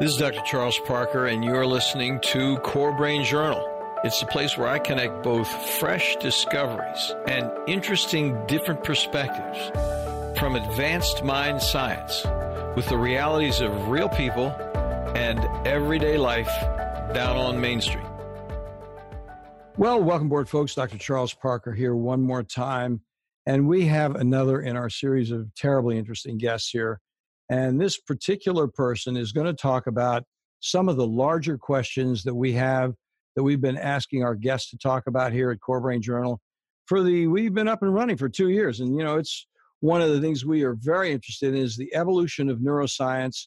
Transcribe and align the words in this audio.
This 0.00 0.12
is 0.12 0.16
Dr. 0.16 0.40
Charles 0.46 0.78
Parker, 0.86 1.26
and 1.26 1.44
you're 1.44 1.66
listening 1.66 2.20
to 2.20 2.56
Core 2.60 2.96
Brain 2.96 3.22
Journal. 3.22 3.62
It's 4.02 4.18
the 4.18 4.24
place 4.24 4.56
where 4.56 4.66
I 4.66 4.78
connect 4.78 5.22
both 5.22 5.46
fresh 5.78 6.16
discoveries 6.16 7.14
and 7.28 7.50
interesting 7.68 8.46
different 8.46 8.82
perspectives 8.82 9.58
from 10.38 10.56
advanced 10.56 11.22
mind 11.22 11.60
science 11.60 12.24
with 12.76 12.88
the 12.88 12.96
realities 12.96 13.60
of 13.60 13.88
real 13.88 14.08
people 14.08 14.46
and 15.14 15.38
everyday 15.66 16.16
life 16.16 16.48
down 17.12 17.36
on 17.36 17.60
Main 17.60 17.82
Street. 17.82 18.06
Well, 19.76 20.02
welcome 20.02 20.28
aboard, 20.28 20.48
folks. 20.48 20.74
Dr. 20.74 20.96
Charles 20.96 21.34
Parker 21.34 21.74
here 21.74 21.94
one 21.94 22.22
more 22.22 22.42
time. 22.42 23.02
And 23.44 23.68
we 23.68 23.84
have 23.88 24.16
another 24.16 24.62
in 24.62 24.78
our 24.78 24.88
series 24.88 25.30
of 25.30 25.54
terribly 25.54 25.98
interesting 25.98 26.38
guests 26.38 26.70
here. 26.70 27.02
And 27.50 27.80
this 27.80 27.98
particular 27.98 28.68
person 28.68 29.16
is 29.16 29.32
going 29.32 29.48
to 29.48 29.52
talk 29.52 29.88
about 29.88 30.22
some 30.60 30.88
of 30.88 30.96
the 30.96 31.06
larger 31.06 31.58
questions 31.58 32.22
that 32.22 32.34
we 32.34 32.52
have 32.52 32.94
that 33.34 33.42
we've 33.42 33.60
been 33.60 33.76
asking 33.76 34.22
our 34.22 34.36
guests 34.36 34.70
to 34.70 34.78
talk 34.78 35.08
about 35.08 35.32
here 35.32 35.50
at 35.50 35.60
Core 35.60 35.80
Brain 35.80 36.00
Journal 36.00 36.40
for 36.86 37.02
the 37.02 37.26
we've 37.26 37.54
been 37.54 37.68
up 37.68 37.82
and 37.82 37.92
running 37.92 38.16
for 38.16 38.28
2 38.28 38.50
years 38.50 38.80
and 38.80 38.96
you 38.96 39.04
know 39.04 39.16
it's 39.16 39.46
one 39.80 40.02
of 40.02 40.10
the 40.10 40.20
things 40.20 40.44
we 40.44 40.62
are 40.62 40.74
very 40.74 41.10
interested 41.12 41.54
in 41.54 41.60
is 41.60 41.76
the 41.76 41.94
evolution 41.94 42.50
of 42.50 42.58
neuroscience 42.58 43.46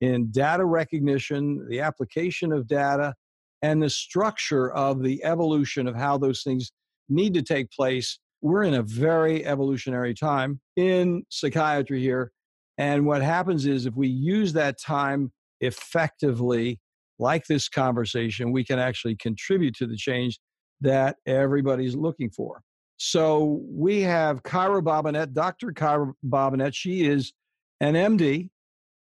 in 0.00 0.30
data 0.30 0.64
recognition, 0.64 1.66
the 1.68 1.80
application 1.80 2.52
of 2.52 2.66
data 2.66 3.14
and 3.62 3.82
the 3.82 3.90
structure 3.90 4.72
of 4.72 5.02
the 5.02 5.22
evolution 5.24 5.86
of 5.86 5.96
how 5.96 6.16
those 6.16 6.42
things 6.42 6.70
need 7.08 7.34
to 7.34 7.42
take 7.42 7.70
place. 7.70 8.18
We're 8.40 8.64
in 8.64 8.74
a 8.74 8.82
very 8.82 9.44
evolutionary 9.44 10.14
time 10.14 10.60
in 10.76 11.24
psychiatry 11.28 12.00
here 12.00 12.32
and 12.78 13.06
what 13.06 13.22
happens 13.22 13.66
is 13.66 13.86
if 13.86 13.94
we 13.94 14.08
use 14.08 14.52
that 14.54 14.80
time 14.80 15.32
effectively, 15.60 16.80
like 17.18 17.46
this 17.46 17.68
conversation, 17.68 18.52
we 18.52 18.64
can 18.64 18.78
actually 18.78 19.16
contribute 19.16 19.74
to 19.76 19.86
the 19.86 19.96
change 19.96 20.40
that 20.80 21.16
everybody's 21.26 21.94
looking 21.94 22.30
for. 22.30 22.62
So 22.96 23.60
we 23.68 24.02
have 24.02 24.42
Kyra 24.42 24.82
Bobinet, 24.82 25.32
Dr. 25.32 25.72
Kyra 25.72 26.12
Bobinet. 26.24 26.74
She 26.74 27.04
is 27.04 27.32
an 27.80 27.94
MD 27.94 28.50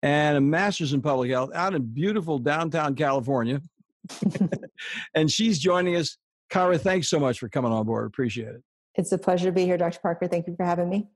and 0.04 0.38
a 0.38 0.42
master's 0.42 0.94
in 0.94 1.02
public 1.02 1.32
health 1.32 1.52
out 1.54 1.74
in 1.74 1.84
beautiful 1.94 2.40
downtown 2.40 2.96
California. 2.96 3.62
and 5.16 5.32
she's 5.32 5.60
joining 5.60 5.96
us. 5.96 6.18
Kyra, 6.52 6.80
thanks 6.80 7.10
so 7.10 7.20
much 7.20 7.40
for 7.40 7.50
coming 7.50 7.72
on 7.72 7.86
board. 7.86 8.08
Appreciate 8.08 8.50
it. 8.50 8.64
It's 8.96 9.12
a 9.12 9.18
pleasure 9.18 9.46
to 9.46 9.52
be 9.52 9.66
here, 9.66 9.78
Dr. 9.78 10.00
Parker. 10.00 10.28
Thank 10.28 10.48
you 10.48 10.56
for 10.56 10.66
having 10.66 10.90
me. 10.90 11.10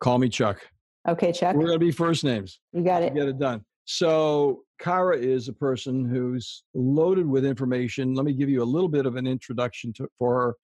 Call 0.00 0.18
me 0.18 0.28
Chuck. 0.28 0.60
Okay, 1.08 1.32
Chuck. 1.32 1.54
We're 1.54 1.66
going 1.66 1.78
to 1.78 1.84
be 1.84 1.92
first 1.92 2.24
names. 2.24 2.60
You 2.72 2.82
got 2.82 3.02
it. 3.02 3.14
Get 3.14 3.28
it 3.28 3.38
done. 3.38 3.64
So, 3.84 4.62
Kyra 4.82 5.18
is 5.18 5.48
a 5.48 5.52
person 5.52 6.04
who's 6.04 6.64
loaded 6.74 7.26
with 7.26 7.44
information. 7.44 8.14
Let 8.14 8.24
me 8.24 8.32
give 8.32 8.48
you 8.48 8.62
a 8.62 8.64
little 8.64 8.88
bit 8.88 9.06
of 9.06 9.16
an 9.16 9.26
introduction 9.26 9.92
to, 9.94 10.08
for 10.18 10.34
her 10.34 10.54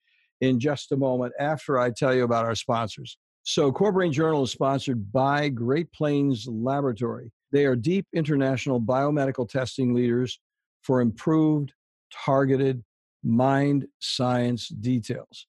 in 0.40 0.58
just 0.58 0.90
a 0.90 0.96
moment 0.96 1.32
after 1.38 1.78
I 1.78 1.90
tell 1.90 2.12
you 2.12 2.24
about 2.24 2.44
our 2.44 2.56
sponsors. 2.56 3.16
So, 3.44 3.70
Core 3.70 3.92
Brain 3.92 4.12
Journal 4.12 4.42
is 4.42 4.50
sponsored 4.50 5.12
by 5.12 5.48
Great 5.48 5.92
Plains 5.92 6.48
Laboratory. 6.48 7.30
They 7.52 7.64
are 7.64 7.76
deep 7.76 8.06
international 8.12 8.80
biomedical 8.80 9.48
testing 9.48 9.94
leaders 9.94 10.40
for 10.82 11.00
improved, 11.00 11.72
targeted 12.12 12.82
mind 13.22 13.86
science 14.00 14.68
details. 14.68 15.46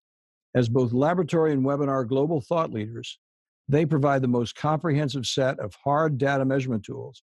As 0.56 0.70
both 0.70 0.94
laboratory 0.94 1.52
and 1.54 1.66
webinar 1.66 2.08
global 2.08 2.40
thought 2.40 2.72
leaders, 2.72 3.18
they 3.68 3.86
provide 3.86 4.22
the 4.22 4.28
most 4.28 4.56
comprehensive 4.56 5.26
set 5.26 5.60
of 5.60 5.76
hard 5.84 6.18
data 6.18 6.46
measurement 6.46 6.84
tools 6.84 7.22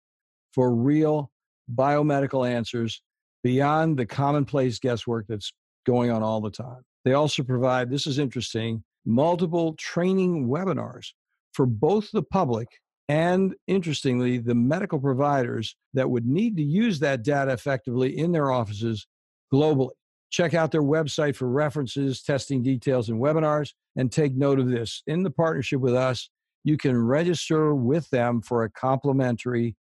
for 0.53 0.75
real 0.75 1.31
biomedical 1.73 2.49
answers 2.49 3.03
beyond 3.43 3.97
the 3.97 4.07
commonplace 4.07 4.79
guesswork 4.79 5.27
that's 5.29 5.53
going 5.87 6.11
on 6.11 6.23
all 6.23 6.41
the 6.41 6.51
time. 6.51 6.83
They 7.05 7.13
also 7.13 7.43
provide, 7.43 7.91
this 7.91 8.07
is 8.07 8.19
interesting, 8.19 8.83
multiple 9.05 9.75
training 9.79 10.49
webinars 10.49 11.09
for 11.53 11.67
both 11.67 12.11
the 12.13 12.23
public 12.23 12.69
and, 13.09 13.55
interestingly, 13.67 14.39
the 14.39 14.55
medical 14.55 14.99
providers 14.99 15.77
that 15.93 16.09
would 16.09 16.27
need 16.27 16.57
to 16.57 16.63
use 16.63 17.01
that 17.01 17.23
data 17.23 17.53
effectively 17.53 18.17
in 18.17 18.33
their 18.33 18.51
offices 18.51 19.07
globally. 19.53 19.91
Check 20.35 20.53
out 20.53 20.73
their 20.73 20.83
website 20.83 21.37
for 21.37 21.49
references, 21.49 22.21
testing 22.21 22.61
details, 22.61 23.09
and 23.09 23.21
webinars. 23.21 23.71
And 23.95 24.11
take 24.11 24.35
note 24.35 24.59
of 24.59 24.69
this 24.69 25.01
in 25.07 25.23
the 25.23 25.31
partnership 25.31 25.79
with 25.79 25.95
us, 25.95 26.29
you 26.65 26.77
can 26.77 27.01
register 27.01 27.73
with 27.73 28.11
them 28.11 28.43
for 28.43 28.65
a 28.65 28.71
complimentary 28.71 29.77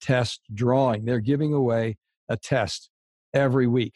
test 0.00 0.40
drawing. 0.54 1.04
They're 1.04 1.20
giving 1.20 1.52
away 1.52 1.98
a 2.30 2.38
test 2.38 2.88
every 3.34 3.66
week. 3.66 3.92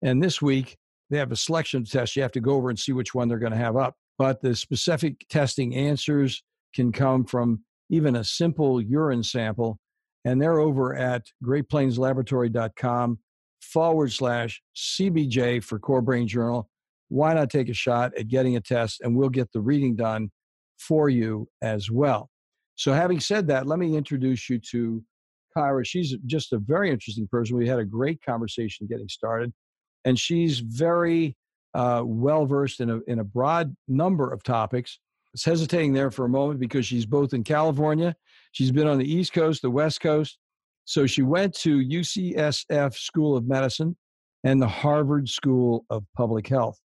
And 0.00 0.22
this 0.22 0.40
week, 0.40 0.78
they 1.10 1.18
have 1.18 1.30
a 1.30 1.36
selection 1.36 1.82
of 1.82 1.90
tests. 1.90 2.16
You 2.16 2.22
have 2.22 2.32
to 2.32 2.40
go 2.40 2.52
over 2.52 2.70
and 2.70 2.78
see 2.78 2.92
which 2.92 3.14
one 3.14 3.28
they're 3.28 3.38
going 3.38 3.52
to 3.52 3.58
have 3.58 3.76
up. 3.76 3.96
But 4.16 4.40
the 4.40 4.56
specific 4.56 5.26
testing 5.28 5.76
answers 5.76 6.42
can 6.74 6.90
come 6.90 7.26
from 7.26 7.64
even 7.90 8.16
a 8.16 8.24
simple 8.24 8.80
urine 8.80 9.24
sample. 9.24 9.78
And 10.24 10.40
they're 10.40 10.58
over 10.58 10.96
at 10.96 11.26
greatplainslaboratory.com 11.44 13.18
forward 13.60 14.12
slash 14.12 14.60
CBJ 14.76 15.62
for 15.62 15.78
Core 15.78 16.02
Brain 16.02 16.26
Journal. 16.26 16.68
Why 17.08 17.34
not 17.34 17.50
take 17.50 17.68
a 17.68 17.74
shot 17.74 18.12
at 18.16 18.28
getting 18.28 18.56
a 18.56 18.60
test 18.60 19.00
and 19.00 19.16
we'll 19.16 19.28
get 19.28 19.52
the 19.52 19.60
reading 19.60 19.96
done 19.96 20.30
for 20.80 21.08
you 21.08 21.48
as 21.62 21.90
well. 21.90 22.30
So, 22.74 22.92
having 22.92 23.20
said 23.20 23.46
that, 23.48 23.66
let 23.66 23.78
me 23.78 23.96
introduce 23.96 24.48
you 24.48 24.58
to 24.70 25.02
Kyra. 25.56 25.84
She's 25.84 26.16
just 26.26 26.52
a 26.52 26.58
very 26.58 26.90
interesting 26.90 27.28
person. 27.28 27.56
We 27.56 27.68
had 27.68 27.78
a 27.78 27.84
great 27.84 28.20
conversation 28.24 28.86
getting 28.86 29.08
started, 29.08 29.52
and 30.04 30.18
she's 30.18 30.60
very 30.60 31.36
uh, 31.74 32.02
well 32.04 32.46
versed 32.46 32.80
in 32.80 32.90
a, 32.90 33.00
in 33.06 33.18
a 33.18 33.24
broad 33.24 33.76
number 33.86 34.32
of 34.32 34.42
topics. 34.42 34.98
It's 35.34 35.44
hesitating 35.44 35.92
there 35.92 36.10
for 36.10 36.24
a 36.24 36.28
moment 36.28 36.58
because 36.58 36.86
she's 36.86 37.06
both 37.06 37.34
in 37.34 37.44
California, 37.44 38.16
she's 38.52 38.72
been 38.72 38.88
on 38.88 38.98
the 38.98 39.12
East 39.12 39.32
Coast, 39.32 39.62
the 39.62 39.70
West 39.70 40.00
Coast. 40.00 40.38
So 40.90 41.06
she 41.06 41.22
went 41.22 41.54
to 41.58 41.78
UCSF 41.78 42.94
School 42.94 43.36
of 43.36 43.46
Medicine 43.46 43.96
and 44.42 44.60
the 44.60 44.66
Harvard 44.66 45.28
School 45.28 45.84
of 45.88 46.02
Public 46.16 46.48
Health. 46.48 46.80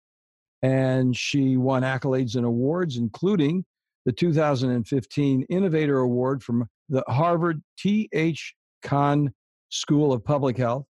And 0.62 1.16
she 1.16 1.56
won 1.56 1.84
accolades 1.84 2.36
and 2.36 2.44
awards, 2.44 2.98
including 2.98 3.64
the 4.04 4.12
2015 4.12 5.46
Innovator 5.48 6.00
Award 6.00 6.42
from 6.42 6.68
the 6.90 7.02
Harvard 7.08 7.62
T.H. 7.78 8.54
Chan 8.86 9.32
School 9.70 10.12
of 10.12 10.22
Public 10.22 10.58
Health, 10.58 10.84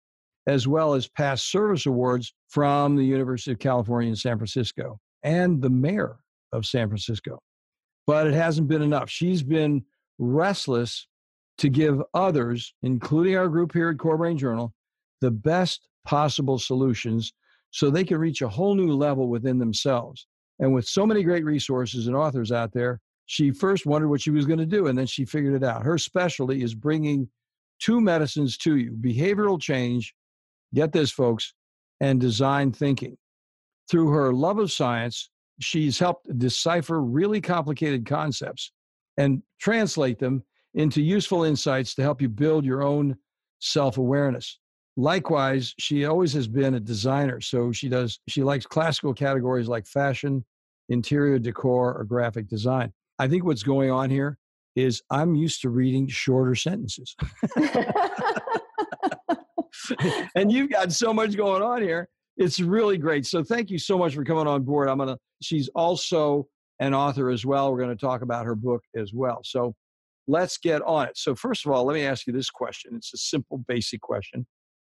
as 0.48 0.66
well 0.66 0.94
as 0.94 1.10
past 1.10 1.52
service 1.52 1.86
awards 1.86 2.34
from 2.48 2.96
the 2.96 3.04
University 3.04 3.52
of 3.52 3.60
California 3.60 4.10
in 4.10 4.16
San 4.16 4.38
Francisco 4.38 4.98
and 5.22 5.62
the 5.62 5.70
mayor 5.70 6.20
of 6.54 6.66
San 6.66 6.88
Francisco. 6.88 7.42
But 8.08 8.28
it 8.28 8.34
hasn't 8.34 8.70
been 8.70 8.82
enough. 8.82 9.10
She's 9.10 9.44
been 9.44 9.84
restless 10.18 11.08
to 11.58 11.70
give 11.70 12.02
others, 12.14 12.74
including 12.82 13.38
our 13.38 13.48
group 13.48 13.74
here 13.74 13.90
at 13.90 14.00
Core 14.00 14.18
Brain 14.18 14.38
Journal, 14.38 14.74
the 15.20 15.32
best 15.32 15.88
possible 16.06 16.58
solutions 16.58 17.34
so 17.72 17.90
they 17.90 18.04
can 18.04 18.18
reach 18.18 18.42
a 18.42 18.50
whole 18.50 18.76
new 18.76 18.92
level 18.92 19.28
within 19.28 19.60
themselves. 19.60 20.28
And 20.60 20.74
with 20.74 20.86
so 20.86 21.06
many 21.06 21.24
great 21.24 21.46
resources 21.46 22.08
and 22.08 22.16
authors 22.16 22.52
out 22.52 22.72
there, 22.74 23.00
she 23.26 23.52
first 23.52 23.86
wondered 23.86 24.10
what 24.10 24.22
she 24.22 24.32
was 24.32 24.46
going 24.46 24.60
to 24.60 24.66
do, 24.66 24.88
and 24.88 24.98
then 24.98 25.06
she 25.06 25.26
figured 25.26 25.56
it 25.56 25.64
out. 25.64 25.84
Her 25.84 25.98
specialty 25.98 26.64
is 26.64 26.76
bringing 26.76 27.30
two 27.80 28.02
medicines 28.02 28.58
to 28.58 28.76
you 28.76 28.92
behavioral 28.92 29.60
change, 29.60 30.14
get 30.74 30.92
this, 30.92 31.12
folks, 31.12 31.54
and 32.00 32.20
design 32.20 32.72
thinking. 32.72 33.18
Through 33.90 34.10
her 34.10 34.34
love 34.34 34.60
of 34.60 34.72
science, 34.72 35.30
she's 35.60 35.98
helped 35.98 36.38
decipher 36.38 37.02
really 37.02 37.42
complicated 37.42 38.06
concepts 38.06 38.72
and 39.18 39.42
translate 39.60 40.20
them 40.20 40.44
into 40.74 41.02
useful 41.02 41.44
insights 41.44 41.96
to 41.96 42.02
help 42.02 42.22
you 42.22 42.30
build 42.30 42.66
your 42.66 42.82
own 42.82 43.18
self 43.60 43.98
awareness. 43.98 44.60
Likewise, 44.98 45.74
she 45.80 46.06
always 46.06 46.34
has 46.34 46.48
been 46.48 46.76
a 46.76 46.80
designer. 46.80 47.40
So 47.42 47.72
she 47.72 47.88
does, 47.90 48.20
she 48.28 48.44
likes 48.44 48.66
classical 48.66 49.14
categories 49.14 49.68
like 49.68 49.88
fashion, 49.88 50.44
interior 50.90 51.40
decor, 51.40 51.98
or 51.98 52.04
graphic 52.04 52.48
design. 52.48 52.92
I 53.18 53.28
think 53.28 53.46
what's 53.46 53.64
going 53.64 53.90
on 53.92 54.10
here 54.10 54.38
is 54.76 55.02
I'm 55.10 55.36
used 55.36 55.62
to 55.62 55.70
reading 55.70 56.08
shorter 56.08 56.56
sentences. 56.56 57.16
and 60.36 60.52
you've 60.52 60.70
got 60.70 60.92
so 60.92 61.14
much 61.14 61.38
going 61.38 61.62
on 61.62 61.82
here. 61.82 62.10
It's 62.38 62.60
really 62.60 62.98
great. 62.98 63.26
So 63.26 63.44
thank 63.44 63.70
you 63.70 63.78
so 63.78 63.98
much 63.98 64.16
for 64.16 64.24
coming 64.24 64.48
on 64.48 64.64
board. 64.64 64.90
I'm 64.90 64.98
going 64.98 65.10
to, 65.10 65.18
she's 65.42 65.70
also 65.70 66.48
an 66.80 66.94
author 66.94 67.30
as 67.30 67.46
well. 67.46 67.72
We're 67.72 67.80
going 67.80 67.96
to 67.96 68.06
talk 68.06 68.22
about 68.22 68.46
her 68.46 68.56
book 68.56 68.84
as 68.96 69.14
well. 69.14 69.42
So 69.44 69.74
let's 70.28 70.58
get 70.58 70.82
on 70.84 71.08
it. 71.08 71.18
So, 71.18 71.36
first 71.36 71.66
of 71.66 71.72
all, 71.72 71.86
let 71.86 71.94
me 71.94 72.06
ask 72.06 72.28
you 72.28 72.34
this 72.34 72.50
question. 72.50 72.94
It's 72.96 73.14
a 73.14 73.18
simple, 73.18 73.58
basic 73.68 74.02
question. 74.02 74.46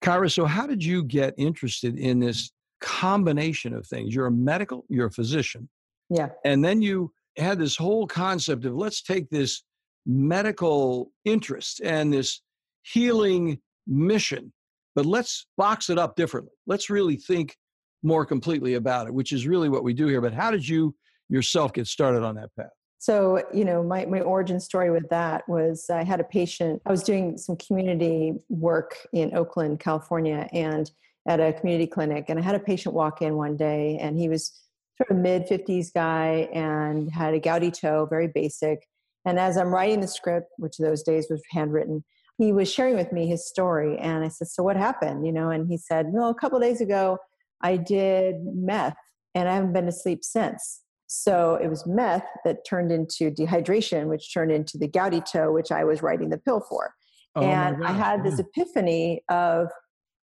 Kyra, 0.04 0.32
so 0.32 0.46
how 0.46 0.68
did 0.68 0.84
you 0.84 1.04
get 1.04 1.34
interested 1.38 1.98
in 1.98 2.20
this 2.20 2.52
combination 2.82 3.74
of 3.74 3.88
things? 3.88 4.14
You're 4.14 4.28
a 4.28 4.32
medical, 4.32 4.86
you're 4.90 5.08
a 5.08 5.12
physician. 5.12 5.70
Yeah. 6.10 6.30
And 6.44 6.64
then 6.64 6.82
you 6.82 7.12
had 7.38 7.60
this 7.60 7.76
whole 7.76 8.08
concept 8.08 8.66
of 8.66 8.76
let's 8.76 9.02
take 9.02 9.30
this 9.30 9.64
medical 10.06 11.12
interest 11.24 11.82
and 11.84 12.14
this 12.14 12.42
healing 12.84 13.60
mission, 13.88 14.54
but 14.94 15.06
let's 15.06 15.48
box 15.58 15.90
it 15.90 15.98
up 15.98 16.16
differently. 16.16 16.54
Let's 16.68 16.90
really 16.90 17.18
think 17.18 17.58
more 18.04 18.26
completely 18.26 18.76
about 18.76 19.08
it, 19.08 19.14
which 19.14 19.32
is 19.32 19.48
really 19.48 19.70
what 19.70 19.84
we 19.84 19.94
do 19.94 20.06
here. 20.06 20.22
But 20.22 20.34
how 20.34 20.52
did 20.52 20.68
you 20.68 20.96
yourself 21.30 21.74
get 21.74 21.88
started 21.88 22.24
on 22.24 22.36
that 22.36 22.50
path? 22.58 22.68
So, 23.06 23.44
you 23.54 23.66
know, 23.66 23.84
my, 23.84 24.08
my 24.08 24.22
origin 24.22 24.60
story 24.60 24.90
with 24.90 25.08
that 25.10 25.48
was 25.48 25.92
I 25.92 26.04
had 26.04 26.20
a 26.20 26.24
patient, 26.24 26.82
I 26.88 26.90
was 26.90 27.04
doing 27.04 27.38
some 27.38 27.56
community 27.56 28.34
work 28.50 28.98
in 29.14 29.38
Oakland, 29.38 29.80
California, 29.80 30.50
and 30.52 30.90
at 31.28 31.40
a 31.40 31.54
community 31.54 31.86
clinic. 31.86 32.26
And 32.30 32.40
I 32.40 32.42
had 32.42 32.56
a 32.56 32.60
patient 32.60 32.96
walk 32.96 33.22
in 33.22 33.36
one 33.36 33.58
day, 33.58 34.00
and 34.02 34.18
he 34.18 34.28
was 34.28 34.60
sort 34.98 35.12
of 35.12 35.18
mid 35.18 35.46
50s 35.46 35.94
guy 35.94 36.50
and 36.52 37.12
had 37.12 37.36
a 37.36 37.40
gouty 37.40 37.70
toe, 37.70 38.08
very 38.10 38.28
basic. 38.28 38.88
And 39.24 39.38
as 39.38 39.56
I'm 39.56 39.72
writing 39.72 40.02
the 40.02 40.08
script, 40.08 40.48
which 40.58 40.80
those 40.80 41.04
days 41.04 41.28
was 41.30 41.44
handwritten, 41.52 42.04
he 42.40 42.54
was 42.54 42.74
sharing 42.74 42.96
with 42.96 43.12
me 43.12 43.28
his 43.28 43.48
story. 43.48 44.00
And 44.00 44.26
I 44.26 44.30
said, 44.30 44.48
So 44.48 44.64
what 44.64 44.78
happened? 44.78 45.28
You 45.28 45.32
know, 45.32 45.52
and 45.52 45.68
he 45.68 45.78
said, 45.78 46.08
Well, 46.10 46.32
a 46.32 46.34
couple 46.34 46.60
days 46.60 46.82
ago, 46.82 47.20
I 47.62 47.78
did 47.78 48.38
meth 48.46 48.98
and 49.36 49.48
I 49.48 49.54
haven't 49.54 49.74
been 49.74 49.86
to 49.86 49.92
sleep 49.92 50.24
since. 50.24 50.82
So 51.08 51.56
it 51.56 51.68
was 51.68 51.86
meth 51.86 52.26
that 52.46 52.66
turned 52.66 52.92
into 52.92 53.32
dehydration, 53.32 54.08
which 54.08 54.34
turned 54.34 54.52
into 54.52 54.78
the 54.78 54.88
gouty 54.88 55.22
toe, 55.22 55.52
which 55.52 55.72
I 55.72 55.84
was 55.84 56.02
writing 56.02 56.30
the 56.30 56.38
pill 56.38 56.62
for. 56.68 56.94
Oh 57.36 57.42
and 57.42 57.86
I 57.86 57.92
had 57.92 58.24
this 58.24 58.40
epiphany 58.40 59.22
of, 59.30 59.68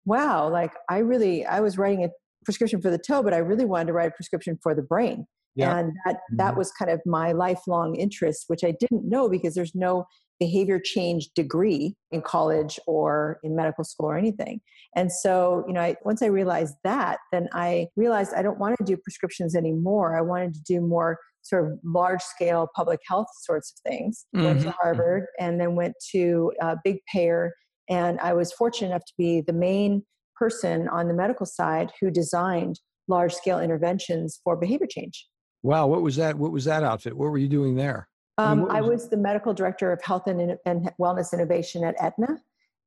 wow, 0.05 0.49
like 0.49 0.73
I 0.91 0.99
really, 0.99 1.47
I 1.47 1.61
was 1.61 1.79
writing 1.79 2.05
a 2.05 2.09
prescription 2.45 2.81
for 2.81 2.91
the 2.91 2.99
toe, 2.99 3.23
but 3.23 3.33
I 3.33 3.39
really 3.39 3.65
wanted 3.65 3.89
to 3.89 3.93
write 3.93 4.09
a 4.09 4.13
prescription 4.13 4.59
for 4.63 4.75
the 4.75 4.83
brain. 4.83 5.27
And 5.57 5.93
that, 6.05 6.17
mm-hmm. 6.17 6.37
that 6.37 6.57
was 6.57 6.71
kind 6.73 6.91
of 6.91 7.01
my 7.07 7.33
lifelong 7.33 7.97
interest, 7.97 8.45
which 8.49 8.65
I 8.65 8.75
didn't 8.79 9.09
know 9.09 9.29
because 9.29 9.55
there's 9.55 9.75
no 9.75 10.07
behavior 10.39 10.79
change 10.79 11.31
degree 11.35 11.95
in 12.11 12.21
college 12.21 12.79
or 12.87 13.39
in 13.43 13.57
medical 13.57 13.85
school 13.85 14.07
or 14.07 14.19
anything. 14.19 14.61
And 14.95 15.11
so, 15.11 15.65
you 15.67 15.73
know, 15.73 15.81
I, 15.81 15.97
once 16.05 16.23
I 16.23 16.27
realized 16.27 16.75
that, 16.85 17.19
then 17.33 17.49
I 17.53 17.89
realized 17.97 18.35
I 18.35 18.43
don't 18.43 18.59
want 18.59 18.77
to 18.79 18.85
do 18.85 18.97
prescriptions 18.97 19.55
anymore. 19.55 20.17
I 20.17 20.21
wanted 20.21 20.55
to 20.55 20.61
do 20.63 20.81
more 20.81 21.19
sort 21.43 21.65
of 21.65 21.79
large 21.85 22.23
scale 22.23 22.69
public 22.75 23.01
health 23.09 23.29
sorts 23.43 23.73
of 23.73 23.91
things. 23.91 24.27
Mm-hmm. 24.35 24.45
Went 24.45 24.61
to 24.61 24.69
mm-hmm. 24.69 24.77
Harvard 24.81 25.27
and 25.39 25.61
then 25.61 25.75
went 25.75 25.95
to 26.13 26.53
a 26.61 26.77
big 26.83 26.99
payer. 27.11 27.55
And 27.89 28.19
I 28.21 28.33
was 28.33 28.53
fortunate 28.53 28.89
enough 28.89 29.05
to 29.07 29.15
be 29.17 29.41
the 29.41 29.53
main 29.53 30.03
person 30.37 30.89
on 30.89 31.09
the 31.09 31.15
medical 31.15 31.47
side 31.47 31.93
who 32.01 32.11
designed 32.11 32.81
large 33.09 33.33
scale 33.33 33.61
interventions 33.61 34.41
for 34.43 34.57
behavior 34.57 34.89
change. 34.91 35.27
Wow, 35.63 35.87
what 35.87 36.03
was 36.03 36.17
that? 36.17 36.37
What 36.37 36.53
was 36.53 36.65
that 36.67 36.83
outfit? 36.83 37.17
What 37.17 37.31
were 37.31 37.39
you 37.39 37.49
doing 37.49 37.75
there? 37.75 38.09
Um, 38.39 38.63
was 38.63 38.71
I 38.73 38.81
was 38.83 39.09
the 39.09 39.17
medical 39.17 39.55
director 39.55 39.93
of 39.93 40.03
health 40.03 40.27
and, 40.27 40.57
and 40.67 40.91
wellness 41.01 41.33
innovation 41.33 41.85
at 41.85 41.95
Aetna, 42.01 42.39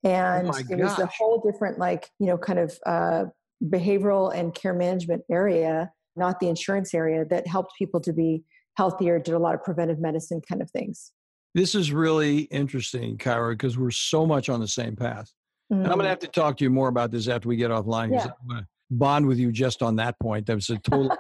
and 0.04 0.48
oh 0.48 0.58
it 0.70 0.80
was 0.80 1.00
a 1.00 1.08
whole 1.08 1.40
different, 1.40 1.80
like 1.80 2.10
you 2.20 2.28
know, 2.28 2.38
kind 2.38 2.60
of 2.60 2.78
uh, 2.86 3.26
behavioral 3.66 4.34
and 4.34 4.54
care 4.54 4.74
management 4.74 5.24
area, 5.30 5.92
not 6.16 6.40
the 6.40 6.48
insurance 6.48 6.94
area, 6.94 7.26
that 7.26 7.48
helped 7.48 7.74
people 7.78 8.00
to 8.02 8.14
be 8.14 8.44
healthier, 8.78 9.20
did 9.20 9.34
a 9.34 9.40
lot 9.40 9.56
of 9.56 9.64
preventive 9.64 10.00
medicine 10.00 10.42
kind 10.48 10.62
of 10.62 10.70
things. 10.72 11.12
This 11.56 11.74
is 11.74 11.92
really 11.92 12.42
interesting, 12.44 13.18
Kyra, 13.18 13.54
because 13.54 13.78
we're 13.78 13.92
so 13.92 14.26
much 14.26 14.50
on 14.50 14.60
the 14.60 14.68
same 14.68 14.96
path. 14.96 15.32
Mm-hmm. 15.72 15.84
And 15.84 15.92
I'm 15.92 15.98
going 15.98 16.00
to 16.00 16.06
mm. 16.06 16.10
have 16.10 16.20
to 16.20 16.28
talk 16.28 16.58
to 16.58 16.64
you 16.64 16.70
more 16.70 16.88
about 16.88 17.12
this 17.12 17.28
after 17.28 17.50
we 17.50 17.56
get 17.56 17.72
offline. 17.72 18.12
Yeah. 18.12 18.28
I'm 18.42 18.48
going 18.48 18.62
to 18.62 18.68
bond 18.92 19.26
with 19.26 19.40
you 19.40 19.52
just 19.52 19.82
on 19.82 19.96
that 19.98 20.20
point. 20.20 20.46
That 20.46 20.56
was 20.56 20.70
a 20.70 20.78
total 20.78 21.16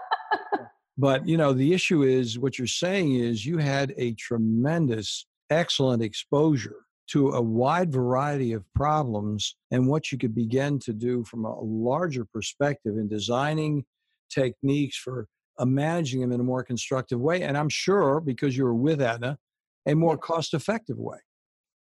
But 0.99 1.25
you 1.25 1.37
know, 1.37 1.53
the 1.53 1.73
issue 1.73 2.03
is 2.03 2.37
what 2.37 2.57
you're 2.57 2.67
saying 2.67 3.15
is 3.15 3.45
you 3.45 3.57
had 3.57 3.93
a 3.97 4.13
tremendous, 4.15 5.25
excellent 5.49 6.03
exposure 6.03 6.75
to 7.11 7.29
a 7.29 7.41
wide 7.41 7.91
variety 7.91 8.51
of 8.51 8.65
problems 8.75 9.55
and 9.71 9.87
what 9.87 10.11
you 10.11 10.17
could 10.17 10.35
begin 10.35 10.77
to 10.79 10.91
do 10.91 11.23
from 11.23 11.45
a 11.45 11.59
larger 11.61 12.25
perspective 12.25 12.97
in 12.97 13.07
designing 13.07 13.85
techniques 14.29 14.97
for 14.97 15.27
uh, 15.57 15.65
managing 15.65 16.19
them 16.19 16.33
in 16.33 16.41
a 16.41 16.43
more 16.43 16.65
constructive 16.65 17.21
way. 17.21 17.43
And 17.43 17.57
I'm 17.57 17.69
sure 17.69 18.19
because 18.19 18.57
you 18.57 18.65
were 18.65 18.75
with 18.75 19.01
Aetna, 19.01 19.37
a 19.87 19.93
more 19.95 20.17
cost 20.17 20.53
effective 20.53 20.97
way. 20.97 21.17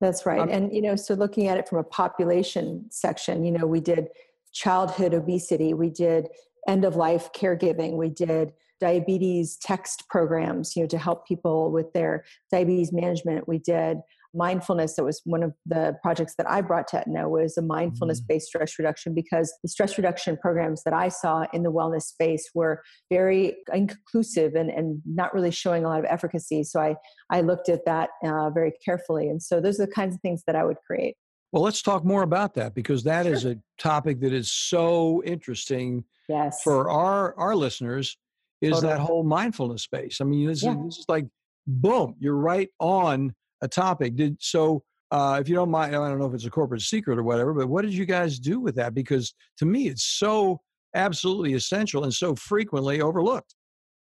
That's 0.01 0.25
right. 0.25 0.41
Um, 0.41 0.49
and, 0.49 0.73
you 0.73 0.81
know, 0.81 0.97
so 0.97 1.13
looking 1.13 1.47
at 1.47 1.57
it 1.57 1.69
from 1.69 1.79
a 1.79 1.83
population 1.85 2.85
section, 2.91 3.45
you 3.45 3.51
know, 3.51 3.65
we 3.65 3.79
did 3.79 4.09
childhood 4.51 5.13
obesity, 5.13 5.73
we 5.73 5.89
did 5.89 6.27
end 6.67 6.83
of 6.83 6.97
life 6.97 7.31
caregiving, 7.31 7.93
we 7.93 8.09
did 8.09 8.51
diabetes 8.85 9.57
text 9.71 10.03
programs, 10.09 10.75
you 10.75 10.83
know, 10.83 10.87
to 10.87 10.97
help 11.07 11.27
people 11.27 11.71
with 11.71 11.91
their 11.93 12.23
diabetes 12.51 12.91
management. 12.93 13.47
We 13.47 13.57
did 13.57 13.97
mindfulness. 14.35 14.95
That 14.95 15.05
was 15.05 15.21
one 15.25 15.43
of 15.43 15.53
the 15.65 15.95
projects 16.03 16.35
that 16.37 16.47
I 16.47 16.61
brought 16.61 16.87
to 16.89 16.97
Aetna 16.99 17.27
was 17.29 17.57
a 17.57 17.61
mindfulness-based 17.61 18.45
mm-hmm. 18.45 18.57
stress 18.57 18.77
reduction 18.77 19.15
because 19.15 19.47
the 19.63 19.69
stress 19.69 19.97
reduction 19.97 20.37
programs 20.37 20.83
that 20.83 20.93
I 20.93 21.07
saw 21.07 21.45
in 21.53 21.63
the 21.63 21.71
wellness 21.71 22.03
space 22.03 22.45
were 22.53 22.83
very 23.09 23.55
inconclusive 23.73 24.53
and, 24.55 24.69
and 24.69 25.01
not 25.05 25.33
really 25.33 25.51
showing 25.51 25.83
a 25.85 25.87
lot 25.87 25.99
of 25.99 26.05
efficacy. 26.05 26.63
So 26.63 26.79
I, 26.79 26.95
I 27.31 27.41
looked 27.41 27.69
at 27.69 27.85
that 27.85 28.09
uh, 28.23 28.49
very 28.51 28.73
carefully. 28.83 29.29
And 29.29 29.41
so 29.41 29.59
those 29.61 29.79
are 29.79 29.85
the 29.87 29.91
kinds 29.91 30.15
of 30.15 30.21
things 30.21 30.43
that 30.47 30.55
I 30.55 30.63
would 30.63 30.77
create. 30.85 31.15
Well, 31.51 31.63
let's 31.63 31.81
talk 31.81 32.03
more 32.03 32.23
about 32.23 32.53
that 32.55 32.75
because 32.75 33.03
that 33.05 33.25
sure. 33.25 33.33
is 33.33 33.45
a 33.45 33.55
topic 33.79 34.19
that 34.19 34.33
is 34.33 34.51
so 34.51 35.23
interesting 35.23 36.03
yes. 36.27 36.61
for 36.61 36.89
our, 36.89 37.33
our 37.39 37.55
listeners 37.55 38.17
is 38.61 38.73
totally. 38.73 38.93
that 38.93 38.99
whole 38.99 39.23
mindfulness 39.23 39.83
space. 39.83 40.21
I 40.21 40.23
mean, 40.25 40.47
this, 40.47 40.63
yeah. 40.63 40.71
is, 40.71 40.85
this 40.85 40.97
is 40.99 41.05
like, 41.07 41.25
boom, 41.67 42.15
you're 42.19 42.35
right 42.35 42.69
on 42.79 43.33
a 43.61 43.67
topic. 43.67 44.15
Did 44.15 44.37
so? 44.39 44.83
Uh, 45.11 45.37
if 45.39 45.47
you 45.47 45.55
don't 45.55 45.69
mind, 45.69 45.95
I 45.95 46.09
don't 46.09 46.19
know 46.19 46.25
if 46.25 46.33
it's 46.33 46.45
a 46.45 46.49
corporate 46.49 46.81
secret 46.81 47.19
or 47.19 47.23
whatever, 47.23 47.53
but 47.53 47.67
what 47.67 47.83
did 47.83 47.93
you 47.93 48.05
guys 48.05 48.39
do 48.39 48.59
with 48.59 48.75
that? 48.75 48.93
Because 48.93 49.33
to 49.57 49.65
me, 49.65 49.87
it's 49.87 50.03
so 50.03 50.59
absolutely 50.95 51.53
essential 51.53 52.03
and 52.03 52.13
so 52.13 52.35
frequently 52.35 53.01
overlooked. 53.01 53.53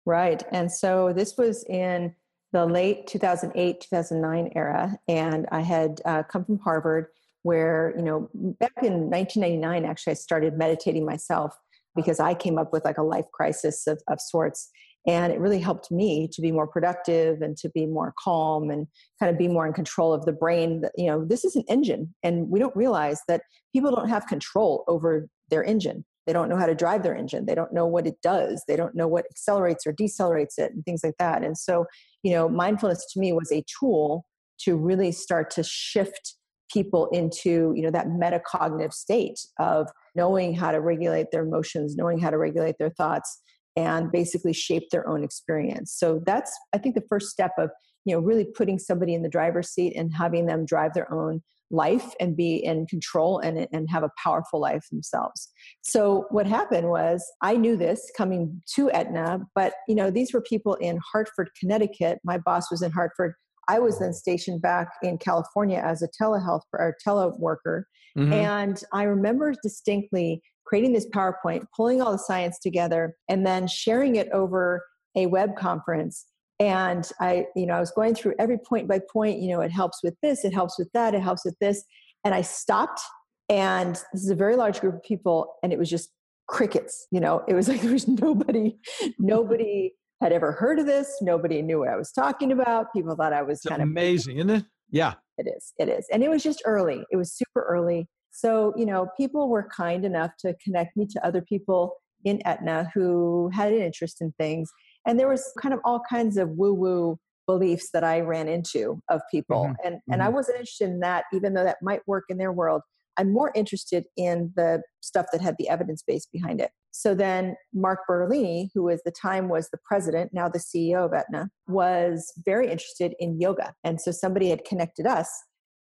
Right. 0.07 0.43
And 0.51 0.71
so 0.71 1.13
this 1.13 1.37
was 1.37 1.65
in 1.65 2.15
the 2.53 2.65
late 2.65 3.07
2008, 3.07 3.81
2009 3.81 4.53
era. 4.55 4.97
And 5.09 5.47
I 5.51 5.61
had 5.61 6.01
uh, 6.05 6.23
come 6.23 6.45
from 6.45 6.59
Harvard, 6.61 7.09
where, 7.43 7.93
you 7.97 8.03
know, 8.03 8.31
back 8.33 8.73
in 8.83 9.11
1999, 9.11 9.85
actually, 9.85 10.13
I 10.13 10.15
started 10.15 10.57
meditating 10.57 11.05
myself 11.05 11.59
because 11.97 12.21
I 12.21 12.35
came 12.35 12.59
up 12.59 12.73
with 12.73 12.85
like 12.85 12.99
a 12.99 13.03
life 13.03 13.27
crisis 13.33 13.87
of, 13.87 14.01
of 14.09 14.21
sorts. 14.21 14.71
And 15.07 15.33
it 15.33 15.39
really 15.39 15.61
helped 15.61 15.91
me 15.91 16.29
to 16.33 16.41
be 16.41 16.51
more 16.51 16.67
productive 16.67 17.43
and 17.43 17.57
to 17.59 17.69
be 17.69 17.85
more 17.85 18.15
calm 18.19 18.71
and 18.71 18.87
kind 19.21 19.31
of 19.31 19.39
be 19.39 19.49
more 19.49 19.67
in 19.67 19.75
control 19.75 20.15
of 20.15 20.25
the 20.25 20.33
brain. 20.33 20.83
You 20.97 21.09
know, 21.09 21.25
this 21.25 21.45
is 21.45 21.57
an 21.57 21.65
engine, 21.69 22.15
and 22.23 22.49
we 22.49 22.59
don't 22.59 22.75
realize 22.75 23.21
that 23.29 23.43
people 23.75 23.95
don't 23.95 24.09
have 24.09 24.27
control 24.27 24.83
over 24.89 25.29
their 25.51 25.63
engine. 25.63 26.07
They 26.27 26.33
don't 26.33 26.49
know 26.49 26.57
how 26.57 26.65
to 26.65 26.75
drive 26.75 27.03
their 27.03 27.15
engine. 27.15 27.45
They 27.45 27.55
don't 27.55 27.75
know 27.75 27.87
what 27.87 28.07
it 28.07 28.15
does. 28.23 28.65
They 28.67 28.77
don't 28.77 28.95
know 28.95 29.07
what 29.07 29.27
accelerates 29.31 29.87
or 29.87 29.93
decelerates 29.93 30.57
it 30.57 30.73
and 30.73 30.83
things 30.85 31.03
like 31.05 31.17
that. 31.19 31.45
And 31.45 31.59
so, 31.59 31.85
you 32.23 32.33
know, 32.33 32.49
mindfulness 32.49 33.05
to 33.13 33.21
me 33.21 33.35
was 33.35 33.53
a 33.53 33.63
tool 33.79 34.25
to 34.61 34.77
really 34.77 35.13
start 35.13 35.51
to 35.51 35.63
shift 35.63 36.34
people 36.73 37.09
into 37.13 37.73
you 37.77 37.83
know 37.83 37.91
that 37.91 38.09
metacognitive 38.09 38.93
state 38.93 39.39
of 39.59 39.89
knowing 40.15 40.55
how 40.55 40.71
to 40.73 40.81
regulate 40.81 41.27
their 41.31 41.45
emotions 41.45 41.97
knowing 41.97 42.19
how 42.19 42.31
to 42.31 42.39
regulate 42.39 42.77
their 42.79 42.91
thoughts 42.91 43.41
and 43.77 44.13
basically 44.13 44.53
shape 44.53 44.91
their 44.91 45.09
own 45.09 45.25
experience. 45.25 45.93
So 45.93 46.23
that's 46.27 46.57
i 46.75 46.79
think 46.79 46.95
the 46.95 47.05
first 47.09 47.31
step 47.31 47.53
of 47.59 47.71
you 48.05 48.15
know 48.15 48.21
really 48.21 48.45
putting 48.45 48.79
somebody 48.79 49.15
in 49.15 49.23
the 49.23 49.29
driver's 49.29 49.71
seat 49.71 49.95
and 49.97 50.13
having 50.15 50.47
them 50.47 50.65
drive 50.65 50.95
their 50.95 51.13
own 51.13 51.43
life 51.71 52.13
and 52.21 52.37
be 52.37 52.57
in 52.57 52.87
control 52.87 53.39
and, 53.39 53.67
and 53.73 53.89
have 53.91 54.05
a 54.05 54.11
powerful 54.23 54.61
life 54.61 54.85
themselves. 54.93 55.51
So 55.81 56.27
what 56.31 56.47
happened 56.47 56.89
was 56.89 57.25
i 57.43 57.57
knew 57.57 57.77
this 57.77 58.11
coming 58.17 58.63
to 58.75 58.91
Aetna 58.91 59.41
but 59.55 59.75
you 59.89 59.95
know 59.95 60.11
these 60.11 60.33
were 60.33 60.43
people 60.43 60.75
in 60.75 60.99
hartford 61.13 61.51
connecticut. 61.59 62.19
My 62.25 62.39
boss 62.39 62.71
was 62.71 62.83
in 62.83 62.93
hartford 62.93 63.35
I 63.69 63.79
was 63.79 63.99
then 63.99 64.13
stationed 64.13 64.63
back 64.63 64.89
in 65.03 65.19
California 65.19 65.81
as 65.85 66.03
a 66.03 66.09
telehealth 66.09 66.63
or 66.73 66.97
teleworker. 67.07 67.85
Mm-hmm. 68.17 68.33
And 68.33 68.83
I 68.93 69.05
remember 69.05 69.55
distinctly 69.63 70.43
creating 70.65 70.93
this 70.93 71.07
PowerPoint, 71.09 71.65
pulling 71.77 72.01
all 72.01 72.13
the 72.13 72.19
science 72.19 72.59
together, 72.59 73.15
and 73.29 73.47
then 73.47 73.67
sharing 73.67 74.17
it 74.17 74.29
over 74.31 74.85
a 75.17 75.27
web 75.27 75.57
conference. 75.57 76.27
And 76.61 77.09
I, 77.21 77.47
you 77.57 77.67
know, 77.67 77.75
I 77.75 77.81
was 77.81 77.91
going 77.91 78.15
through 78.15 78.35
every 78.39 78.59
point 78.59 78.89
by 78.89 79.01
point, 79.13 79.41
you 79.41 79.49
know, 79.49 79.61
it 79.61 79.71
helps 79.71 80.03
with 80.03 80.15
this, 80.23 80.45
it 80.45 80.55
helps 80.55 80.79
with 80.79 80.91
that, 80.95 81.15
it 81.15 81.23
helps 81.23 81.45
with 81.45 81.57
this. 81.61 81.85
And 82.25 82.35
I 82.35 82.43
stopped, 82.43 83.01
and 83.49 83.97
this 84.13 84.23
is 84.23 84.31
a 84.31 84.35
very 84.35 84.57
large 84.57 84.81
group 84.81 84.95
of 84.95 85.03
people, 85.03 85.55
and 85.63 85.73
it 85.73 85.79
was 85.79 85.91
just 85.91 86.11
crickets, 86.47 87.07
you 87.11 87.21
know, 87.21 87.43
it 87.49 87.55
was 87.55 87.69
like 87.69 87.81
there 87.81 87.93
was 87.93 88.07
nobody, 88.07 88.77
nobody 89.19 89.93
had 90.21 90.33
ever 90.33 90.53
heard 90.53 90.79
of 90.79 90.87
this. 90.87 91.19
Nobody 91.21 91.63
knew 91.63 91.81
what 91.81 91.89
I 91.89 91.97
was 91.97 92.13
talking 92.13 92.53
about. 92.53 92.93
People 92.93 93.15
thought 93.17 93.33
I 93.33 93.43
was 93.43 93.59
it's 93.59 93.67
kind 93.67 93.83
amazing, 93.83 94.41
of 94.41 94.45
amazing, 94.45 94.57
isn't 94.57 94.65
it? 94.65 94.71
Yeah. 94.91 95.15
It 95.39 95.49
is. 95.49 95.73
It 95.79 95.89
is. 95.89 96.07
And 96.13 96.23
it 96.23 96.31
was 96.31 96.43
just 96.43 96.63
early. 96.65 97.05
It 97.11 97.17
was 97.17 97.33
super 97.33 97.63
early. 97.63 98.07
So, 98.31 98.73
you 98.77 98.87
know, 98.87 99.09
people 99.17 99.49
were 99.49 99.69
kind 99.75 100.05
enough 100.05 100.33
to 100.41 100.55
connect 100.63 100.97
me 100.97 101.07
to 101.07 101.27
other 101.27 101.43
people 101.43 101.95
in 102.25 102.41
Aetna 102.47 102.91
who 102.95 103.51
had 103.53 103.73
an 103.73 103.81
interest 103.81 104.21
in 104.21 104.33
things. 104.39 104.71
And 105.07 105.19
there 105.19 105.29
was 105.29 105.53
kind 105.61 105.75
of 105.75 105.81
all 105.85 106.01
kinds 106.09 106.37
of 106.37 106.51
woo 106.51 106.75
woo 106.75 107.19
beliefs 107.47 107.91
that 107.93 108.05
I 108.05 108.21
ran 108.21 108.49
into 108.49 109.01
of 109.09 109.21
people. 109.31 109.65
Mm-hmm. 109.65 109.87
And, 109.87 109.95
and 110.11 110.21
mm-hmm. 110.21 110.23
I 110.23 110.29
wasn't 110.31 110.59
interested 110.59 110.89
in 110.89 111.01
that, 111.01 111.25
even 111.33 111.55
though 111.55 111.65
that 111.65 111.79
might 111.83 112.01
work 112.07 112.25
in 112.29 112.39
their 112.39 112.53
world. 112.53 112.83
I'm 113.17 113.33
more 113.33 113.53
interested 113.55 114.07
in 114.17 114.53
the 114.57 114.83
stuff 115.01 115.27
that 115.33 115.41
had 115.41 115.55
the 115.59 115.69
evidence 115.69 116.03
base 116.07 116.27
behind 116.33 116.61
it. 116.61 116.71
So 116.97 117.13
then 117.13 117.57
Mark 117.75 118.01
Bertolini, 118.09 118.69
who 118.73 118.89
at 118.89 119.01
the 119.05 119.11
time 119.11 119.49
was 119.49 119.69
the 119.69 119.79
president, 119.85 120.33
now 120.33 120.49
the 120.49 120.61
CEO 120.61 121.05
of 121.05 121.13
Aetna, 121.13 121.51
was 121.67 122.33
very 122.45 122.71
interested 122.71 123.15
in 123.19 123.41
yoga. 123.41 123.75
And 123.83 124.01
so 124.01 124.13
somebody 124.13 124.49
had 124.49 124.65
connected 124.65 125.05
us. 125.05 125.29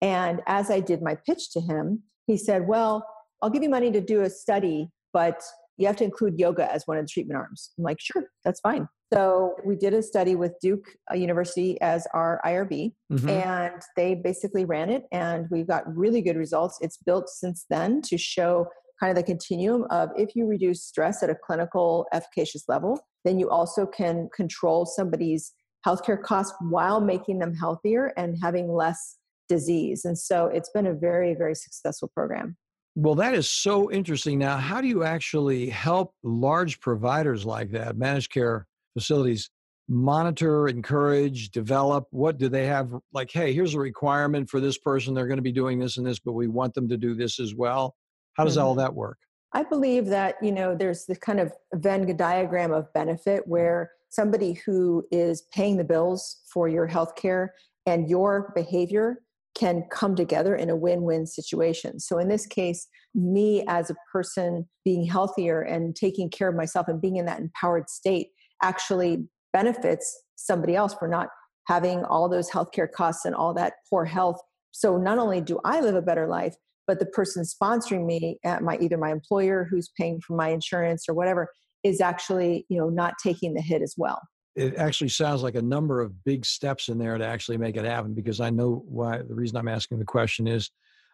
And 0.01 0.39
as 0.47 0.71
I 0.71 0.79
did 0.79 1.01
my 1.01 1.17
pitch 1.27 1.51
to 1.51 1.59
him, 1.59 2.03
he 2.27 2.37
said, 2.37 2.65
Well, 2.65 3.05
I'll 3.41 3.49
give 3.49 3.61
you 3.61 3.69
money 3.69 3.91
to 3.91 3.99
do 3.99 4.21
a 4.21 4.29
study, 4.29 4.89
but 5.11 5.41
you 5.77 5.85
have 5.85 5.97
to 5.97 6.05
include 6.05 6.39
yoga 6.39 6.71
as 6.71 6.87
one 6.87 6.97
of 6.97 7.03
the 7.03 7.09
treatment 7.09 7.37
arms. 7.37 7.71
I'm 7.77 7.83
like, 7.83 7.99
Sure, 7.99 8.23
that's 8.45 8.61
fine. 8.61 8.87
So 9.13 9.55
we 9.65 9.75
did 9.75 9.93
a 9.93 10.01
study 10.01 10.35
with 10.35 10.53
Duke 10.61 10.85
uh, 11.11 11.15
University 11.15 11.79
as 11.81 12.07
our 12.13 12.39
IRB, 12.45 12.93
mm-hmm. 13.11 13.29
and 13.29 13.81
they 13.97 14.15
basically 14.15 14.63
ran 14.63 14.89
it, 14.89 15.03
and 15.11 15.47
we 15.51 15.63
got 15.63 15.83
really 15.93 16.21
good 16.21 16.37
results. 16.37 16.77
It's 16.79 16.95
built 16.95 17.27
since 17.27 17.65
then 17.69 18.01
to 18.03 18.17
show 18.17 18.67
kind 19.01 19.09
of 19.09 19.15
the 19.15 19.23
continuum 19.23 19.85
of 19.89 20.09
if 20.15 20.35
you 20.35 20.45
reduce 20.45 20.83
stress 20.83 21.23
at 21.23 21.29
a 21.29 21.35
clinical 21.35 22.05
efficacious 22.13 22.65
level, 22.67 22.99
then 23.25 23.39
you 23.39 23.49
also 23.49 23.85
can 23.85 24.29
control 24.33 24.85
somebody's 24.85 25.53
healthcare 25.85 26.21
costs 26.21 26.53
while 26.69 27.01
making 27.01 27.39
them 27.39 27.53
healthier 27.53 28.13
and 28.15 28.37
having 28.41 28.71
less 28.71 29.17
disease. 29.49 30.05
And 30.05 30.17
so 30.17 30.45
it's 30.45 30.69
been 30.69 30.85
a 30.85 30.93
very, 30.93 31.33
very 31.33 31.55
successful 31.55 32.11
program. 32.13 32.55
Well, 32.95 33.15
that 33.15 33.33
is 33.33 33.49
so 33.49 33.91
interesting. 33.91 34.37
Now, 34.37 34.57
how 34.57 34.81
do 34.81 34.87
you 34.87 35.03
actually 35.03 35.69
help 35.69 36.13
large 36.23 36.79
providers 36.79 37.45
like 37.45 37.71
that, 37.71 37.97
managed 37.97 38.31
care 38.31 38.67
facilities 38.93 39.49
monitor, 39.87 40.67
encourage, 40.67 41.51
develop? 41.51 42.05
What 42.11 42.37
do 42.37 42.47
they 42.49 42.65
have? 42.67 42.93
Like, 43.13 43.31
hey, 43.31 43.53
here's 43.53 43.73
a 43.73 43.79
requirement 43.79 44.49
for 44.49 44.59
this 44.59 44.77
person. 44.77 45.13
They're 45.13 45.27
going 45.27 45.37
to 45.37 45.43
be 45.43 45.51
doing 45.51 45.79
this 45.79 45.97
and 45.97 46.05
this, 46.05 46.19
but 46.19 46.33
we 46.33 46.47
want 46.47 46.73
them 46.73 46.87
to 46.89 46.97
do 46.97 47.13
this 47.13 47.39
as 47.39 47.55
well. 47.55 47.95
How 48.33 48.45
does 48.45 48.57
mm-hmm. 48.57 48.65
all 48.65 48.75
that 48.75 48.93
work? 48.93 49.17
I 49.53 49.63
believe 49.63 50.05
that, 50.07 50.35
you 50.41 50.51
know, 50.51 50.75
there's 50.75 51.05
the 51.05 51.15
kind 51.15 51.39
of 51.39 51.51
Venn 51.73 52.15
diagram 52.15 52.71
of 52.71 52.91
benefit 52.93 53.43
where 53.47 53.91
somebody 54.09 54.53
who 54.65 55.05
is 55.11 55.43
paying 55.53 55.77
the 55.77 55.83
bills 55.83 56.41
for 56.53 56.67
your 56.67 56.87
healthcare 56.87 57.49
and 57.85 58.09
your 58.09 58.51
behavior 58.55 59.17
can 59.57 59.83
come 59.91 60.15
together 60.15 60.55
in 60.55 60.69
a 60.69 60.75
win-win 60.75 61.25
situation. 61.25 61.99
So 61.99 62.17
in 62.17 62.29
this 62.29 62.45
case, 62.45 62.87
me 63.13 63.65
as 63.67 63.89
a 63.89 63.95
person 64.11 64.69
being 64.85 65.05
healthier 65.05 65.61
and 65.61 65.95
taking 65.95 66.29
care 66.29 66.47
of 66.47 66.55
myself 66.55 66.87
and 66.87 67.01
being 67.01 67.17
in 67.17 67.25
that 67.25 67.39
empowered 67.39 67.89
state 67.89 68.29
actually 68.63 69.25
benefits 69.51 70.23
somebody 70.37 70.75
else 70.75 70.93
for 70.93 71.07
not 71.07 71.27
having 71.67 72.05
all 72.05 72.29
those 72.29 72.49
healthcare 72.49 72.89
costs 72.89 73.25
and 73.25 73.35
all 73.35 73.53
that 73.53 73.73
poor 73.89 74.05
health. 74.05 74.39
So 74.71 74.97
not 74.97 75.17
only 75.17 75.41
do 75.41 75.59
I 75.65 75.81
live 75.81 75.95
a 75.95 76.01
better 76.01 76.27
life, 76.27 76.55
but 76.91 76.99
the 76.99 77.05
person 77.05 77.45
sponsoring 77.45 78.05
me 78.05 78.37
at 78.43 78.61
my 78.61 78.77
either 78.81 78.97
my 78.97 79.13
employer 79.13 79.65
who's 79.71 79.87
paying 79.97 80.19
for 80.19 80.35
my 80.35 80.49
insurance 80.49 81.07
or 81.07 81.13
whatever 81.13 81.47
is 81.85 82.01
actually 82.01 82.65
you 82.67 82.77
know 82.77 82.89
not 82.89 83.13
taking 83.23 83.53
the 83.53 83.61
hit 83.61 83.81
as 83.81 83.95
well. 83.97 84.19
It 84.57 84.75
actually 84.75 85.07
sounds 85.07 85.41
like 85.41 85.55
a 85.55 85.61
number 85.61 86.01
of 86.01 86.25
big 86.25 86.45
steps 86.45 86.89
in 86.89 86.97
there 86.97 87.17
to 87.17 87.25
actually 87.25 87.55
make 87.55 87.77
it 87.77 87.85
happen 87.85 88.13
because 88.13 88.41
i 88.41 88.49
know 88.49 88.83
why 88.89 89.19
the 89.19 89.33
reason 89.33 89.55
i'm 89.55 89.69
asking 89.69 89.99
the 89.99 90.05
question 90.05 90.49
is 90.49 90.69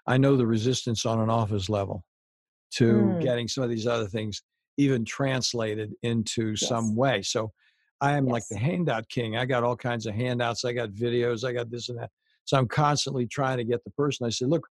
i 0.07 0.17
know 0.17 0.35
the 0.35 0.47
resistance 0.47 1.05
on 1.05 1.19
an 1.19 1.29
office 1.29 1.69
level 1.69 2.03
to 2.71 2.93
mm. 2.93 3.21
getting 3.21 3.47
some 3.47 3.63
of 3.63 3.69
these 3.69 3.85
other 3.85 4.07
things 4.07 4.41
even 4.77 5.05
translated 5.05 5.93
into 6.01 6.49
yes. 6.49 6.67
some 6.67 6.95
way. 6.95 7.21
So 7.21 7.51
i 8.01 8.13
am 8.13 8.25
yes. 8.25 8.33
like 8.33 8.43
the 8.49 8.57
handout 8.57 9.07
king. 9.09 9.37
I 9.37 9.45
got 9.45 9.63
all 9.63 9.75
kinds 9.75 10.07
of 10.07 10.15
handouts. 10.15 10.65
I 10.65 10.73
got 10.73 10.89
videos. 10.89 11.47
I 11.47 11.53
got 11.53 11.69
this 11.69 11.89
and 11.89 11.99
that. 11.99 12.09
So 12.45 12.57
i'm 12.57 12.67
constantly 12.67 13.27
trying 13.27 13.57
to 13.57 13.63
get 13.63 13.83
the 13.83 13.91
person. 13.91 14.25
I 14.25 14.31
said 14.31 14.49
look 14.49 14.65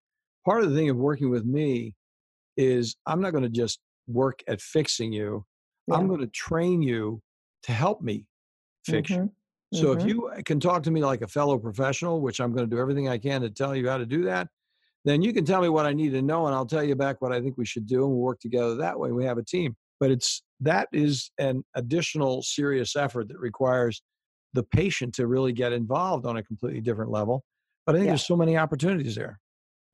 part 0.47 0.63
of 0.63 0.71
the 0.71 0.77
thing 0.77 0.89
of 0.89 0.97
working 0.97 1.29
with 1.29 1.45
me 1.45 1.93
is 2.57 2.97
i'm 3.05 3.21
not 3.21 3.33
going 3.33 3.43
to 3.43 3.51
just 3.51 3.81
work 4.07 4.43
at 4.49 4.61
fixing 4.61 5.13
you 5.13 5.45
yeah. 5.89 5.97
i'm 5.97 6.07
going 6.07 6.21
to 6.21 6.29
train 6.29 6.81
you 6.81 7.21
to 7.65 7.73
help 7.73 8.01
me 8.01 8.25
fix 8.87 9.11
mm-hmm. 9.11 9.25
you 9.25 9.33
so 9.75 9.87
mm-hmm. 9.87 10.01
if 10.01 10.07
you 10.07 10.31
can 10.45 10.61
talk 10.61 10.83
to 10.83 10.91
me 10.91 11.03
like 11.03 11.21
a 11.23 11.27
fellow 11.27 11.59
professional 11.59 12.21
which 12.21 12.41
i'm 12.41 12.53
going 12.53 12.69
to 12.69 12.75
do 12.75 12.81
everything 12.81 13.09
i 13.09 13.19
can 13.19 13.43
to 13.43 13.51
tell 13.51 13.75
you 13.75 13.89
how 13.89 13.99
to 13.99 14.07
do 14.07 14.25
that 14.25 14.49
then 15.05 15.21
you 15.21 15.33
can 15.33 15.45
tell 15.45 15.61
me 15.61 15.69
what 15.69 15.85
i 15.85 15.93
need 15.93 16.11
to 16.11 16.23
know 16.23 16.47
and 16.47 16.55
i'll 16.55 16.65
tell 16.65 16.85
you 16.85 16.95
back 16.95 17.21
what 17.21 17.33
i 17.33 17.41
think 17.41 17.59
we 17.59 17.67
should 17.67 17.87
do 17.87 18.05
and 18.05 18.11
we'll 18.11 18.21
work 18.21 18.41
together 18.41 18.77
that 18.77 18.99
way 18.99 19.11
we 19.11 19.25
have 19.25 19.39
a 19.39 19.45
team 19.45 19.75
but 19.99 20.11
it's 20.11 20.43
that 20.61 20.89
is 20.93 21.31
an 21.39 21.63
additional 21.75 22.41
serious 22.43 22.95
effort 22.97 23.29
that 23.29 23.39
requires 23.39 24.03
the 24.55 24.63
patient 24.63 25.13
to 25.13 25.27
really 25.27 25.53
get 25.53 25.73
involved 25.73 26.25
on 26.25 26.37
a 26.37 26.43
completely 26.43 26.81
different 26.81 27.11
level 27.11 27.43
but 27.85 27.97
i 27.97 27.99
think 27.99 28.07
yeah. 28.07 28.13
there's 28.13 28.27
so 28.27 28.37
many 28.37 28.57
opportunities 28.57 29.17
there 29.17 29.41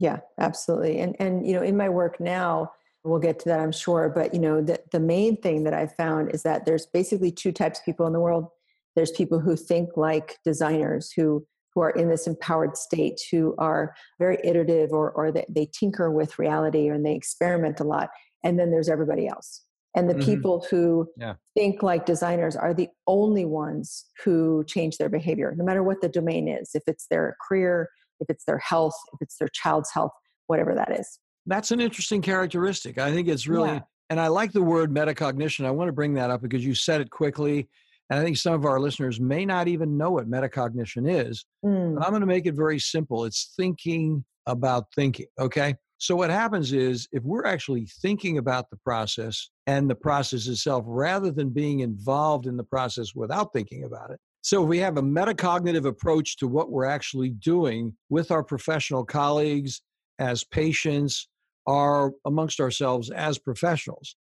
yeah, 0.03 0.19
absolutely. 0.39 0.99
And 0.99 1.15
and 1.21 1.47
you 1.47 1.55
know, 1.55 1.63
in 1.63 1.77
my 1.77 1.89
work 1.89 2.19
now, 2.19 2.73
we'll 3.05 3.21
get 3.21 3.39
to 3.39 3.49
that, 3.49 3.61
I'm 3.61 3.71
sure. 3.71 4.13
But 4.13 4.35
you 4.35 4.41
know, 4.41 4.61
the 4.61 4.81
the 4.91 4.99
main 4.99 5.41
thing 5.41 5.63
that 5.63 5.75
I've 5.75 5.95
found 5.95 6.35
is 6.35 6.43
that 6.43 6.67
there's 6.67 6.87
basically 6.87 7.31
two 7.31 7.53
types 7.53 7.79
of 7.79 7.85
people 7.85 8.07
in 8.09 8.13
the 8.13 8.21
world. 8.21 8.49
There's 8.97 9.13
people 9.13 9.39
who 9.39 9.55
think 9.55 9.91
like 9.97 10.39
designers 10.45 11.13
who 11.13 11.47
who 11.73 11.83
are 11.83 11.91
in 11.91 12.09
this 12.09 12.27
empowered 12.27 12.77
state, 12.77 13.21
who 13.31 13.55
are 13.59 13.95
very 14.19 14.39
iterative 14.43 14.91
or 14.91 15.13
or 15.13 15.31
they, 15.31 15.47
they 15.49 15.69
tinker 15.73 16.11
with 16.11 16.37
reality 16.37 16.89
and 16.89 17.07
they 17.07 17.15
experiment 17.15 17.79
a 17.79 17.85
lot. 17.85 18.11
And 18.43 18.59
then 18.59 18.73
there's 18.73 18.89
everybody 18.89 19.29
else. 19.29 19.63
And 19.95 20.11
the 20.11 20.15
mm-hmm. 20.15 20.25
people 20.25 20.67
who 20.69 21.09
yeah. 21.17 21.35
think 21.55 21.81
like 21.81 22.07
designers 22.07 22.57
are 22.57 22.75
the 22.75 22.89
only 23.07 23.45
ones 23.45 24.07
who 24.25 24.65
change 24.67 24.97
their 24.97 25.11
behavior, 25.11 25.55
no 25.57 25.65
matter 25.65 25.85
what 25.85 26.01
the 26.01 26.09
domain 26.09 26.49
is. 26.49 26.71
If 26.75 26.83
it's 26.89 27.07
their 27.09 27.37
career, 27.47 27.89
if 28.23 28.31
it's 28.31 28.45
their 28.45 28.59
health, 28.59 28.95
if 29.13 29.21
it's 29.21 29.37
their 29.39 29.49
child's 29.53 29.91
health, 29.93 30.13
whatever 30.47 30.75
that 30.75 30.99
is. 30.99 31.19
That's 31.47 31.71
an 31.71 31.81
interesting 31.81 32.23
characteristic. 32.23 32.99
I 32.99 33.13
think 33.13 33.29
it's 33.29 33.47
really, 33.47 33.71
yeah. 33.71 33.81
and 34.11 34.21
I 34.21 34.29
like 34.29 34.53
the 34.53 34.63
word 34.63 34.95
metacognition. 34.95 35.67
I 35.67 35.71
want 35.71 35.89
to 35.89 35.93
bring 35.93 36.15
that 36.15 36.31
up 36.31 36.41
because 36.41 36.65
you 36.65 36.75
said 36.75 37.01
it 37.01 37.11
quickly. 37.11 37.69
And 38.11 38.21
I 38.21 38.25
think 38.25 38.37
some 38.37 38.53
of 38.53 38.65
our 38.65 38.79
listeners 38.79 39.21
may 39.21 39.45
not 39.45 39.69
even 39.69 39.97
know 39.97 40.11
what 40.11 40.31
metacognition 40.31 41.11
is. 41.11 41.45
Mm. 41.65 41.97
But 41.97 42.05
I'm 42.05 42.11
going 42.11 42.21
to 42.21 42.27
make 42.27 42.47
it 42.47 42.55
very 42.55 42.79
simple 42.79 43.25
it's 43.25 43.53
thinking 43.57 44.25
about 44.47 44.87
thinking. 44.95 45.27
Okay. 45.39 45.77
So, 45.99 46.17
what 46.17 46.31
happens 46.31 46.73
is 46.73 47.09
if 47.13 47.23
we're 47.23 47.47
actually 47.47 47.87
thinking 48.03 48.39
about 48.39 48.71
the 48.71 48.77
process 48.85 49.51
and 49.69 49.89
the 49.89 49.95
process 49.95 50.49
itself 50.49 50.85
rather 50.87 51.31
than 51.31 51.51
being 51.51 51.81
involved 51.81 52.47
in 52.47 52.57
the 52.57 52.65
process 52.65 53.15
without 53.15 53.53
thinking 53.53 53.85
about 53.85 54.11
it, 54.11 54.19
so 54.43 54.61
we 54.61 54.79
have 54.79 54.99
a 54.99 55.03
metacognitive 55.03 55.87
approach 55.87 56.37
to 56.39 56.49
what 56.49 56.71
we're 56.71 56.85
actually 56.85 57.31
doing 57.31 57.95
with 58.11 58.33
our 58.33 58.43
professional 58.43 59.05
colleagues 59.05 59.83
as 60.19 60.43
patients 60.43 61.29
or 61.65 62.13
amongst 62.27 62.59
ourselves 62.59 63.09
as 63.11 63.39
professionals. 63.39 64.17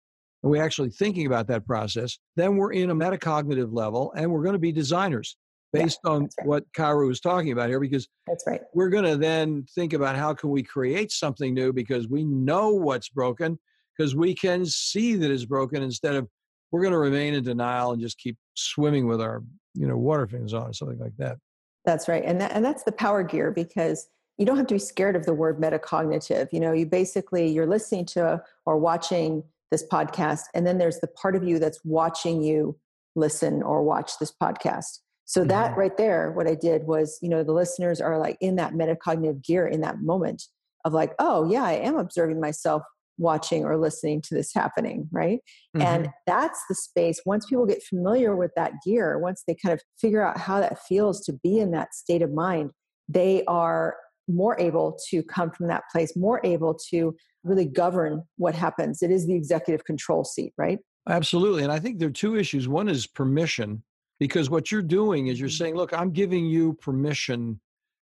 And 0.41 0.51
we're 0.51 0.63
actually 0.63 0.89
thinking 0.89 1.27
about 1.27 1.47
that 1.47 1.67
process. 1.67 2.17
Then 2.35 2.57
we're 2.57 2.73
in 2.73 2.89
a 2.89 2.95
metacognitive 2.95 3.69
level 3.71 4.11
and 4.17 4.31
we're 4.31 4.41
going 4.41 4.53
to 4.53 4.59
be 4.59 4.71
designers 4.71 5.37
based 5.71 5.99
yeah, 6.03 6.11
on 6.11 6.21
right. 6.21 6.47
what 6.47 6.63
Kyra 6.73 7.07
was 7.07 7.19
talking 7.19 7.51
about 7.51 7.69
here 7.69 7.79
because 7.79 8.07
that's 8.25 8.43
right. 8.47 8.61
We're 8.73 8.89
going 8.89 9.03
to 9.03 9.17
then 9.17 9.65
think 9.75 9.93
about 9.93 10.15
how 10.15 10.33
can 10.33 10.49
we 10.49 10.63
create 10.63 11.11
something 11.11 11.53
new 11.53 11.73
because 11.73 12.07
we 12.07 12.23
know 12.23 12.69
what's 12.69 13.09
broken 13.09 13.59
because 13.95 14.15
we 14.15 14.33
can 14.33 14.65
see 14.65 15.15
that 15.15 15.29
it's 15.29 15.45
broken 15.45 15.83
instead 15.83 16.15
of 16.15 16.27
we're 16.71 16.81
going 16.81 16.93
to 16.93 16.99
remain 16.99 17.33
in 17.33 17.43
denial 17.43 17.91
and 17.91 18.01
just 18.01 18.17
keep 18.17 18.37
swimming 18.55 19.07
with 19.07 19.21
our 19.21 19.43
you 19.77 19.87
know 19.87 19.97
water 19.97 20.27
fins 20.27 20.53
on 20.53 20.69
or 20.69 20.73
something 20.73 20.99
like 20.99 21.15
that 21.17 21.37
that's 21.85 22.07
right 22.07 22.23
and 22.25 22.41
that, 22.41 22.51
and 22.51 22.63
that's 22.63 22.83
the 22.83 22.91
power 22.91 23.23
gear 23.23 23.51
because 23.51 24.07
you 24.37 24.45
don't 24.45 24.57
have 24.57 24.67
to 24.67 24.75
be 24.75 24.79
scared 24.79 25.15
of 25.15 25.25
the 25.25 25.33
word 25.33 25.59
metacognitive 25.59 26.47
you 26.51 26.59
know 26.59 26.73
you 26.73 26.85
basically 26.85 27.47
you're 27.47 27.67
listening 27.67 28.05
to 28.05 28.41
or 28.65 28.77
watching 28.77 29.43
this 29.71 29.85
podcast 29.85 30.41
and 30.53 30.65
then 30.65 30.77
there's 30.77 30.99
the 30.99 31.07
part 31.07 31.35
of 31.35 31.43
you 31.43 31.59
that's 31.59 31.79
watching 31.83 32.41
you 32.41 32.77
listen 33.15 33.61
or 33.63 33.83
watch 33.83 34.13
this 34.19 34.33
podcast 34.41 34.99
so 35.25 35.41
mm-hmm. 35.41 35.49
that 35.49 35.77
right 35.77 35.97
there 35.97 36.31
what 36.31 36.47
i 36.47 36.55
did 36.55 36.85
was 36.85 37.17
you 37.21 37.29
know 37.29 37.43
the 37.43 37.53
listeners 37.53 37.99
are 37.99 38.17
like 38.17 38.37
in 38.41 38.55
that 38.55 38.73
metacognitive 38.73 39.43
gear 39.43 39.67
in 39.67 39.81
that 39.81 40.01
moment 40.01 40.43
of 40.85 40.93
like 40.93 41.13
oh 41.19 41.49
yeah 41.49 41.63
i 41.63 41.73
am 41.73 41.97
observing 41.97 42.39
myself 42.39 42.83
watching 43.17 43.65
or 43.65 43.77
listening 43.77 44.21
to 44.21 44.35
this 44.35 44.53
happening, 44.53 45.07
right? 45.11 45.39
Mm-hmm. 45.75 45.81
And 45.81 46.09
that's 46.25 46.59
the 46.69 46.75
space. 46.75 47.21
Once 47.25 47.45
people 47.45 47.65
get 47.65 47.83
familiar 47.83 48.35
with 48.35 48.51
that 48.55 48.73
gear, 48.85 49.17
once 49.19 49.43
they 49.47 49.55
kind 49.55 49.73
of 49.73 49.81
figure 49.99 50.25
out 50.25 50.37
how 50.37 50.59
that 50.59 50.79
feels 50.87 51.25
to 51.25 51.33
be 51.43 51.59
in 51.59 51.71
that 51.71 51.93
state 51.93 52.21
of 52.21 52.31
mind, 52.31 52.71
they 53.09 53.43
are 53.45 53.95
more 54.27 54.59
able 54.59 54.97
to 55.09 55.23
come 55.23 55.49
from 55.51 55.67
that 55.67 55.83
place, 55.91 56.15
more 56.15 56.41
able 56.43 56.77
to 56.89 57.15
really 57.43 57.65
govern 57.65 58.23
what 58.37 58.53
happens. 58.53 59.01
It 59.01 59.09
is 59.09 59.25
the 59.25 59.35
executive 59.35 59.85
control 59.85 60.23
seat, 60.23 60.53
right? 60.57 60.79
Absolutely. 61.09 61.63
And 61.63 61.71
I 61.71 61.79
think 61.79 61.99
there 61.99 62.09
are 62.09 62.11
two 62.11 62.35
issues. 62.35 62.67
One 62.67 62.89
is 62.89 63.07
permission, 63.07 63.83
because 64.19 64.49
what 64.49 64.71
you're 64.71 64.81
doing 64.81 65.27
is 65.27 65.39
you're 65.39 65.47
mm-hmm. 65.47 65.55
saying, 65.55 65.75
look, 65.75 65.93
I'm 65.93 66.11
giving 66.11 66.45
you 66.45 66.73
permission 66.73 67.61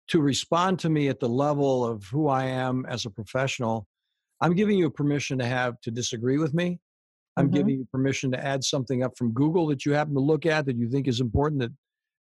to 0.08 0.20
respond 0.20 0.78
to 0.80 0.88
me 0.88 1.08
at 1.08 1.20
the 1.20 1.28
level 1.28 1.84
of 1.84 2.04
who 2.04 2.28
I 2.28 2.44
am 2.44 2.86
as 2.86 3.04
a 3.04 3.10
professional 3.10 3.88
I'm 4.42 4.54
giving 4.54 4.76
you 4.76 4.90
permission 4.90 5.38
to 5.38 5.46
have 5.46 5.80
to 5.82 5.90
disagree 5.90 6.36
with 6.36 6.52
me. 6.52 6.80
I'm 7.36 7.46
mm-hmm. 7.46 7.54
giving 7.54 7.74
you 7.76 7.88
permission 7.90 8.30
to 8.32 8.44
add 8.44 8.62
something 8.62 9.02
up 9.02 9.16
from 9.16 9.32
Google 9.32 9.66
that 9.68 9.86
you 9.86 9.92
happen 9.92 10.14
to 10.14 10.20
look 10.20 10.44
at 10.44 10.66
that 10.66 10.76
you 10.76 10.90
think 10.90 11.08
is 11.08 11.20
important 11.20 11.62
that 11.62 11.70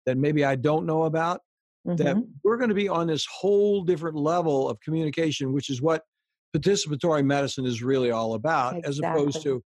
that 0.05 0.19
maybe 0.19 0.45
I 0.45 0.57
don't 0.57 0.85
know 0.85 1.05
about. 1.05 1.41
Mm-hmm. 1.87 2.03
That 2.03 2.17
we're 2.43 2.57
going 2.57 2.71
to 2.71 2.75
be 2.75 2.89
on 2.89 3.07
this 3.07 3.27
whole 3.27 3.85
different 3.85 4.17
level 4.17 4.69
of 4.69 4.81
communication, 4.81 5.53
which 5.53 5.71
is 5.71 5.81
what 5.81 6.03
participatory 6.55 7.25
medicine 7.25 7.65
is 7.65 7.83
really 7.83 8.11
all 8.11 8.35
about, 8.35 8.77
exactly. 8.77 8.89
as 8.89 8.99
opposed 8.99 9.43
to 9.45 9.63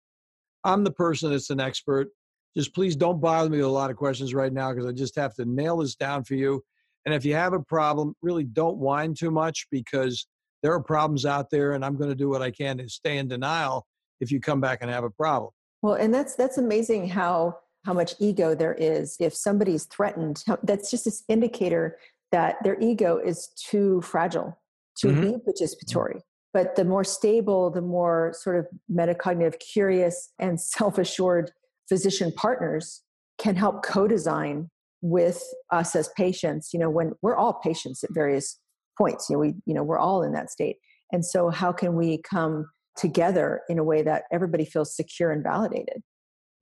I'm 0.64 0.84
the 0.84 0.92
person 0.92 1.32
that's 1.32 1.50
an 1.50 1.60
expert. 1.60 2.10
Just 2.56 2.76
please 2.76 2.96
don't 2.96 3.22
bother 3.22 3.50
me 3.50 3.58
with 3.58 3.66
a 3.66 3.70
lot 3.70 3.90
of 3.90 3.96
questions 3.96 4.34
right 4.34 4.52
now 4.52 4.72
because 4.72 4.86
I 4.86 4.92
just 4.92 5.16
have 5.16 5.34
to 5.36 5.46
nail 5.46 5.78
this 5.78 5.96
down 5.96 6.26
for 6.26 6.36
you. 6.36 6.62
And 7.06 7.16
if 7.16 7.24
you 7.24 7.34
have 7.34 7.54
a 7.54 7.62
problem, 7.62 8.14
really 8.22 8.44
don't 8.44 8.78
whine 8.78 9.14
too 9.14 9.32
much 9.32 9.68
because 9.72 10.28
there 10.62 10.74
are 10.74 10.82
problems 10.82 11.26
out 11.26 11.50
there 11.50 11.74
and 11.74 11.84
I'm 11.84 11.96
going 11.96 12.10
to 12.10 12.16
do 12.16 12.30
what 12.30 12.42
I 12.42 12.52
can 12.52 12.78
to 12.78 12.90
stay 12.90 13.18
in 13.18 13.28
denial 13.28 13.86
if 14.20 14.32
you 14.32 14.40
come 14.40 14.62
back 14.62 14.80
and 14.82 14.90
have 14.90 15.04
a 15.04 15.10
problem. 15.10 15.52
Well, 15.82 15.96
and 15.96 16.14
that's 16.14 16.36
that's 16.36 16.58
amazing 16.58 17.10
how 17.10 17.58
how 17.86 17.94
much 17.94 18.14
ego 18.20 18.54
there 18.54 18.76
is. 18.76 19.16
If 19.20 19.34
somebody's 19.34 19.86
threatened, 19.86 20.44
that's 20.64 20.92
just 20.92 21.06
this 21.06 21.24
indicator 21.28 21.98
that 22.32 22.58
their 22.64 22.80
ego 22.80 23.18
is 23.18 23.48
too 23.48 24.02
fragile 24.02 24.58
to 24.98 25.08
mm-hmm. 25.08 25.22
be 25.22 25.38
participatory. 25.38 26.22
But 26.54 26.76
the 26.76 26.86
more 26.86 27.04
stable, 27.04 27.72
the 27.72 27.82
more 27.82 28.34
sort 28.38 28.58
of 28.58 28.68
metacognitive, 28.92 29.60
curious, 29.60 30.32
and 30.40 30.60
self 30.78 30.98
assured 30.98 31.52
physician 31.90 32.32
partners 32.32 33.02
can 33.38 33.56
help 33.56 33.84
co 33.84 34.08
design 34.08 34.70
with 35.02 35.44
us 35.72 35.96
as 35.96 36.10
patients. 36.16 36.70
You 36.74 36.80
know, 36.80 36.90
when 36.90 37.14
we're 37.22 37.36
all 37.36 37.54
patients 37.54 38.04
at 38.04 38.14
various 38.14 38.60
points, 39.02 39.30
you 39.30 39.36
know, 39.36 39.40
we, 39.40 39.54
you 39.66 39.74
know, 39.74 39.84
we're 39.84 39.98
all 39.98 40.24
in 40.24 40.34
that 40.34 40.50
state. 40.50 40.78
And 41.12 41.26
so, 41.26 41.50
how 41.50 41.72
can 41.72 41.96
we 41.96 42.22
come 42.22 42.70
together 42.96 43.62
in 43.70 43.80
a 43.80 43.84
way 43.84 44.02
that 44.04 44.24
everybody 44.32 44.66
feels 44.66 44.96
secure 44.96 45.32
and 45.32 45.44
validated? 45.44 46.02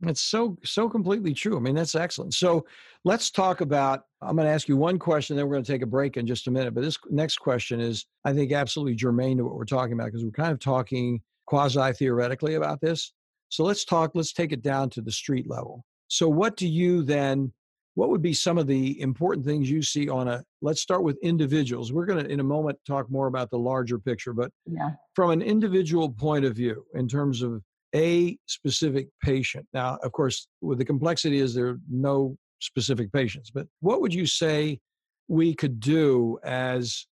It's 0.03 0.22
so 0.22 0.58
so 0.63 0.88
completely 0.89 1.34
true. 1.34 1.58
I 1.58 1.60
mean, 1.60 1.75
that's 1.75 1.96
excellent. 1.96 2.34
So 2.34 2.65
let's 3.03 3.29
talk 3.29 3.60
about. 3.60 4.03
I'm 4.22 4.36
going 4.36 4.48
to 4.48 4.53
ask 4.53 4.67
you 4.67 4.77
one 4.77 4.98
question, 4.98 5.36
then 5.36 5.46
we're 5.48 5.55
going 5.55 5.63
to 5.63 5.72
take 5.72 5.81
a 5.81 5.88
break 5.88 6.17
in 6.17 6.25
just 6.25 6.48
a 6.48 6.51
minute. 6.51 6.74
But 6.74 6.84
this 6.84 6.98
next 7.10 7.38
question 7.38 7.79
is, 7.81 8.05
I 8.24 8.34
think, 8.34 8.51
absolutely 8.53 8.96
germane 8.96 9.38
to 9.38 9.43
what 9.43 9.55
we're 9.55 9.65
talking 9.65 9.93
about 9.93 10.05
because 10.05 10.24
we're 10.24 10.31
kind 10.31 10.51
of 10.51 10.60
talking 10.60 11.22
quasi 11.48 11.93
theoretically 11.93 12.55
about 12.55 12.79
this. 12.79 13.12
So 13.50 13.63
let's 13.63 13.84
talk. 13.84 14.12
Let's 14.13 14.31
take 14.31 14.53
it 14.53 14.62
down 14.62 14.89
to 14.91 15.01
the 15.01 15.12
street 15.12 15.50
level. 15.50 15.84
So 16.08 16.29
what 16.29 16.55
do 16.55 16.67
you 16.67 17.03
then? 17.03 17.51
What 18.00 18.12
would 18.12 18.22
be 18.22 18.34
some 18.34 18.58
of 18.58 18.65
the 18.65 19.01
important 19.01 19.46
things 19.46 19.70
you 19.70 19.82
see 19.82 20.08
on 20.08 20.29
a? 20.29 20.41
Let's 20.62 20.79
start 20.79 21.03
with 21.03 21.18
individuals. 21.22 21.91
We're 21.91 22.06
going 22.06 22.24
to, 22.24 22.32
in 22.32 22.39
a 22.39 22.46
moment, 22.46 22.79
talk 22.88 23.12
more 23.12 23.27
about 23.27 23.50
the 23.50 23.58
larger 23.58 24.00
picture. 24.00 24.32
But 24.32 24.51
yeah. 24.65 24.91
from 25.13 25.32
an 25.32 25.41
individual 25.41 26.10
point 26.10 26.46
of 26.46 26.56
view, 26.56 26.86
in 26.94 27.10
terms 27.10 27.41
of 27.41 27.62
a 27.94 28.38
specific 28.46 29.10
patient. 29.22 29.68
Now, 29.74 29.98
of 30.01 30.13
course, 30.13 30.48
with 30.62 30.77
the 30.77 30.86
complexity 30.86 31.39
is 31.39 31.53
there 31.53 31.68
are 31.68 31.79
no 31.91 32.38
specific 32.62 33.12
patients, 33.12 33.51
but 33.51 33.68
what 33.82 34.00
would 34.00 34.13
you 34.13 34.25
say 34.25 34.79
we 35.27 35.53
could 35.53 35.82
do 35.82 36.39
as 36.46 37.06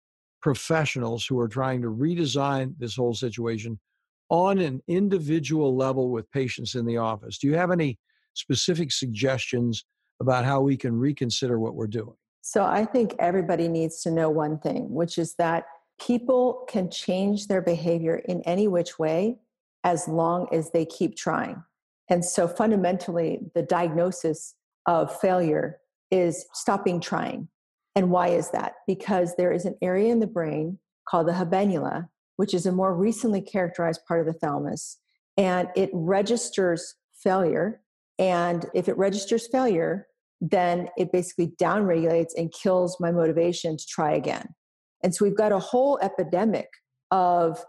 professionals 0.43 1.25
who 1.25 1.41
are 1.41 1.49
trying 1.49 1.81
to 1.81 1.89
redesign 1.89 2.75
this 2.79 2.95
whole 2.95 3.15
situation 3.15 3.81
on 4.29 4.59
an 4.59 4.83
individual 4.87 5.75
level 5.75 6.11
with 6.11 6.31
patients 6.31 6.75
in 6.75 6.85
the 6.85 6.99
office? 6.99 7.39
Do 7.39 7.47
you 7.47 7.55
have 7.55 7.71
any 7.71 7.99
specific 8.35 8.93
suggestions 8.93 9.83
about 10.25 10.45
how 10.45 10.61
we 10.61 10.77
can 10.77 10.99
reconsider 10.99 11.59
what 11.59 11.75
we're 11.75 11.87
doing? 11.87 12.17
So, 12.41 12.65
I 12.65 12.85
think 12.85 13.15
everybody 13.19 13.69
needs 13.69 14.03
to 14.03 14.11
know 14.11 14.31
one 14.31 14.59
thing, 14.59 14.91
which 14.91 15.19
is 15.19 15.35
that 15.37 15.65
people 16.01 16.65
can 16.69 16.91
change 16.91 17.47
their 17.47 17.63
behavior 17.63 18.17
in 18.17 18.41
any 18.43 18.67
which 18.69 18.99
way 18.99 19.39
as 19.85 20.09
long 20.09 20.49
as 20.51 20.71
they 20.71 20.87
keep 20.87 21.17
trying. 21.17 21.63
And 22.09 22.25
so 22.25 22.49
fundamentally, 22.49 23.41
the 23.55 23.63
diagnosis 23.63 24.55
of 24.87 25.19
failure 25.21 25.79
is 26.11 26.47
stopping 26.53 27.01
trying. 27.01 27.49
And 27.95 28.11
why 28.11 28.29
is 28.29 28.51
that? 28.51 28.73
Because 28.87 29.37
there 29.37 29.53
is 29.53 29.65
an 29.65 29.77
area 29.83 30.11
in 30.11 30.21
the 30.21 30.27
brain 30.27 30.79
called 31.09 31.29
the 31.29 31.33
habenula, 31.33 32.09
which 32.37 32.55
is 32.55 32.67
a 32.67 32.73
more 32.73 32.95
recently 32.95 33.41
characterized 33.41 34.01
part 34.07 34.21
of 34.21 34.27
the 34.27 34.39
thalamus, 34.39 34.99
and 35.37 35.69
it 35.77 35.91
registers 35.93 36.95
failure. 37.15 37.81
And 38.19 38.67
if 38.75 38.89
it 38.89 38.97
registers 38.97 39.49
failure, 39.51 40.07
then 40.51 40.89
it 40.99 41.11
basically 41.11 41.53
downregulates 41.61 42.33
and 42.37 42.53
kills 42.53 42.99
my 43.01 43.11
motivation 43.11 43.77
to 43.77 43.85
try 43.89 44.13
again. 44.13 44.47
And 45.03 45.15
so 45.15 45.25
we've 45.25 45.37
got 45.37 45.53
a 45.53 45.59
whole 45.59 45.99
epidemic 46.03 46.69
of 47.11 47.65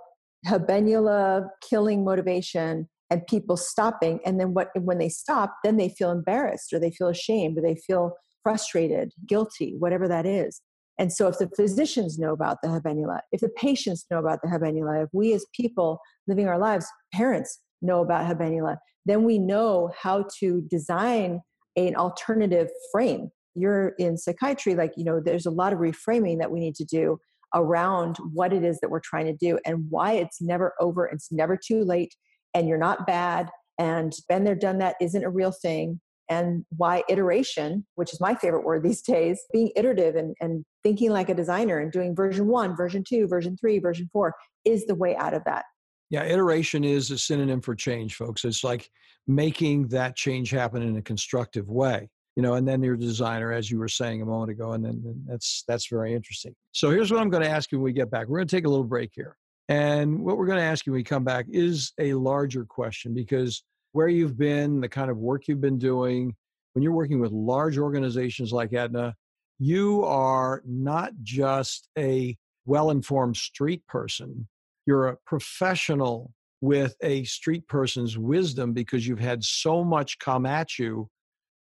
habenula 0.46 1.48
killing 1.68 2.04
motivation 2.04 2.88
and 3.10 3.26
people 3.28 3.58
stopping 3.58 4.20
and 4.26 4.40
then 4.40 4.54
what 4.54 4.70
when 4.80 4.98
they 4.98 5.10
stop 5.10 5.56
then 5.64 5.78
they 5.78 5.90
feel 5.90 6.12
embarrassed 6.12 6.72
or 6.72 6.80
they 6.80 6.92
feel 6.92 7.08
ashamed 7.08 7.58
or 7.58 7.62
they 7.62 7.76
feel 7.76 8.14
frustrated 8.44 9.12
guilty 9.28 9.76
whatever 9.80 10.08
that 10.08 10.26
is 10.26 10.62
and 11.00 11.12
so 11.12 11.28
if 11.28 11.38
the 11.40 11.50
physicians 11.56 12.20
know 12.20 12.32
about 12.32 12.58
the 12.62 12.68
habenula 12.68 13.20
if 13.32 13.42
the 13.42 13.50
patients 13.50 14.06
know 14.12 14.20
about 14.20 14.40
the 14.44 14.48
habenula 14.48 15.04
if 15.04 15.10
we 15.14 15.34
as 15.34 15.46
people 15.56 16.00
living 16.28 16.48
our 16.48 16.60
lives 16.60 16.86
parents 17.12 17.60
know 17.82 18.02
about 18.02 18.26
habenula 18.26 18.78
then 19.06 19.24
we 19.24 19.40
know 19.40 19.92
how 20.00 20.26
to 20.40 20.62
design 20.70 21.42
an 21.76 21.96
alternative 21.96 22.70
frame 22.92 23.30
you're 23.58 23.90
in 24.00 24.18
psychiatry 24.18 24.76
like 24.76 24.92
you 24.98 25.04
know 25.04 25.20
there's 25.20 25.46
a 25.46 25.52
lot 25.52 25.72
of 25.72 25.80
reframing 25.80 26.40
that 26.40 26.52
we 26.52 26.60
need 26.60 26.76
to 26.76 26.84
do 26.84 27.18
around 27.56 28.18
what 28.34 28.54
it 28.54 28.64
is 28.64 28.80
that 28.80 28.90
we're 28.90 29.00
trying 29.00 29.26
to 29.26 29.34
do 29.34 29.58
and 29.66 29.86
why 29.90 30.14
it's 30.14 30.42
never 30.42 30.74
over, 30.80 31.06
it's 31.06 31.32
never 31.32 31.58
too 31.58 31.84
late, 31.84 32.14
and 32.54 32.68
you're 32.68 32.78
not 32.78 33.08
bad, 33.08 33.50
and 33.80 34.14
been 34.30 34.44
there, 34.44 34.56
done 34.56 34.78
that 34.78 34.96
isn't 35.02 35.24
a 35.24 35.30
real 35.30 35.52
thing, 35.52 36.00
and 36.30 36.66
why 36.76 37.04
iteration, 37.10 37.86
which 37.96 38.14
is 38.14 38.20
my 38.20 38.36
favorite 38.36 38.66
word 38.66 38.84
these 38.84 39.02
days, 39.02 39.40
being 39.54 39.72
iterative 39.76 40.16
and, 40.16 40.36
and 40.42 40.66
thinking 40.84 41.12
like 41.12 41.30
a 41.30 41.36
designer 41.36 41.80
and 41.80 41.92
doing 41.92 42.16
version 42.16 42.48
one, 42.48 42.76
version 42.76 43.04
two, 43.08 43.28
version 43.28 43.58
three, 43.60 43.80
version 43.80 44.10
four 44.12 44.34
is 44.66 44.86
the 44.86 44.96
way 44.96 45.16
out 45.16 45.34
of 45.34 45.44
that. 45.46 45.66
Yeah, 46.10 46.24
iteration 46.24 46.84
is 46.84 47.12
a 47.12 47.18
synonym 47.18 47.62
for 47.62 47.76
change, 47.76 48.16
folks. 48.16 48.46
It's 48.46 48.64
like 48.64 48.90
making 49.28 49.88
that 49.88 50.16
change 50.16 50.52
happen 50.52 50.82
in 50.82 50.98
a 50.98 51.02
constructive 51.02 51.68
way 51.68 52.10
you 52.36 52.44
know, 52.44 52.56
and 52.56 52.68
then 52.68 52.84
your 52.84 52.98
designer, 52.98 53.52
as 53.52 53.72
you 53.72 53.80
were 53.80 53.88
saying 53.88 54.22
a 54.22 54.26
moment 54.26 54.52
ago, 54.52 54.74
and 54.74 54.84
then 54.84 55.02
and 55.06 55.26
that's 55.26 55.64
that's 55.68 55.88
very 55.88 56.14
interesting. 56.14 56.54
So 56.74 56.92
here's 56.92 57.12
what 57.12 57.22
I'm 57.22 57.30
going 57.30 57.44
to 57.44 57.50
ask 57.50 57.72
you 57.72 57.80
when 57.80 57.86
we 57.86 57.94
get 57.94 58.12
back. 58.12 58.28
We're 58.28 58.40
going 58.40 58.48
to 58.48 58.56
take 58.56 58.66
a 58.66 58.70
little 58.70 58.84
break 58.84 59.12
here, 59.14 59.38
and 59.70 60.20
what 60.20 60.38
we're 60.38 60.46
going 60.46 60.58
to 60.60 60.64
ask 60.64 60.86
you 60.86 60.92
when 60.92 61.00
we 61.00 61.04
come 61.04 61.24
back 61.24 61.46
is 61.50 61.94
a 62.00 62.14
larger 62.14 62.66
question 62.66 63.14
because 63.14 63.64
where 63.94 64.10
you've 64.10 64.38
been, 64.38 64.82
the 64.82 64.90
kind 64.90 65.10
of 65.10 65.18
work 65.18 65.48
you've 65.48 65.62
been 65.62 65.80
doing, 65.80 66.36
when 66.74 66.84
you're 66.84 66.92
working 66.92 67.22
with 67.22 67.32
large 67.32 67.78
organizations 67.78 68.52
like 68.52 68.74
Aetna, 68.74 69.16
you 69.58 70.04
are 70.04 70.62
not 70.66 71.14
just 71.24 71.88
a 71.98 72.36
well-informed 72.66 73.38
street 73.38 73.88
person. 73.88 74.46
You're 74.86 75.08
a 75.08 75.18
professional 75.26 76.32
with 76.62 76.96
a 77.02 77.24
street 77.26 77.68
person's 77.68 78.18
wisdom 78.18 78.74
because 78.74 79.08
you've 79.08 79.20
had 79.20 79.44
so 79.44 79.84
much 79.84 80.20
come 80.20 80.46
at 80.46 80.80
you 80.80 81.10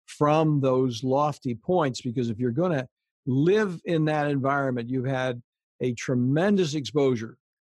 from 0.05 0.61
those 0.61 1.03
lofty 1.03 1.55
points 1.55 2.01
because 2.01 2.29
if 2.29 2.39
you're 2.39 2.51
going 2.51 2.71
to 2.71 2.87
live 3.25 3.79
in 3.85 4.05
that 4.05 4.29
environment, 4.29 4.89
you've 4.89 5.05
had 5.05 5.41
a 5.81 5.93
tremendous 5.93 6.75
exposure 6.75 7.37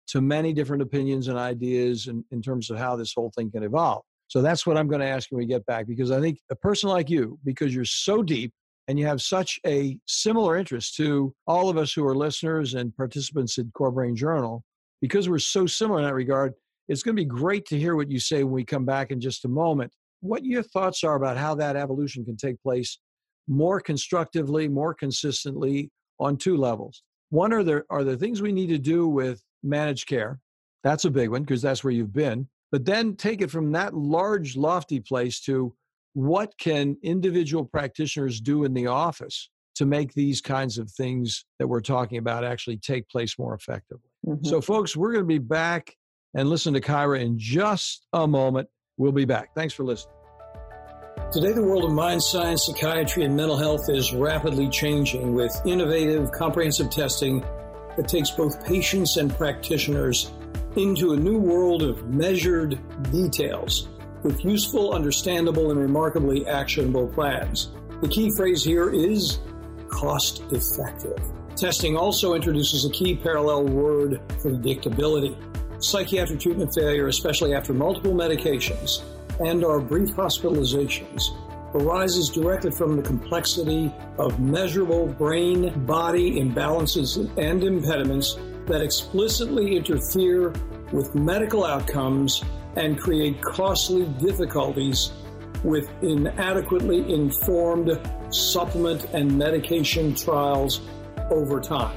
to 0.08 0.20
many 0.20 0.52
different 0.52 0.82
opinions 0.82 1.28
and 1.28 1.38
ideas 1.38 2.06
in, 2.06 2.24
in 2.30 2.42
terms 2.42 2.70
of 2.70 2.78
how 2.78 2.96
this 2.96 3.12
whole 3.14 3.32
thing 3.36 3.50
can 3.50 3.62
evolve. 3.62 4.02
So 4.28 4.42
that's 4.42 4.66
what 4.66 4.76
I'm 4.76 4.88
going 4.88 5.00
to 5.00 5.06
ask 5.06 5.30
when 5.30 5.38
we 5.38 5.46
get 5.46 5.64
back 5.66 5.86
because 5.86 6.10
I 6.10 6.20
think 6.20 6.38
a 6.50 6.56
person 6.56 6.90
like 6.90 7.08
you, 7.08 7.38
because 7.44 7.74
you're 7.74 7.84
so 7.84 8.22
deep 8.22 8.52
and 8.88 8.98
you 8.98 9.06
have 9.06 9.22
such 9.22 9.58
a 9.66 9.98
similar 10.06 10.56
interest 10.56 10.96
to 10.96 11.34
all 11.46 11.68
of 11.68 11.76
us 11.76 11.92
who 11.92 12.06
are 12.06 12.14
listeners 12.14 12.74
and 12.74 12.96
participants 12.96 13.58
in 13.58 13.70
Core 13.72 13.90
Brain 13.90 14.14
Journal, 14.14 14.64
because 15.00 15.28
we're 15.28 15.38
so 15.38 15.66
similar 15.66 16.00
in 16.00 16.06
that 16.06 16.14
regard, 16.14 16.54
it's 16.88 17.02
going 17.02 17.16
to 17.16 17.22
be 17.22 17.26
great 17.26 17.66
to 17.66 17.78
hear 17.78 17.96
what 17.96 18.10
you 18.10 18.20
say 18.20 18.44
when 18.44 18.52
we 18.52 18.64
come 18.64 18.84
back 18.84 19.10
in 19.10 19.20
just 19.20 19.44
a 19.44 19.48
moment 19.48 19.92
what 20.20 20.44
your 20.44 20.62
thoughts 20.62 21.04
are 21.04 21.16
about 21.16 21.36
how 21.36 21.54
that 21.54 21.76
evolution 21.76 22.24
can 22.24 22.36
take 22.36 22.60
place 22.62 22.98
more 23.48 23.80
constructively, 23.80 24.68
more 24.68 24.94
consistently 24.94 25.90
on 26.18 26.36
two 26.36 26.56
levels. 26.56 27.02
One 27.30 27.52
are 27.52 27.62
there 27.62 27.84
are 27.90 28.04
there 28.04 28.16
things 28.16 28.42
we 28.42 28.52
need 28.52 28.68
to 28.68 28.78
do 28.78 29.08
with 29.08 29.42
managed 29.62 30.08
care. 30.08 30.40
That's 30.84 31.04
a 31.04 31.10
big 31.10 31.30
one 31.30 31.42
because 31.42 31.62
that's 31.62 31.82
where 31.82 31.92
you've 31.92 32.12
been. 32.12 32.48
But 32.72 32.84
then 32.84 33.16
take 33.16 33.40
it 33.40 33.50
from 33.50 33.72
that 33.72 33.94
large, 33.94 34.56
lofty 34.56 35.00
place 35.00 35.40
to 35.42 35.74
what 36.14 36.56
can 36.58 36.96
individual 37.02 37.64
practitioners 37.64 38.40
do 38.40 38.64
in 38.64 38.74
the 38.74 38.86
office 38.86 39.50
to 39.76 39.84
make 39.84 40.14
these 40.14 40.40
kinds 40.40 40.78
of 40.78 40.90
things 40.90 41.44
that 41.58 41.66
we're 41.66 41.80
talking 41.80 42.18
about 42.18 42.44
actually 42.44 42.78
take 42.78 43.08
place 43.08 43.38
more 43.38 43.54
effectively. 43.54 44.08
Mm-hmm. 44.26 44.46
So, 44.46 44.60
folks, 44.60 44.96
we're 44.96 45.12
going 45.12 45.24
to 45.24 45.28
be 45.28 45.38
back 45.38 45.96
and 46.34 46.48
listen 46.48 46.74
to 46.74 46.80
Kyra 46.80 47.20
in 47.20 47.38
just 47.38 48.06
a 48.12 48.26
moment. 48.26 48.68
We'll 48.96 49.12
be 49.12 49.24
back. 49.24 49.54
Thanks 49.54 49.74
for 49.74 49.84
listening. 49.84 50.14
Today, 51.32 51.52
the 51.52 51.62
world 51.62 51.84
of 51.84 51.92
mind 51.92 52.22
science, 52.22 52.66
psychiatry, 52.66 53.24
and 53.24 53.36
mental 53.36 53.56
health 53.56 53.88
is 53.88 54.12
rapidly 54.12 54.68
changing 54.68 55.34
with 55.34 55.52
innovative, 55.64 56.30
comprehensive 56.30 56.90
testing 56.90 57.44
that 57.96 58.08
takes 58.08 58.30
both 58.30 58.64
patients 58.64 59.16
and 59.16 59.34
practitioners 59.36 60.32
into 60.76 61.12
a 61.12 61.16
new 61.16 61.38
world 61.38 61.82
of 61.82 62.08
measured 62.08 62.78
details 63.10 63.88
with 64.22 64.44
useful, 64.44 64.92
understandable, 64.92 65.70
and 65.70 65.80
remarkably 65.80 66.46
actionable 66.46 67.08
plans. 67.08 67.70
The 68.02 68.08
key 68.08 68.30
phrase 68.36 68.62
here 68.62 68.90
is 68.90 69.38
cost 69.88 70.42
effective. 70.52 71.18
Testing 71.56 71.96
also 71.96 72.34
introduces 72.34 72.84
a 72.84 72.90
key 72.90 73.16
parallel 73.16 73.64
word 73.64 74.20
for 74.42 74.50
predictability. 74.50 75.34
psychiatric 75.82 76.38
treatment 76.38 76.74
failure, 76.74 77.06
especially 77.08 77.54
after 77.54 77.72
multiple 77.72 78.12
medications 78.12 79.02
and 79.40 79.64
or 79.64 79.80
brief 79.80 80.10
hospitalizations, 80.10 81.22
arises 81.74 82.28
directly 82.28 82.70
from 82.70 82.96
the 82.96 83.02
complexity 83.02 83.90
of 84.18 84.38
measurable 84.38 85.06
brain 85.06 85.72
body 85.86 86.40
imbalances 86.40 87.16
and 87.38 87.64
impediments 87.64 88.36
that 88.66 88.82
explicitly 88.82 89.76
interfere 89.76 90.52
with 90.92 91.14
medical 91.14 91.64
outcomes 91.64 92.44
and 92.76 92.98
create 92.98 93.40
costly 93.40 94.04
difficulties 94.18 95.10
with 95.64 95.90
inadequately 96.02 97.12
informed 97.12 97.98
supplement 98.30 99.04
and 99.14 99.36
medication 99.38 100.14
trials 100.14 100.80
over 101.30 101.60
time. 101.60 101.96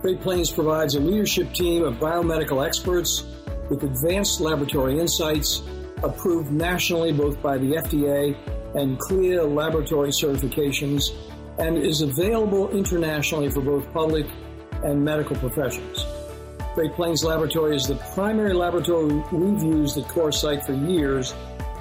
Great 0.00 0.20
Plains 0.20 0.50
provides 0.50 0.94
a 0.94 1.00
leadership 1.00 1.52
team 1.52 1.82
of 1.82 1.94
biomedical 1.94 2.64
experts 2.64 3.24
with 3.68 3.82
advanced 3.82 4.40
laboratory 4.40 4.98
insights 4.98 5.62
approved 6.02 6.52
nationally 6.52 7.12
both 7.12 7.40
by 7.42 7.58
the 7.58 7.72
FDA 7.72 8.36
and 8.74 8.98
CLIA 8.98 9.42
laboratory 9.42 10.10
certifications 10.10 11.12
and 11.58 11.78
is 11.78 12.02
available 12.02 12.70
internationally 12.70 13.50
for 13.50 13.62
both 13.62 13.90
public 13.92 14.26
and 14.84 15.02
medical 15.02 15.36
professions. 15.36 16.04
Great 16.74 16.92
Plains 16.92 17.24
Laboratory 17.24 17.74
is 17.74 17.86
the 17.86 17.94
primary 18.14 18.52
laboratory 18.52 19.14
we've 19.32 19.62
used 19.62 19.96
at 19.96 20.04
CorePsych 20.04 20.66
for 20.66 20.74
years 20.74 21.34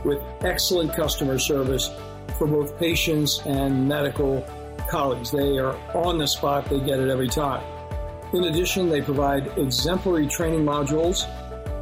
with 0.05 0.23
excellent 0.41 0.95
customer 0.95 1.37
service 1.37 1.89
for 2.37 2.47
both 2.47 2.77
patients 2.79 3.41
and 3.45 3.87
medical 3.87 4.47
colleagues. 4.89 5.31
They 5.31 5.57
are 5.57 5.75
on 5.95 6.17
the 6.17 6.27
spot, 6.27 6.69
they 6.69 6.79
get 6.79 6.99
it 6.99 7.09
every 7.09 7.27
time. 7.27 7.63
In 8.33 8.45
addition, 8.45 8.89
they 8.89 9.01
provide 9.01 9.47
exemplary 9.57 10.27
training 10.27 10.65
modules, 10.65 11.25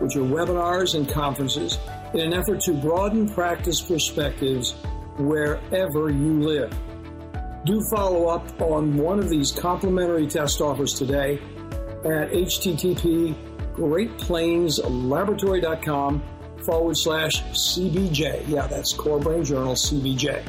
which 0.02 0.16
are 0.16 0.22
webinars 0.22 0.96
and 0.96 1.08
conferences, 1.10 1.78
in 2.14 2.20
an 2.20 2.34
effort 2.34 2.60
to 2.62 2.74
broaden 2.74 3.30
practice 3.30 3.82
perspectives 3.82 4.74
wherever 5.18 6.10
you 6.10 6.42
live. 6.42 6.74
Do 7.66 7.82
follow 7.90 8.28
up 8.28 8.62
on 8.62 8.98
one 8.98 9.20
of 9.20 9.30
these 9.30 9.52
complimentary 9.52 10.28
test 10.28 10.62
offers 10.62 10.94
today 10.94 11.40
at 12.04 12.32
http 12.32 13.36
greatplainslaboratory.com 13.74 16.24
forward 16.64 16.98
slash 16.98 17.44
CBJ. 17.44 18.48
Yeah, 18.48 18.68
that's 18.68 18.94
Core 18.94 19.20
Brain 19.20 19.44
Journal 19.44 19.74
CBJ. 19.74 20.42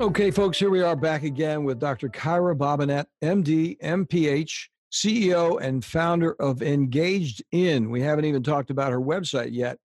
Okay, 0.00 0.32
folks, 0.32 0.58
here 0.58 0.70
we 0.70 0.82
are 0.82 0.96
back 0.96 1.22
again 1.22 1.62
with 1.62 1.78
Dr. 1.78 2.08
Kyra 2.08 2.56
Bobinet, 2.58 3.06
MD, 3.22 3.78
MPH, 3.80 4.66
CEO 4.92 5.60
and 5.60 5.84
founder 5.84 6.34
of 6.40 6.62
Engaged 6.62 7.44
In. 7.52 7.90
We 7.90 8.00
haven't 8.00 8.24
even 8.24 8.42
talked 8.42 8.70
about 8.70 8.90
her 8.90 9.00
website 9.00 9.50
yet, 9.52 9.78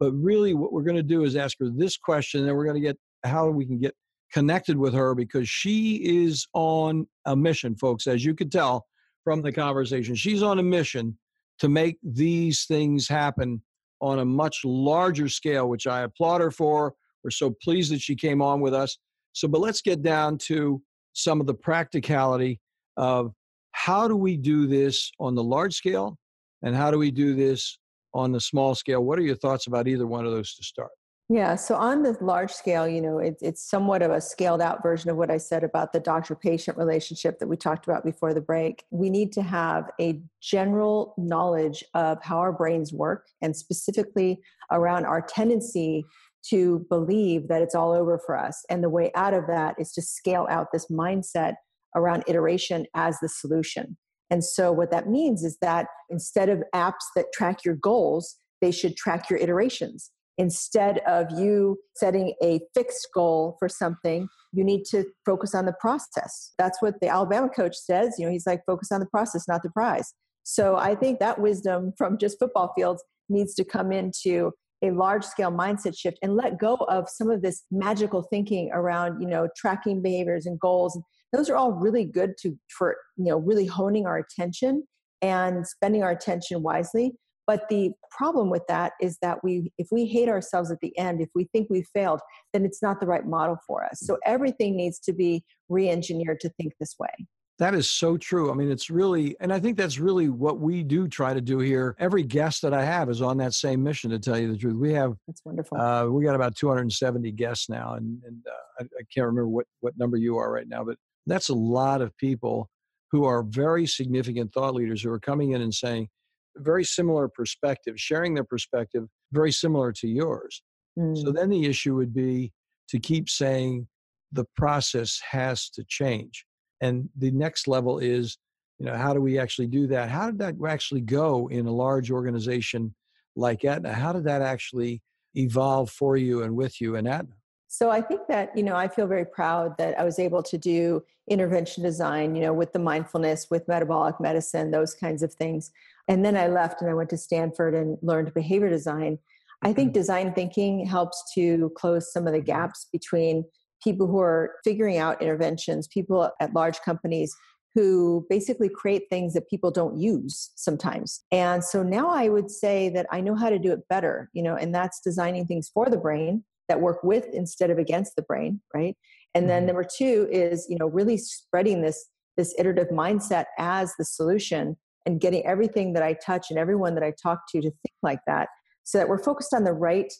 but 0.00 0.10
really 0.14 0.52
what 0.54 0.72
we're 0.72 0.82
going 0.82 0.96
to 0.96 1.02
do 1.02 1.22
is 1.22 1.36
ask 1.36 1.58
her 1.60 1.70
this 1.72 1.96
question, 1.96 2.46
and 2.46 2.56
we're 2.56 2.64
going 2.64 2.74
to 2.74 2.86
get 2.86 2.98
how 3.22 3.50
we 3.50 3.64
can 3.64 3.78
get 3.78 3.94
connected 4.32 4.76
with 4.76 4.94
her 4.94 5.14
because 5.14 5.48
she 5.48 5.94
is 6.26 6.44
on 6.54 7.06
a 7.26 7.36
mission, 7.36 7.76
folks, 7.76 8.08
as 8.08 8.24
you 8.24 8.34
could 8.34 8.50
tell 8.50 8.84
from 9.22 9.42
the 9.42 9.52
conversation. 9.52 10.16
She's 10.16 10.42
on 10.42 10.58
a 10.58 10.62
mission 10.64 11.16
to 11.60 11.68
make 11.68 11.98
these 12.02 12.64
things 12.64 13.06
happen 13.06 13.62
on 14.00 14.18
a 14.18 14.24
much 14.24 14.64
larger 14.64 15.28
scale, 15.28 15.68
which 15.68 15.86
I 15.86 16.00
applaud 16.00 16.40
her 16.40 16.50
for. 16.50 16.94
We're 17.22 17.30
so 17.30 17.54
pleased 17.62 17.92
that 17.92 18.00
she 18.00 18.16
came 18.16 18.42
on 18.42 18.60
with 18.60 18.74
us. 18.74 18.98
So, 19.32 19.48
but 19.48 19.60
let's 19.60 19.80
get 19.80 20.02
down 20.02 20.38
to 20.38 20.82
some 21.12 21.40
of 21.40 21.46
the 21.46 21.54
practicality 21.54 22.60
of 22.96 23.32
how 23.72 24.06
do 24.08 24.16
we 24.16 24.36
do 24.36 24.66
this 24.66 25.10
on 25.18 25.34
the 25.34 25.42
large 25.42 25.74
scale 25.74 26.18
and 26.62 26.76
how 26.76 26.90
do 26.90 26.98
we 26.98 27.10
do 27.10 27.34
this 27.34 27.78
on 28.14 28.32
the 28.32 28.40
small 28.40 28.74
scale? 28.74 29.02
What 29.04 29.18
are 29.18 29.22
your 29.22 29.36
thoughts 29.36 29.66
about 29.66 29.88
either 29.88 30.06
one 30.06 30.26
of 30.26 30.32
those 30.32 30.54
to 30.56 30.64
start? 30.64 30.90
Yeah, 31.28 31.54
so 31.54 31.76
on 31.76 32.02
the 32.02 32.14
large 32.20 32.50
scale, 32.50 32.86
you 32.86 33.00
know, 33.00 33.18
it, 33.18 33.36
it's 33.40 33.62
somewhat 33.62 34.02
of 34.02 34.10
a 34.10 34.20
scaled 34.20 34.60
out 34.60 34.82
version 34.82 35.08
of 35.08 35.16
what 35.16 35.30
I 35.30 35.38
said 35.38 35.64
about 35.64 35.94
the 35.94 36.00
doctor 36.00 36.34
patient 36.34 36.76
relationship 36.76 37.38
that 37.38 37.46
we 37.46 37.56
talked 37.56 37.86
about 37.86 38.04
before 38.04 38.34
the 38.34 38.40
break. 38.42 38.84
We 38.90 39.08
need 39.08 39.32
to 39.32 39.42
have 39.42 39.90
a 39.98 40.20
general 40.42 41.14
knowledge 41.16 41.82
of 41.94 42.22
how 42.22 42.38
our 42.38 42.52
brains 42.52 42.92
work 42.92 43.28
and 43.40 43.56
specifically 43.56 44.42
around 44.70 45.06
our 45.06 45.22
tendency 45.22 46.04
to 46.50 46.86
believe 46.88 47.48
that 47.48 47.62
it's 47.62 47.74
all 47.74 47.92
over 47.92 48.18
for 48.24 48.36
us. 48.36 48.64
And 48.68 48.82
the 48.82 48.90
way 48.90 49.10
out 49.14 49.34
of 49.34 49.46
that 49.46 49.76
is 49.78 49.92
to 49.92 50.02
scale 50.02 50.46
out 50.50 50.68
this 50.72 50.86
mindset 50.90 51.54
around 51.94 52.24
iteration 52.26 52.86
as 52.94 53.18
the 53.20 53.28
solution. 53.28 53.96
And 54.30 54.42
so, 54.42 54.72
what 54.72 54.90
that 54.90 55.08
means 55.08 55.44
is 55.44 55.58
that 55.60 55.86
instead 56.08 56.48
of 56.48 56.62
apps 56.74 57.04
that 57.16 57.26
track 57.34 57.64
your 57.64 57.76
goals, 57.76 58.38
they 58.62 58.70
should 58.70 58.96
track 58.96 59.28
your 59.28 59.38
iterations 59.38 60.10
instead 60.38 60.98
of 61.00 61.26
you 61.38 61.78
setting 61.96 62.34
a 62.42 62.60
fixed 62.74 63.08
goal 63.14 63.56
for 63.58 63.68
something 63.68 64.28
you 64.52 64.64
need 64.64 64.84
to 64.84 65.04
focus 65.26 65.54
on 65.54 65.66
the 65.66 65.74
process 65.78 66.52
that's 66.58 66.80
what 66.80 66.94
the 67.00 67.08
alabama 67.08 67.48
coach 67.48 67.76
says 67.76 68.14
you 68.18 68.24
know 68.24 68.32
he's 68.32 68.46
like 68.46 68.62
focus 68.66 68.90
on 68.90 69.00
the 69.00 69.06
process 69.06 69.46
not 69.46 69.62
the 69.62 69.70
prize 69.70 70.14
so 70.42 70.76
i 70.76 70.94
think 70.94 71.18
that 71.18 71.38
wisdom 71.38 71.92
from 71.98 72.16
just 72.16 72.38
football 72.38 72.72
fields 72.74 73.04
needs 73.28 73.54
to 73.54 73.64
come 73.64 73.92
into 73.92 74.52
a 74.82 74.90
large 74.90 75.24
scale 75.24 75.50
mindset 75.50 75.96
shift 75.96 76.18
and 76.22 76.34
let 76.34 76.58
go 76.58 76.74
of 76.88 77.08
some 77.08 77.30
of 77.30 77.42
this 77.42 77.62
magical 77.70 78.22
thinking 78.22 78.70
around 78.72 79.20
you 79.20 79.28
know 79.28 79.48
tracking 79.56 80.02
behaviors 80.02 80.46
and 80.46 80.58
goals 80.60 80.98
those 81.32 81.48
are 81.48 81.56
all 81.56 81.72
really 81.72 82.04
good 82.04 82.36
to 82.38 82.58
for 82.68 82.96
you 83.16 83.26
know 83.26 83.38
really 83.38 83.66
honing 83.66 84.06
our 84.06 84.18
attention 84.18 84.82
and 85.20 85.66
spending 85.66 86.02
our 86.02 86.10
attention 86.10 86.62
wisely 86.62 87.12
but 87.46 87.68
the 87.68 87.92
problem 88.10 88.50
with 88.50 88.62
that 88.68 88.92
is 89.00 89.18
that 89.20 89.42
we, 89.42 89.72
if 89.78 89.88
we 89.90 90.06
hate 90.06 90.28
ourselves 90.28 90.70
at 90.70 90.78
the 90.80 90.96
end, 90.96 91.20
if 91.20 91.28
we 91.34 91.44
think 91.52 91.68
we 91.68 91.82
failed, 91.82 92.20
then 92.52 92.64
it's 92.64 92.82
not 92.82 93.00
the 93.00 93.06
right 93.06 93.26
model 93.26 93.56
for 93.66 93.84
us. 93.84 94.00
So 94.00 94.18
everything 94.24 94.76
needs 94.76 94.98
to 95.00 95.12
be 95.12 95.44
re 95.68 95.88
engineered 95.88 96.40
to 96.40 96.50
think 96.50 96.74
this 96.78 96.94
way. 96.98 97.26
That 97.58 97.74
is 97.74 97.88
so 97.88 98.16
true. 98.16 98.50
I 98.50 98.54
mean, 98.54 98.70
it's 98.70 98.90
really, 98.90 99.36
and 99.40 99.52
I 99.52 99.60
think 99.60 99.76
that's 99.76 99.98
really 99.98 100.28
what 100.28 100.58
we 100.58 100.82
do 100.82 101.06
try 101.06 101.34
to 101.34 101.40
do 101.40 101.58
here. 101.58 101.94
Every 101.98 102.22
guest 102.22 102.62
that 102.62 102.74
I 102.74 102.84
have 102.84 103.08
is 103.08 103.22
on 103.22 103.36
that 103.38 103.54
same 103.54 103.82
mission, 103.82 104.10
to 104.10 104.18
tell 104.18 104.38
you 104.38 104.50
the 104.50 104.58
truth. 104.58 104.76
We 104.76 104.92
have, 104.94 105.14
that's 105.26 105.42
wonderful. 105.44 105.78
Uh, 105.78 106.06
we 106.06 106.24
got 106.24 106.34
about 106.34 106.56
270 106.56 107.30
guests 107.32 107.68
now, 107.68 107.94
and, 107.94 108.20
and 108.24 108.42
uh, 108.48 108.82
I, 108.82 108.84
I 108.84 109.02
can't 109.14 109.26
remember 109.26 109.48
what, 109.48 109.66
what 109.80 109.94
number 109.98 110.16
you 110.16 110.38
are 110.38 110.50
right 110.50 110.66
now, 110.66 110.82
but 110.82 110.96
that's 111.26 111.50
a 111.50 111.54
lot 111.54 112.00
of 112.00 112.16
people 112.16 112.68
who 113.12 113.24
are 113.24 113.42
very 113.42 113.86
significant 113.86 114.52
thought 114.52 114.74
leaders 114.74 115.02
who 115.02 115.10
are 115.10 115.20
coming 115.20 115.52
in 115.52 115.60
and 115.60 115.74
saying, 115.74 116.08
very 116.56 116.84
similar 116.84 117.28
perspective, 117.28 117.94
sharing 117.98 118.34
their 118.34 118.44
perspective 118.44 119.04
very 119.32 119.52
similar 119.52 119.92
to 119.92 120.08
yours. 120.08 120.62
Mm. 120.98 121.16
So 121.22 121.32
then 121.32 121.50
the 121.50 121.66
issue 121.66 121.94
would 121.96 122.14
be 122.14 122.52
to 122.88 122.98
keep 122.98 123.28
saying 123.28 123.86
the 124.32 124.44
process 124.56 125.20
has 125.30 125.68
to 125.70 125.84
change. 125.88 126.44
And 126.82 127.08
the 127.16 127.30
next 127.30 127.66
level 127.68 128.00
is, 128.00 128.36
you 128.78 128.86
know, 128.86 128.96
how 128.96 129.14
do 129.14 129.20
we 129.20 129.38
actually 129.38 129.68
do 129.68 129.86
that? 129.86 130.10
How 130.10 130.26
did 130.26 130.38
that 130.40 130.56
actually 130.68 131.00
go 131.00 131.48
in 131.48 131.66
a 131.66 131.72
large 131.72 132.10
organization 132.10 132.94
like 133.36 133.64
Aetna? 133.64 133.92
How 133.92 134.12
did 134.12 134.24
that 134.24 134.42
actually 134.42 135.00
evolve 135.34 135.90
for 135.90 136.16
you 136.16 136.42
and 136.42 136.54
with 136.54 136.80
you 136.80 136.96
in 136.96 137.06
Aetna? 137.06 137.34
So 137.68 137.88
I 137.88 138.02
think 138.02 138.26
that, 138.28 138.54
you 138.54 138.64
know, 138.64 138.76
I 138.76 138.88
feel 138.88 139.06
very 139.06 139.24
proud 139.24 139.78
that 139.78 139.98
I 139.98 140.04
was 140.04 140.18
able 140.18 140.42
to 140.42 140.58
do 140.58 141.02
intervention 141.30 141.82
design, 141.82 142.34
you 142.34 142.42
know, 142.42 142.52
with 142.52 142.72
the 142.72 142.78
mindfulness, 142.78 143.46
with 143.48 143.66
metabolic 143.68 144.20
medicine, 144.20 144.72
those 144.72 144.94
kinds 144.94 145.22
of 145.22 145.32
things. 145.32 145.70
And 146.08 146.24
then 146.24 146.36
I 146.36 146.48
left 146.48 146.82
and 146.82 146.90
I 146.90 146.94
went 146.94 147.08
to 147.10 147.16
Stanford 147.16 147.74
and 147.74 147.96
learned 148.02 148.34
behavior 148.34 148.68
design. 148.68 149.18
I 149.62 149.72
think 149.72 149.90
mm-hmm. 149.90 150.00
design 150.00 150.34
thinking 150.34 150.84
helps 150.84 151.32
to 151.34 151.70
close 151.76 152.12
some 152.12 152.26
of 152.26 152.32
the 152.32 152.40
gaps 152.40 152.88
between 152.92 153.44
people 153.82 154.06
who 154.06 154.20
are 154.20 154.54
figuring 154.64 154.98
out 154.98 155.20
interventions, 155.20 155.88
people 155.88 156.30
at 156.40 156.54
large 156.54 156.80
companies 156.82 157.34
who 157.74 158.26
basically 158.28 158.68
create 158.68 159.04
things 159.08 159.32
that 159.32 159.48
people 159.48 159.70
don't 159.70 159.96
use 159.96 160.50
sometimes. 160.56 161.24
And 161.32 161.64
so 161.64 161.82
now 161.82 162.10
I 162.10 162.28
would 162.28 162.50
say 162.50 162.90
that 162.90 163.06
I 163.10 163.22
know 163.22 163.34
how 163.34 163.48
to 163.48 163.58
do 163.58 163.72
it 163.72 163.88
better, 163.88 164.28
you 164.34 164.42
know, 164.42 164.56
and 164.56 164.74
that's 164.74 165.00
designing 165.00 165.46
things 165.46 165.70
for 165.72 165.88
the 165.88 165.96
brain 165.96 166.44
that 166.68 166.80
work 166.80 167.02
with 167.02 167.26
instead 167.32 167.70
of 167.70 167.78
against 167.78 168.16
the 168.16 168.22
brain 168.22 168.60
right 168.74 168.96
and 169.34 169.48
then 169.48 169.60
mm-hmm. 169.60 169.66
number 169.68 169.84
two 169.84 170.28
is 170.30 170.66
you 170.68 170.78
know 170.78 170.86
really 170.86 171.16
spreading 171.16 171.82
this 171.82 172.06
this 172.36 172.54
iterative 172.58 172.88
mindset 172.88 173.44
as 173.58 173.92
the 173.98 174.04
solution 174.04 174.76
and 175.04 175.20
getting 175.20 175.44
everything 175.44 175.92
that 175.92 176.02
i 176.02 176.14
touch 176.14 176.46
and 176.50 176.58
everyone 176.58 176.94
that 176.94 177.04
i 177.04 177.12
talk 177.22 177.40
to 177.50 177.60
to 177.60 177.70
think 177.70 177.94
like 178.02 178.20
that 178.26 178.48
so 178.84 178.98
that 178.98 179.08
we're 179.08 179.22
focused 179.22 179.52
on 179.52 179.64
the 179.64 179.72
right 179.72 180.12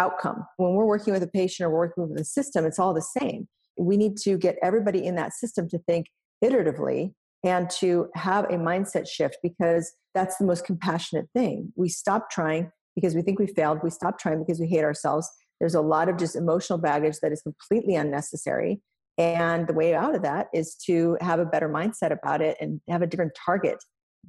outcome. 0.00 0.46
When 0.56 0.72
we're 0.72 0.86
working 0.86 1.12
with 1.12 1.22
a 1.22 1.28
patient 1.28 1.66
or 1.66 1.70
working 1.70 2.08
with 2.08 2.18
a 2.18 2.24
system 2.24 2.64
it's 2.64 2.78
all 2.78 2.94
the 2.94 3.02
same. 3.20 3.46
We 3.78 3.96
need 3.96 4.16
to 4.18 4.36
get 4.36 4.56
everybody 4.62 5.06
in 5.06 5.14
that 5.16 5.32
system 5.32 5.68
to 5.68 5.78
think 5.78 6.06
iteratively 6.42 7.12
and 7.44 7.70
to 7.70 8.08
have 8.14 8.44
a 8.46 8.54
mindset 8.54 9.08
shift 9.08 9.38
because 9.42 9.92
that's 10.14 10.36
the 10.38 10.44
most 10.44 10.64
compassionate 10.64 11.28
thing. 11.34 11.72
We 11.76 11.88
stop 11.88 12.30
trying 12.30 12.70
because 12.94 13.14
we 13.14 13.22
think 13.22 13.38
we 13.38 13.46
failed. 13.46 13.78
We 13.82 13.90
stop 13.90 14.18
trying 14.18 14.38
because 14.40 14.58
we 14.58 14.66
hate 14.66 14.84
ourselves. 14.84 15.30
There's 15.60 15.74
a 15.74 15.80
lot 15.80 16.08
of 16.08 16.16
just 16.16 16.36
emotional 16.36 16.78
baggage 16.78 17.16
that 17.22 17.32
is 17.32 17.42
completely 17.42 17.94
unnecessary. 17.94 18.80
And 19.18 19.66
the 19.66 19.74
way 19.74 19.94
out 19.94 20.14
of 20.14 20.22
that 20.22 20.48
is 20.54 20.74
to 20.86 21.16
have 21.20 21.38
a 21.38 21.44
better 21.44 21.68
mindset 21.68 22.10
about 22.10 22.40
it 22.40 22.56
and 22.60 22.80
have 22.88 23.02
a 23.02 23.06
different 23.06 23.32
target 23.46 23.76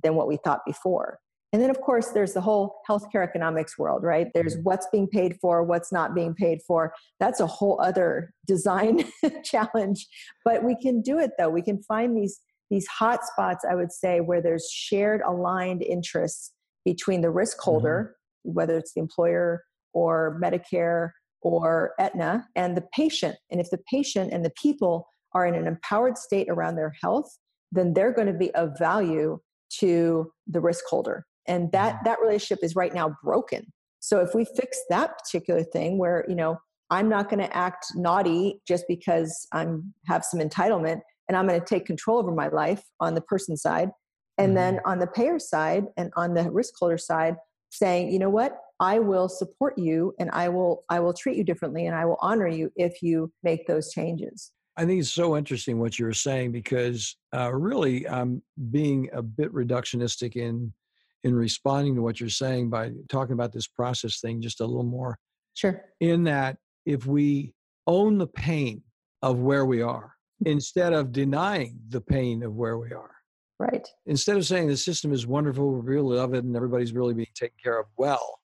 than 0.03 0.15
what 0.15 0.27
we 0.27 0.37
thought 0.43 0.59
before. 0.65 1.19
And 1.53 1.61
then, 1.61 1.69
of 1.69 1.81
course, 1.81 2.09
there's 2.09 2.33
the 2.33 2.41
whole 2.41 2.77
healthcare 2.89 3.23
economics 3.23 3.77
world, 3.77 4.03
right? 4.03 4.27
There's 4.33 4.53
mm-hmm. 4.53 4.63
what's 4.63 4.87
being 4.91 5.07
paid 5.07 5.37
for, 5.41 5.63
what's 5.63 5.91
not 5.91 6.15
being 6.15 6.33
paid 6.33 6.61
for. 6.65 6.93
That's 7.19 7.41
a 7.41 7.47
whole 7.47 7.79
other 7.81 8.33
design 8.47 9.03
challenge. 9.43 10.07
But 10.45 10.63
we 10.63 10.75
can 10.81 11.01
do 11.01 11.19
it 11.19 11.31
though. 11.37 11.49
We 11.49 11.61
can 11.61 11.81
find 11.83 12.15
these 12.15 12.39
these 12.69 12.87
hot 12.87 13.25
spots, 13.25 13.65
I 13.69 13.75
would 13.75 13.91
say, 13.91 14.21
where 14.21 14.41
there's 14.41 14.71
shared 14.71 15.19
aligned 15.27 15.83
interests 15.83 16.53
between 16.85 17.19
the 17.19 17.29
risk 17.29 17.59
holder, 17.59 18.15
mm-hmm. 18.47 18.53
whether 18.53 18.77
it's 18.77 18.93
the 18.93 19.01
employer 19.01 19.65
or 19.93 20.39
Medicare 20.41 21.09
or 21.41 21.91
Aetna, 21.99 22.47
and 22.55 22.77
the 22.77 22.85
patient. 22.95 23.35
And 23.49 23.59
if 23.59 23.69
the 23.71 23.79
patient 23.91 24.31
and 24.31 24.45
the 24.45 24.53
people 24.61 25.05
are 25.33 25.45
in 25.45 25.53
an 25.53 25.67
empowered 25.67 26.17
state 26.17 26.47
around 26.49 26.75
their 26.75 26.93
health, 27.01 27.37
then 27.73 27.93
they're 27.93 28.13
going 28.13 28.27
to 28.27 28.33
be 28.33 28.55
of 28.55 28.77
value 28.79 29.39
to 29.79 30.31
the 30.47 30.61
risk 30.61 30.85
holder 30.89 31.25
and 31.51 31.71
that 31.73 31.95
mm-hmm. 31.95 32.05
that 32.05 32.21
relationship 32.21 32.63
is 32.63 32.75
right 32.75 32.93
now 32.93 33.15
broken 33.23 33.65
so 33.99 34.19
if 34.19 34.33
we 34.33 34.45
fix 34.45 34.81
that 34.89 35.17
particular 35.19 35.63
thing 35.63 35.97
where 35.97 36.25
you 36.27 36.35
know 36.35 36.57
i'm 36.89 37.09
not 37.09 37.29
going 37.29 37.39
to 37.39 37.55
act 37.55 37.85
naughty 37.95 38.61
just 38.67 38.85
because 38.87 39.47
i'm 39.53 39.93
have 40.07 40.23
some 40.23 40.39
entitlement 40.39 41.01
and 41.27 41.37
i'm 41.37 41.47
going 41.47 41.59
to 41.59 41.65
take 41.65 41.85
control 41.85 42.17
over 42.17 42.31
my 42.31 42.47
life 42.47 42.83
on 42.99 43.13
the 43.13 43.21
person 43.21 43.55
side 43.55 43.89
and 44.37 44.49
mm-hmm. 44.49 44.55
then 44.55 44.79
on 44.85 44.99
the 44.99 45.07
payer 45.07 45.37
side 45.37 45.85
and 45.97 46.11
on 46.15 46.33
the 46.33 46.49
risk 46.51 46.73
holder 46.79 46.97
side 46.97 47.35
saying 47.69 48.11
you 48.11 48.19
know 48.19 48.29
what 48.29 48.57
i 48.79 48.97
will 48.97 49.29
support 49.29 49.77
you 49.77 50.13
and 50.19 50.29
i 50.31 50.47
will 50.47 50.83
i 50.89 50.99
will 50.99 51.13
treat 51.13 51.37
you 51.37 51.43
differently 51.43 51.85
and 51.85 51.95
i 51.95 52.05
will 52.05 52.17
honor 52.21 52.47
you 52.47 52.71
if 52.75 53.01
you 53.01 53.31
make 53.43 53.67
those 53.67 53.91
changes 53.91 54.51
I 54.77 54.85
think 54.85 55.01
it's 55.01 55.11
so 55.11 55.35
interesting 55.35 55.79
what 55.79 55.99
you 55.99 56.05
were 56.05 56.13
saying 56.13 56.53
because 56.53 57.17
uh, 57.35 57.53
really 57.53 58.07
I'm 58.07 58.41
being 58.71 59.09
a 59.11 59.21
bit 59.21 59.53
reductionistic 59.53 60.37
in 60.37 60.73
in 61.23 61.35
responding 61.35 61.95
to 61.95 62.01
what 62.01 62.19
you're 62.19 62.29
saying 62.29 62.69
by 62.69 62.91
talking 63.09 63.33
about 63.33 63.53
this 63.53 63.67
process 63.67 64.19
thing 64.19 64.41
just 64.41 64.61
a 64.61 64.65
little 64.65 64.83
more. 64.83 65.17
Sure. 65.53 65.83
In 65.99 66.23
that, 66.23 66.57
if 66.85 67.05
we 67.05 67.53
own 67.87 68.17
the 68.17 68.27
pain 68.27 68.81
of 69.21 69.39
where 69.39 69.65
we 69.65 69.81
are 69.81 70.13
instead 70.45 70.93
of 70.93 71.11
denying 71.11 71.79
the 71.89 72.01
pain 72.01 72.43
of 72.43 72.55
where 72.55 72.77
we 72.77 72.91
are, 72.91 73.15
right? 73.59 73.87
Instead 74.07 74.37
of 74.37 74.45
saying 74.45 74.67
the 74.67 74.77
system 74.77 75.13
is 75.13 75.27
wonderful, 75.27 75.71
we 75.71 75.81
really 75.81 76.17
love 76.17 76.33
it, 76.33 76.43
and 76.43 76.55
everybody's 76.55 76.93
really 76.93 77.13
being 77.13 77.27
taken 77.35 77.55
care 77.61 77.79
of 77.79 77.85
well, 77.97 78.39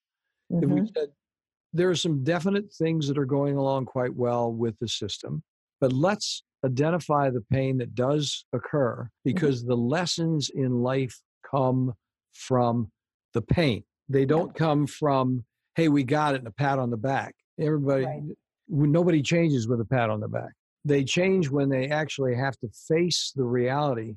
mm-hmm. 0.51 0.63
if 0.63 0.69
we 0.69 0.81
mm-hmm. 0.81 0.89
said 0.95 1.09
there 1.73 1.89
are 1.89 1.95
some 1.95 2.23
definite 2.23 2.71
things 2.73 3.07
that 3.07 3.17
are 3.17 3.25
going 3.25 3.57
along 3.57 3.85
quite 3.85 4.15
well 4.15 4.51
with 4.51 4.77
the 4.79 4.87
system, 4.87 5.43
but 5.81 5.93
let's 5.93 6.43
identify 6.65 7.29
the 7.29 7.43
pain 7.51 7.77
that 7.77 7.95
does 7.95 8.45
occur 8.53 9.03
mm-hmm. 9.03 9.07
because 9.23 9.61
mm-hmm. 9.61 9.69
the 9.69 9.77
lessons 9.77 10.51
in 10.53 10.81
life 10.81 11.19
come 11.49 11.93
from 12.37 12.91
the 13.33 13.41
pain. 13.41 13.83
They 14.09 14.25
don't 14.25 14.55
come 14.55 14.87
from, 14.87 15.43
hey, 15.75 15.89
we 15.89 16.03
got 16.03 16.35
it 16.35 16.39
and 16.39 16.47
a 16.47 16.51
pat 16.51 16.79
on 16.79 16.89
the 16.89 16.97
back. 16.97 17.35
Everybody, 17.59 18.05
right. 18.05 18.21
nobody 18.69 19.21
changes 19.21 19.67
with 19.67 19.81
a 19.81 19.85
pat 19.85 20.09
on 20.09 20.19
the 20.19 20.27
back. 20.27 20.51
They 20.85 21.03
change 21.03 21.49
when 21.49 21.69
they 21.69 21.89
actually 21.89 22.35
have 22.35 22.57
to 22.59 22.69
face 22.87 23.33
the 23.35 23.43
reality 23.43 24.15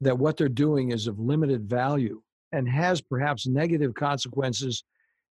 that 0.00 0.18
what 0.18 0.36
they're 0.36 0.48
doing 0.48 0.92
is 0.92 1.06
of 1.06 1.18
limited 1.18 1.68
value 1.68 2.22
and 2.52 2.68
has 2.68 3.00
perhaps 3.00 3.46
negative 3.46 3.94
consequences 3.94 4.84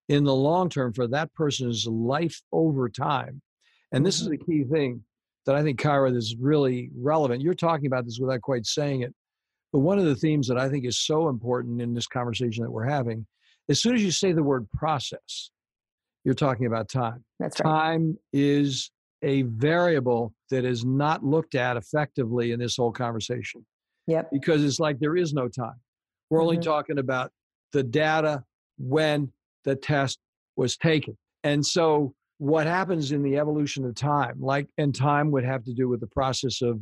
in 0.10 0.24
the 0.24 0.36
long 0.36 0.70
term 0.70 0.94
for 0.94 1.08
that 1.08 1.34
person's 1.34 1.88
life 1.88 2.42
over 2.52 2.90
time. 2.90 3.42
And 3.92 4.06
this 4.06 4.22
is 4.22 4.28
mm-hmm. 4.28 4.42
a 4.42 4.46
key 4.46 4.64
thing 4.64 5.04
that 5.46 5.56
I 5.56 5.64
think, 5.64 5.80
Kyra, 5.80 6.16
is 6.16 6.36
really 6.40 6.92
relevant. 6.96 7.42
You're 7.42 7.54
talking 7.54 7.88
about 7.88 8.06
this 8.06 8.20
without 8.20 8.42
quite 8.42 8.66
saying 8.66 9.02
it. 9.02 9.14
But 9.74 9.80
one 9.80 10.00
of 10.00 10.06
the 10.06 10.16
themes 10.16 10.48
that 10.48 10.58
I 10.58 10.70
think 10.70 10.86
is 10.86 11.00
so 11.00 11.28
important 11.28 11.82
in 11.82 11.94
this 11.94 12.08
conversation 12.08 12.64
that 12.64 12.72
we're 12.72 12.88
having, 12.88 13.26
as 13.70 13.82
soon 13.82 13.96
as 13.96 14.04
you 14.04 14.12
say 14.12 14.32
the 14.32 14.44
word 14.44 14.70
process, 14.72 15.52
you're 16.24 16.34
talking 16.34 16.66
about 16.66 16.90
time. 16.90 17.24
That's 17.40 17.60
right. 17.60 17.70
Time 17.70 18.18
is 18.32 18.92
a 19.22 19.44
variable 19.44 20.34
that 20.50 20.66
is 20.66 20.86
not 20.86 21.24
looked 21.24 21.56
at 21.56 21.78
effectively 21.78 22.52
in 22.52 22.60
this 22.60 22.78
whole 22.78 22.92
conversation. 22.92 23.66
Yep. 24.08 24.30
Because 24.32 24.64
it's 24.64 24.80
like 24.80 25.00
there 25.00 25.16
is 25.16 25.34
no 25.34 25.48
time. 25.48 25.80
We're 26.30 26.40
mm-hmm. 26.40 26.48
only 26.48 26.58
talking 26.60 27.00
about 27.00 27.32
the 27.74 27.84
data 27.84 28.44
when 28.78 29.32
the 29.64 29.76
test 29.76 30.20
was 30.56 30.78
taken. 30.78 31.18
And 31.44 31.66
so 31.66 32.14
what 32.38 32.68
happens 32.68 33.12
in 33.12 33.24
the 33.24 33.38
evolution 33.38 33.86
of 33.86 33.96
time, 33.96 34.40
like 34.40 34.68
and 34.78 34.94
time 34.94 35.32
would 35.32 35.46
have 35.46 35.64
to 35.66 35.74
do 35.74 35.88
with 35.88 36.00
the 36.00 36.08
process 36.08 36.62
of 36.62 36.80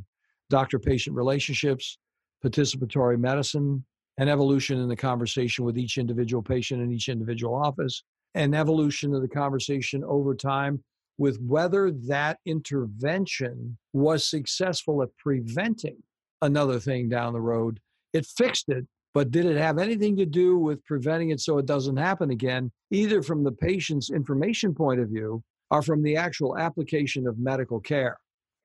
doctor 0.49 0.79
patient 0.79 1.15
relationships, 1.15 1.97
participatory 2.43 3.19
medicine, 3.19 3.83
an 4.17 4.29
evolution 4.29 4.79
in 4.79 4.87
the 4.87 4.95
conversation 4.95 5.65
with 5.65 5.77
each 5.77 5.97
individual 5.97 6.43
patient 6.43 6.81
in 6.81 6.91
each 6.91 7.09
individual 7.09 7.55
office, 7.55 8.03
an 8.35 8.53
evolution 8.53 9.13
of 9.13 9.21
the 9.21 9.27
conversation 9.27 10.03
over 10.03 10.35
time 10.35 10.83
with 11.17 11.39
whether 11.41 11.91
that 11.91 12.39
intervention 12.45 13.77
was 13.93 14.27
successful 14.27 15.01
at 15.03 15.15
preventing 15.17 15.97
another 16.41 16.79
thing 16.79 17.07
down 17.07 17.33
the 17.33 17.41
road. 17.41 17.79
It 18.13 18.25
fixed 18.25 18.69
it, 18.69 18.85
but 19.13 19.31
did 19.31 19.45
it 19.45 19.57
have 19.57 19.77
anything 19.77 20.17
to 20.17 20.25
do 20.25 20.57
with 20.57 20.83
preventing 20.85 21.29
it 21.29 21.39
so 21.39 21.57
it 21.57 21.65
doesn't 21.65 21.97
happen 21.97 22.31
again, 22.31 22.71
either 22.91 23.21
from 23.21 23.43
the 23.43 23.51
patient's 23.51 24.09
information 24.09 24.73
point 24.73 24.99
of 24.99 25.09
view 25.09 25.43
or 25.71 25.81
from 25.81 26.01
the 26.03 26.17
actual 26.17 26.57
application 26.57 27.27
of 27.27 27.37
medical 27.37 27.79
care? 27.79 28.17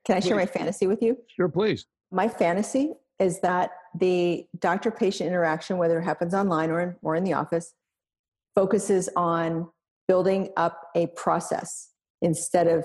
Can 0.06 0.16
I 0.16 0.20
share 0.20 0.36
my 0.36 0.46
fantasy 0.46 0.86
with 0.86 1.02
you? 1.02 1.18
Sure, 1.28 1.48
please. 1.48 1.86
My 2.10 2.28
fantasy 2.28 2.94
is 3.18 3.40
that 3.40 3.70
the 3.98 4.46
doctor 4.58 4.90
patient 4.90 5.28
interaction, 5.28 5.78
whether 5.78 5.98
it 5.98 6.04
happens 6.04 6.34
online 6.34 6.70
or 6.70 6.80
in, 6.80 6.96
or 7.02 7.16
in 7.16 7.24
the 7.24 7.32
office, 7.32 7.74
focuses 8.54 9.08
on 9.16 9.68
building 10.06 10.50
up 10.56 10.88
a 10.96 11.06
process 11.08 11.90
instead 12.22 12.66
of 12.66 12.84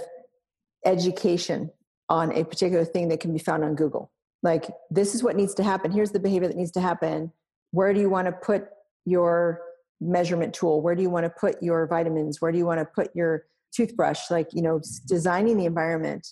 education 0.86 1.72
on 2.10 2.32
a 2.32 2.44
particular 2.44 2.86
thing 2.86 3.08
that 3.08 3.20
can 3.20 3.32
be 3.32 3.40
found 3.40 3.64
on 3.64 3.76
Google. 3.76 4.12
Like, 4.42 4.70
this 4.90 5.16
is 5.16 5.24
what 5.24 5.36
needs 5.36 5.54
to 5.56 5.64
happen. 5.64 5.92
Here's 5.92 6.12
the 6.12 6.20
behavior 6.20 6.48
that 6.48 6.58
needs 6.58 6.72
to 6.72 6.82
happen. 6.82 7.32
Where 7.72 7.94
do 7.94 8.00
you 8.00 8.10
want 8.10 8.26
to 8.26 8.34
put 8.34 8.66
your 9.06 9.62
measurement 10.02 10.54
tool? 10.54 10.82
Where 10.82 10.96
do 10.96 11.02
you 11.02 11.10
want 11.10 11.26
to 11.26 11.30
put 11.30 11.62
your 11.64 11.88
vitamins? 11.88 12.42
Where 12.42 12.52
do 12.52 12.58
you 12.58 12.66
want 12.66 12.80
to 12.80 12.86
put 12.86 13.16
your 13.16 13.46
toothbrush? 13.74 14.30
Like, 14.30 14.50
you 14.52 14.62
know, 14.62 14.82
designing 15.08 15.58
the 15.58 15.66
environment 15.66 16.28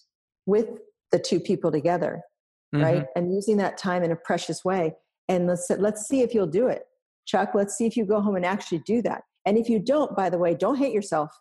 with 0.46 0.68
the 1.12 1.20
two 1.20 1.40
people 1.40 1.72
together 1.72 2.22
mm-hmm. 2.74 2.84
right? 2.84 3.06
And 3.16 3.34
using 3.34 3.58
that 3.58 3.78
time 3.78 4.04
in 4.04 4.12
a 4.12 4.16
precious 4.16 4.64
way. 4.64 4.94
And 5.30 5.48
let's 5.48 5.70
let's 5.70 6.08
see 6.08 6.22
if 6.22 6.34
you'll 6.34 6.48
do 6.48 6.68
it, 6.68 6.84
Chuck. 7.26 7.52
Let's 7.54 7.78
see 7.78 7.86
if 7.86 7.96
you 7.96 8.06
go 8.06 8.22
home 8.22 8.36
and 8.36 8.46
actually 8.46 8.80
do 8.86 9.02
that. 9.04 9.24
And 9.46 9.58
if 9.58 9.70
you 9.70 9.80
don't, 9.80 10.16
by 10.16 10.30
the 10.30 10.38
way, 10.38 10.54
don't 10.54 10.78
hate 10.78 10.94
yourself. 10.94 11.32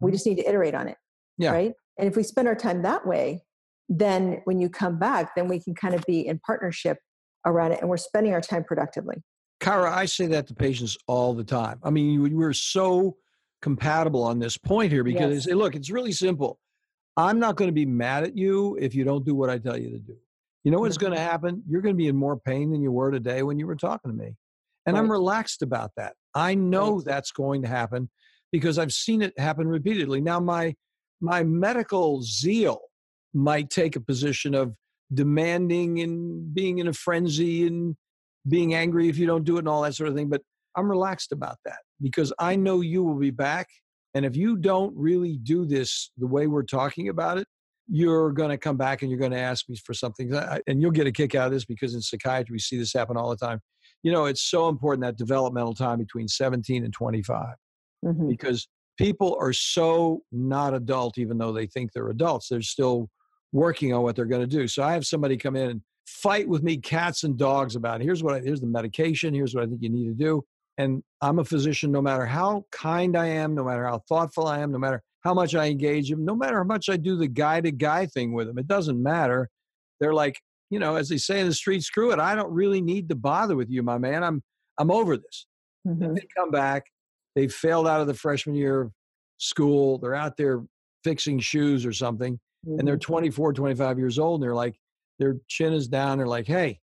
We 0.00 0.08
mm-hmm. 0.08 0.14
just 0.14 0.26
need 0.26 0.36
to 0.36 0.48
iterate 0.48 0.74
on 0.74 0.88
it. 0.88 0.96
Yeah. 1.38 1.52
Right. 1.52 1.72
And 1.98 2.08
if 2.08 2.16
we 2.16 2.22
spend 2.22 2.48
our 2.48 2.54
time 2.54 2.82
that 2.82 3.06
way, 3.06 3.42
then 3.88 4.40
when 4.44 4.58
you 4.58 4.68
come 4.68 4.98
back, 4.98 5.34
then 5.34 5.48
we 5.48 5.60
can 5.60 5.74
kind 5.74 5.94
of 5.94 6.04
be 6.06 6.26
in 6.26 6.40
partnership 6.40 6.98
around 7.44 7.72
it 7.72 7.80
and 7.80 7.88
we're 7.88 7.96
spending 7.96 8.32
our 8.32 8.40
time 8.40 8.64
productively. 8.64 9.16
Kara, 9.60 9.94
I 9.94 10.06
say 10.06 10.26
that 10.26 10.46
to 10.48 10.54
patients 10.54 10.96
all 11.06 11.34
the 11.34 11.44
time. 11.44 11.78
I 11.82 11.90
mean, 11.90 12.36
we're 12.36 12.52
so 12.52 13.16
compatible 13.60 14.22
on 14.22 14.38
this 14.38 14.58
point 14.58 14.90
here 14.90 15.04
because 15.04 15.32
yes. 15.32 15.44
say, 15.44 15.54
look, 15.54 15.76
it's 15.76 15.90
really 15.90 16.12
simple. 16.12 16.58
I'm 17.16 17.38
not 17.38 17.56
going 17.56 17.68
to 17.68 17.72
be 17.72 17.86
mad 17.86 18.24
at 18.24 18.36
you 18.36 18.76
if 18.80 18.94
you 18.94 19.04
don't 19.04 19.24
do 19.24 19.34
what 19.34 19.50
I 19.50 19.58
tell 19.58 19.76
you 19.76 19.90
to 19.90 19.98
do. 19.98 20.16
You 20.64 20.70
know 20.70 20.80
what's 20.80 20.98
going 20.98 21.12
to 21.12 21.18
mm-hmm. 21.18 21.30
happen? 21.30 21.62
You're 21.68 21.80
going 21.80 21.94
to 21.94 21.98
be 21.98 22.08
in 22.08 22.16
more 22.16 22.38
pain 22.38 22.70
than 22.70 22.82
you 22.82 22.92
were 22.92 23.10
today 23.10 23.42
when 23.42 23.58
you 23.58 23.66
were 23.66 23.76
talking 23.76 24.10
to 24.10 24.16
me. 24.16 24.36
And 24.86 24.94
right. 24.94 25.00
I'm 25.00 25.10
relaxed 25.10 25.62
about 25.62 25.90
that. 25.96 26.14
I 26.34 26.54
know 26.54 26.96
right. 26.96 27.04
that's 27.04 27.32
going 27.32 27.62
to 27.62 27.68
happen 27.68 28.10
because 28.52 28.78
I've 28.78 28.92
seen 28.92 29.22
it 29.22 29.38
happen 29.38 29.66
repeatedly. 29.66 30.20
Now 30.20 30.40
my 30.40 30.74
my 31.20 31.44
medical 31.44 32.22
zeal 32.22 32.80
might 33.32 33.70
take 33.70 33.96
a 33.96 34.00
position 34.00 34.54
of 34.54 34.74
demanding 35.14 36.00
and 36.00 36.52
being 36.52 36.78
in 36.78 36.88
a 36.88 36.92
frenzy 36.92 37.66
and 37.66 37.96
being 38.48 38.74
angry 38.74 39.08
if 39.08 39.18
you 39.18 39.26
don't 39.26 39.44
do 39.44 39.56
it 39.56 39.60
and 39.60 39.68
all 39.68 39.82
that 39.82 39.94
sort 39.94 40.08
of 40.08 40.16
thing, 40.16 40.28
but 40.28 40.42
I'm 40.76 40.90
relaxed 40.90 41.30
about 41.32 41.58
that 41.64 41.78
because 42.00 42.32
I 42.38 42.54
mm-hmm. 42.54 42.64
know 42.64 42.80
you 42.80 43.04
will 43.04 43.18
be 43.18 43.30
back 43.30 43.68
and 44.14 44.24
if 44.26 44.36
you 44.36 44.56
don't 44.56 44.94
really 44.96 45.36
do 45.36 45.64
this 45.64 46.10
the 46.18 46.26
way 46.26 46.46
we're 46.46 46.64
talking 46.64 47.08
about 47.08 47.38
it, 47.38 47.46
you're 47.88 48.32
going 48.32 48.50
to 48.50 48.58
come 48.58 48.76
back 48.76 49.02
and 49.02 49.10
you're 49.10 49.18
going 49.20 49.32
to 49.32 49.38
ask 49.38 49.68
me 49.68 49.76
for 49.76 49.94
something 49.94 50.32
and 50.66 50.80
you'll 50.80 50.90
get 50.90 51.06
a 51.06 51.12
kick 51.12 51.34
out 51.34 51.46
of 51.46 51.52
this 51.52 51.64
because 51.64 51.94
in 51.94 52.00
psychiatry 52.00 52.54
we 52.54 52.58
see 52.58 52.78
this 52.78 52.92
happen 52.92 53.16
all 53.16 53.30
the 53.30 53.36
time 53.36 53.60
you 54.02 54.12
know 54.12 54.26
it's 54.26 54.42
so 54.42 54.68
important 54.68 55.02
that 55.02 55.16
developmental 55.16 55.74
time 55.74 55.98
between 55.98 56.28
17 56.28 56.84
and 56.84 56.92
25 56.92 57.54
mm-hmm. 58.04 58.28
because 58.28 58.68
people 58.98 59.36
are 59.40 59.52
so 59.52 60.22
not 60.30 60.74
adult 60.74 61.18
even 61.18 61.38
though 61.38 61.52
they 61.52 61.66
think 61.66 61.92
they're 61.92 62.08
adults 62.08 62.48
they're 62.48 62.62
still 62.62 63.08
working 63.52 63.92
on 63.92 64.02
what 64.02 64.16
they're 64.16 64.24
going 64.24 64.40
to 64.40 64.46
do 64.46 64.68
so 64.68 64.82
i 64.82 64.92
have 64.92 65.06
somebody 65.06 65.36
come 65.36 65.56
in 65.56 65.70
and 65.70 65.80
fight 66.06 66.48
with 66.48 66.62
me 66.62 66.76
cats 66.76 67.22
and 67.24 67.36
dogs 67.36 67.76
about 67.76 68.00
it. 68.00 68.04
here's 68.04 68.22
what 68.22 68.34
I, 68.34 68.40
here's 68.40 68.60
the 68.60 68.66
medication 68.66 69.34
here's 69.34 69.54
what 69.54 69.64
i 69.64 69.66
think 69.66 69.82
you 69.82 69.90
need 69.90 70.06
to 70.06 70.14
do 70.14 70.44
and 70.78 71.02
i'm 71.20 71.38
a 71.38 71.44
physician 71.44 71.90
no 71.90 72.02
matter 72.02 72.26
how 72.26 72.64
kind 72.70 73.16
i 73.16 73.26
am 73.26 73.54
no 73.54 73.64
matter 73.64 73.84
how 73.84 74.00
thoughtful 74.08 74.46
i 74.46 74.60
am 74.60 74.72
no 74.72 74.78
matter 74.78 75.02
how 75.24 75.34
much 75.34 75.54
I 75.54 75.66
engage 75.66 76.10
them, 76.10 76.24
no 76.24 76.34
matter 76.34 76.58
how 76.58 76.64
much 76.64 76.88
I 76.88 76.96
do 76.96 77.16
the 77.16 77.28
guy 77.28 77.60
to 77.60 77.70
guy 77.70 78.06
thing 78.06 78.32
with 78.32 78.46
them. 78.46 78.58
It 78.58 78.66
doesn't 78.66 79.00
matter. 79.00 79.48
They're 80.00 80.14
like, 80.14 80.38
you 80.70 80.78
know, 80.78 80.96
as 80.96 81.08
they 81.08 81.18
say 81.18 81.40
in 81.40 81.46
the 81.46 81.54
street, 81.54 81.82
screw 81.82 82.12
it. 82.12 82.18
I 82.18 82.34
don't 82.34 82.52
really 82.52 82.80
need 82.80 83.08
to 83.10 83.14
bother 83.14 83.56
with 83.56 83.70
you, 83.70 83.82
my 83.82 83.98
man. 83.98 84.24
I'm 84.24 84.42
I'm 84.78 84.90
over 84.90 85.16
this. 85.16 85.46
Mm-hmm. 85.86 86.14
They 86.14 86.26
come 86.36 86.50
back, 86.50 86.84
they 87.34 87.48
failed 87.48 87.86
out 87.86 88.00
of 88.00 88.06
the 88.06 88.14
freshman 88.14 88.56
year 88.56 88.82
of 88.82 88.92
school, 89.38 89.98
they're 89.98 90.14
out 90.14 90.36
there 90.36 90.62
fixing 91.04 91.40
shoes 91.40 91.84
or 91.84 91.92
something, 91.92 92.34
mm-hmm. 92.66 92.78
and 92.78 92.88
they're 92.88 92.96
mm-hmm. 92.96 93.12
24, 93.12 93.52
25 93.52 93.98
years 93.98 94.18
old, 94.18 94.40
and 94.40 94.42
they're 94.42 94.54
like, 94.54 94.74
their 95.18 95.36
chin 95.48 95.72
is 95.72 95.88
down. 95.88 96.18
They're 96.18 96.26
like, 96.26 96.46
hey, 96.46 96.80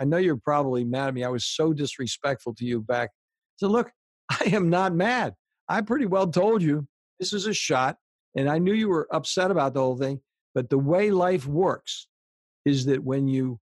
I 0.00 0.04
know 0.04 0.16
you're 0.16 0.36
probably 0.36 0.84
mad 0.84 1.08
at 1.08 1.14
me. 1.14 1.24
I 1.24 1.28
was 1.28 1.46
so 1.46 1.72
disrespectful 1.72 2.54
to 2.56 2.64
you 2.64 2.80
back. 2.80 3.10
So 3.56 3.68
look, 3.68 3.90
I 4.30 4.50
am 4.52 4.68
not 4.68 4.94
mad. 4.94 5.34
I 5.68 5.80
pretty 5.82 6.06
well 6.06 6.26
told 6.26 6.62
you 6.62 6.86
this 7.18 7.32
is 7.32 7.46
a 7.46 7.54
shot, 7.54 7.96
and 8.36 8.48
I 8.48 8.58
knew 8.58 8.72
you 8.72 8.88
were 8.88 9.08
upset 9.12 9.50
about 9.50 9.74
the 9.74 9.80
whole 9.80 9.96
thing. 9.96 10.20
But 10.54 10.70
the 10.70 10.78
way 10.78 11.10
life 11.10 11.46
works 11.46 12.08
is 12.64 12.84
that 12.86 13.02
when 13.04 13.28
you 13.28 13.58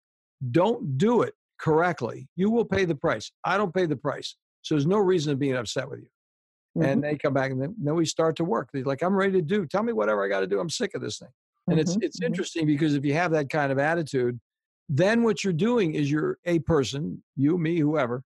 don't 0.51 0.97
do 0.97 1.21
it 1.21 1.33
correctly, 1.59 2.27
you 2.35 2.49
will 2.49 2.65
pay 2.65 2.85
the 2.85 2.95
price. 2.95 3.31
I 3.43 3.57
don't 3.57 3.73
pay 3.73 3.85
the 3.85 3.95
price. 3.95 4.35
So 4.61 4.75
there's 4.75 4.85
no 4.85 4.99
reason 4.99 5.31
to 5.31 5.37
be 5.37 5.51
upset 5.51 5.89
with 5.89 5.99
you. 5.99 6.07
Mm-hmm. 6.77 6.89
And 6.89 7.03
they 7.03 7.17
come 7.17 7.33
back 7.33 7.51
and 7.51 7.61
then, 7.61 7.75
then, 7.81 7.95
we 7.95 8.05
start 8.05 8.35
to 8.37 8.43
work. 8.43 8.69
They're 8.73 8.83
like, 8.83 9.03
I'm 9.03 9.15
ready 9.15 9.33
to 9.33 9.41
do. 9.41 9.65
Tell 9.65 9.83
me 9.83 9.93
whatever 9.93 10.25
I 10.25 10.27
got 10.27 10.39
to 10.39 10.47
do. 10.47 10.59
I'm 10.59 10.69
sick 10.69 10.95
of 10.95 11.01
this 11.01 11.19
thing. 11.19 11.29
And 11.67 11.77
mm-hmm. 11.77 11.81
it's 11.81 11.97
it's 12.01 12.19
mm-hmm. 12.19 12.27
interesting 12.27 12.65
because 12.65 12.95
if 12.95 13.05
you 13.05 13.13
have 13.13 13.31
that 13.31 13.49
kind 13.49 13.71
of 13.71 13.77
attitude, 13.77 14.39
then 14.89 15.23
what 15.23 15.43
you're 15.43 15.53
doing 15.53 15.93
is 15.93 16.09
you're 16.09 16.39
a 16.45 16.59
person, 16.59 17.23
you, 17.35 17.57
me, 17.57 17.79
whoever, 17.79 18.23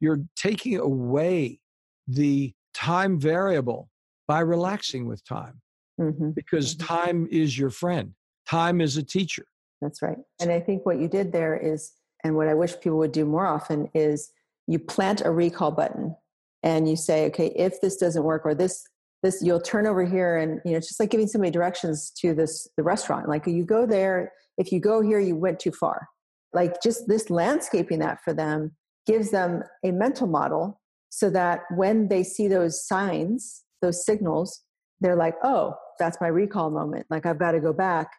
you're 0.00 0.20
taking 0.34 0.78
away 0.78 1.60
the 2.08 2.52
time 2.72 3.20
variable 3.20 3.89
by 4.30 4.38
relaxing 4.38 5.08
with 5.08 5.24
time 5.24 5.60
mm-hmm. 6.00 6.30
because 6.30 6.76
mm-hmm. 6.76 6.86
time 6.86 7.28
is 7.32 7.58
your 7.58 7.68
friend. 7.68 8.14
Time 8.48 8.80
is 8.80 8.96
a 8.96 9.02
teacher. 9.02 9.44
That's 9.82 10.02
right. 10.02 10.18
And 10.40 10.52
I 10.52 10.60
think 10.60 10.86
what 10.86 11.00
you 11.00 11.08
did 11.08 11.32
there 11.32 11.56
is, 11.56 11.90
and 12.22 12.36
what 12.36 12.46
I 12.46 12.54
wish 12.54 12.78
people 12.78 12.98
would 12.98 13.10
do 13.10 13.24
more 13.24 13.48
often 13.48 13.88
is 13.92 14.30
you 14.68 14.78
plant 14.78 15.20
a 15.24 15.32
recall 15.32 15.72
button 15.72 16.14
and 16.62 16.88
you 16.88 16.94
say, 16.94 17.26
okay, 17.26 17.48
if 17.56 17.80
this 17.80 17.96
doesn't 17.96 18.22
work 18.22 18.42
or 18.44 18.54
this 18.54 18.84
this 19.24 19.42
you'll 19.42 19.60
turn 19.60 19.86
over 19.86 20.04
here 20.04 20.36
and 20.36 20.60
you 20.64 20.70
know 20.70 20.78
it's 20.78 20.88
just 20.88 21.00
like 21.00 21.10
giving 21.10 21.26
somebody 21.26 21.50
directions 21.50 22.10
to 22.10 22.32
this 22.32 22.66
the 22.78 22.82
restaurant 22.82 23.28
like 23.28 23.46
you 23.46 23.66
go 23.66 23.84
there 23.84 24.32
if 24.56 24.72
you 24.72 24.80
go 24.80 25.02
here 25.02 25.20
you 25.20 25.36
went 25.36 25.60
too 25.60 25.72
far 25.72 26.08
like 26.54 26.80
just 26.82 27.06
this 27.06 27.28
landscaping 27.28 27.98
that 27.98 28.18
for 28.24 28.32
them 28.32 28.74
gives 29.06 29.30
them 29.30 29.62
a 29.84 29.90
mental 29.90 30.26
model 30.26 30.80
so 31.10 31.28
that 31.28 31.60
when 31.76 32.08
they 32.08 32.22
see 32.22 32.48
those 32.48 32.82
signs 32.86 33.62
those 33.80 34.04
signals 34.04 34.62
they're 35.00 35.16
like 35.16 35.34
oh 35.42 35.74
that's 35.98 36.18
my 36.20 36.28
recall 36.28 36.70
moment 36.70 37.06
like 37.10 37.26
i've 37.26 37.38
got 37.38 37.52
to 37.52 37.60
go 37.60 37.72
back 37.72 38.10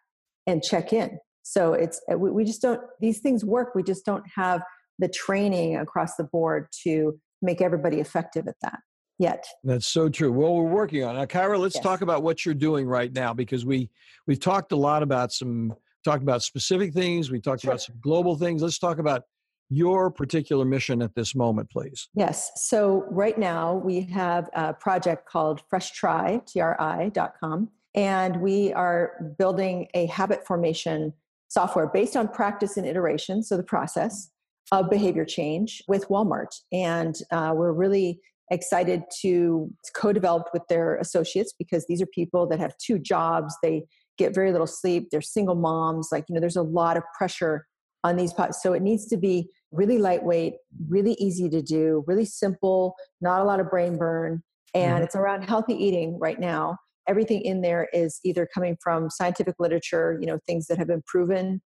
and 0.47 0.63
check 0.63 0.93
in 0.93 1.17
so 1.43 1.73
it's 1.73 2.01
uh, 2.11 2.17
we 2.17 2.43
just 2.43 2.61
don't 2.61 2.81
these 2.99 3.19
things 3.19 3.43
work 3.43 3.73
we 3.75 3.83
just 3.83 4.05
don't 4.05 4.23
have 4.35 4.63
the 4.99 5.07
training 5.07 5.77
across 5.77 6.15
the 6.15 6.23
board 6.23 6.67
to 6.83 7.19
make 7.41 7.61
everybody 7.61 7.99
effective 7.99 8.47
at 8.47 8.55
that 8.61 8.79
yet. 9.21 9.45
That's 9.63 9.87
so 9.87 10.09
true. 10.09 10.31
Well, 10.31 10.55
we're 10.55 10.63
working 10.63 11.03
on 11.03 11.15
it. 11.15 11.19
Now, 11.19 11.25
Kyra, 11.25 11.59
let's 11.59 11.75
yes. 11.75 11.83
talk 11.83 12.01
about 12.01 12.23
what 12.23 12.45
you're 12.45 12.55
doing 12.55 12.87
right 12.87 13.13
now 13.13 13.33
because 13.33 13.65
we 13.65 13.89
we've 14.27 14.39
talked 14.39 14.71
a 14.71 14.75
lot 14.75 15.03
about 15.03 15.31
some 15.31 15.73
talked 16.03 16.23
about 16.23 16.41
specific 16.41 16.93
things. 16.93 17.31
We 17.31 17.39
talked 17.39 17.61
sure. 17.61 17.71
about 17.71 17.81
some 17.81 17.95
global 18.01 18.35
things. 18.35 18.63
Let's 18.63 18.79
talk 18.79 18.97
about 18.97 19.23
your 19.71 20.11
particular 20.11 20.65
mission 20.65 21.01
at 21.01 21.15
this 21.15 21.33
moment, 21.33 21.69
please. 21.71 22.09
Yes. 22.13 22.51
So 22.55 23.05
right 23.09 23.37
now 23.37 23.75
we 23.75 24.01
have 24.01 24.49
a 24.53 24.73
project 24.73 25.27
called 25.27 25.61
FreshTri, 25.73 26.45
T-R-I.com, 26.45 27.69
and 27.95 28.41
we 28.41 28.73
are 28.73 29.33
building 29.39 29.87
a 29.93 30.07
habit 30.07 30.45
formation 30.45 31.13
software 31.47 31.87
based 31.87 32.17
on 32.17 32.27
practice 32.27 32.75
and 32.75 32.85
iteration, 32.85 33.41
so 33.43 33.55
the 33.55 33.63
process 33.63 34.29
of 34.73 34.89
behavior 34.89 35.25
change 35.25 35.81
with 35.87 36.07
Walmart. 36.09 36.53
And 36.73 37.15
uh, 37.31 37.53
we're 37.55 37.71
really 37.71 38.19
excited 38.51 39.03
to 39.21 39.71
co-develop 39.95 40.49
with 40.53 40.63
their 40.67 40.97
associates 40.97 41.53
because 41.57 41.85
these 41.87 42.01
are 42.01 42.07
people 42.07 42.45
that 42.47 42.59
have 42.59 42.75
two 42.77 42.99
jobs 42.99 43.55
they 43.63 43.85
get 44.17 44.35
very 44.35 44.51
little 44.51 44.67
sleep 44.67 45.07
they're 45.09 45.21
single 45.21 45.55
moms 45.55 46.09
like 46.11 46.25
you 46.27 46.35
know 46.35 46.41
there's 46.41 46.57
a 46.57 46.61
lot 46.61 46.97
of 46.97 47.03
pressure 47.17 47.65
on 48.03 48.17
these 48.17 48.33
pots 48.33 48.61
so 48.61 48.73
it 48.73 48.81
needs 48.81 49.07
to 49.07 49.15
be 49.15 49.49
really 49.71 49.97
lightweight 49.97 50.55
really 50.89 51.13
easy 51.13 51.49
to 51.49 51.61
do 51.61 52.03
really 52.07 52.25
simple 52.25 52.93
not 53.21 53.41
a 53.41 53.43
lot 53.45 53.59
of 53.59 53.69
brain 53.69 53.97
burn 53.97 54.41
and 54.73 54.95
mm-hmm. 54.95 55.03
it's 55.03 55.15
around 55.15 55.43
healthy 55.43 55.73
eating 55.73 56.17
right 56.19 56.39
now. 56.39 56.77
Everything 57.07 57.41
in 57.41 57.61
there 57.61 57.89
is 57.93 58.19
either 58.23 58.47
coming 58.53 58.77
from 58.81 59.09
scientific 59.09 59.55
literature 59.59 60.17
you 60.21 60.27
know 60.27 60.39
things 60.47 60.67
that 60.67 60.77
have 60.77 60.87
been 60.87 61.03
proven 61.05 61.61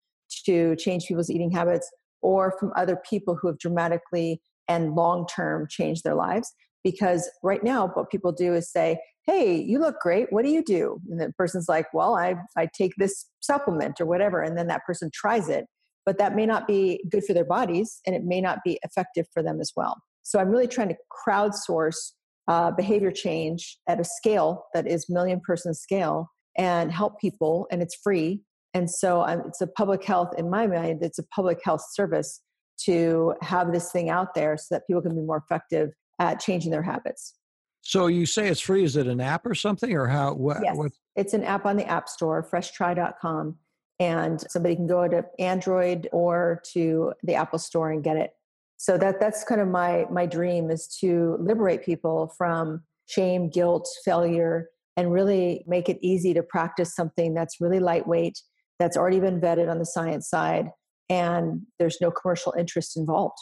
to 0.47 0.77
change 0.77 1.07
people's 1.07 1.31
eating 1.31 1.51
habits 1.51 1.91
or 2.23 2.57
from 2.59 2.73
other 2.77 2.99
people 3.09 3.37
who 3.41 3.49
have 3.49 3.59
dramatically 3.59 4.41
and 4.69 4.95
long 4.95 5.27
term 5.27 5.67
changed 5.69 6.05
their 6.05 6.15
lives. 6.15 6.53
Because 6.83 7.31
right 7.43 7.63
now 7.63 7.89
what 7.89 8.11
people 8.11 8.33
do 8.33 8.55
is 8.55 8.71
say 8.71 8.99
hey 9.27 9.57
you 9.57 9.79
look 9.79 10.01
great. 10.01 10.29
What 10.31 10.45
do 10.45 10.51
you 10.51 10.63
do? 10.63 11.01
And 11.11 11.21
the 11.21 11.33
person's 11.37 11.69
like 11.69 11.93
well 11.93 12.15
i 12.15 12.37
i 12.57 12.69
take 12.77 12.93
this 12.97 13.27
supplement 13.41 14.01
or 14.01 14.07
whatever 14.07 14.41
and 14.41 14.57
then 14.57 14.69
that 14.69 14.85
person 14.87 15.11
tries 15.13 15.49
it 15.49 15.67
but 16.07 16.19
that 16.19 16.35
may 16.35 16.47
not 16.47 16.67
be 16.67 17.03
good 17.11 17.25
for 17.25 17.33
their 17.33 17.45
bodies 17.45 18.01
and 18.07 18.15
it 18.15 18.25
may 18.25 18.41
not 18.41 18.59
be 18.65 18.79
effective 18.83 19.27
for 19.33 19.43
them 19.43 19.61
as 19.61 19.73
well 19.77 19.97
so 20.23 20.39
i'm 20.39 20.49
really 20.49 20.69
trying 20.69 20.89
to 20.89 20.97
crowdsource 21.27 22.13
uh, 22.47 22.71
behavior 22.71 23.11
change 23.11 23.79
at 23.89 23.99
a 23.99 24.05
scale 24.05 24.67
that 24.75 24.87
is 24.87 25.07
million 25.09 25.41
person 25.41 25.73
scale 25.73 26.29
and 26.59 26.93
help 26.93 27.19
people 27.19 27.67
and 27.71 27.83
it's 27.83 27.97
free 27.97 28.41
and 28.75 28.91
so 28.91 29.23
I'm, 29.23 29.41
it's 29.47 29.61
a 29.61 29.67
public 29.67 30.05
health 30.05 30.35
in 30.37 30.51
my 30.51 30.67
mind 30.67 31.03
it's 31.03 31.19
a 31.19 31.27
public 31.35 31.61
health 31.65 31.83
service 31.93 32.43
to 32.77 33.35
have 33.43 33.73
this 33.73 33.91
thing 33.93 34.11
out 34.11 34.35
there 34.35 34.57
so 34.57 34.75
that 34.75 34.87
people 34.87 35.03
can 35.03 35.15
be 35.15 35.23
more 35.23 35.39
effective 35.39 35.91
at 36.19 36.41
changing 36.41 36.71
their 36.71 36.83
habits. 36.83 37.35
So 37.83 38.07
you 38.07 38.25
say 38.27 38.49
it's 38.49 38.61
free. 38.61 38.85
Is 38.85 38.97
it 38.97 39.07
an 39.07 39.21
app 39.21 39.45
or 39.45 39.55
something, 39.55 39.93
or 39.95 40.07
how? 40.07 40.35
What, 40.35 40.59
yes, 40.63 40.77
what? 40.77 40.93
it's 41.17 41.35
an 41.35 41.45
app 41.45 41.67
on 41.67 41.77
the 41.77 41.87
App 41.87 42.09
Store, 42.09 42.47
FreshTri.com, 42.51 43.57
and 44.01 44.41
somebody 44.51 44.75
can 44.77 44.87
go 44.87 45.07
to 45.09 45.25
Android 45.39 46.09
or 46.13 46.61
to 46.73 47.13
the 47.23 47.35
Apple 47.35 47.59
Store 47.59 47.91
and 47.91 48.03
get 48.03 48.17
it. 48.17 48.31
So 48.77 48.99
that 48.99 49.21
that's 49.21 49.45
kind 49.45 49.61
of 49.61 49.69
my 49.69 50.07
my 50.11 50.27
dream 50.27 50.71
is 50.71 50.89
to 51.01 51.37
liberate 51.41 51.85
people 51.85 52.33
from 52.37 52.83
shame, 53.07 53.49
guilt, 53.49 53.89
failure, 54.05 54.69
and 54.97 55.13
really 55.13 55.65
make 55.67 55.89
it 55.89 55.99
easy 56.03 56.35
to 56.35 56.43
practice 56.43 56.95
something 56.95 57.35
that's 57.35 57.61
really 57.61 57.81
lightweight, 57.81 58.39
that's 58.79 58.97
already 58.97 59.21
been 59.21 59.41
vetted 59.41 59.71
on 59.71 59.79
the 59.79 59.87
science 59.87 60.29
side, 60.29 60.71
and 61.09 61.63
there's 61.79 61.99
no 62.01 62.11
commercial 62.11 62.55
interest 62.59 62.97
involved. 62.97 63.39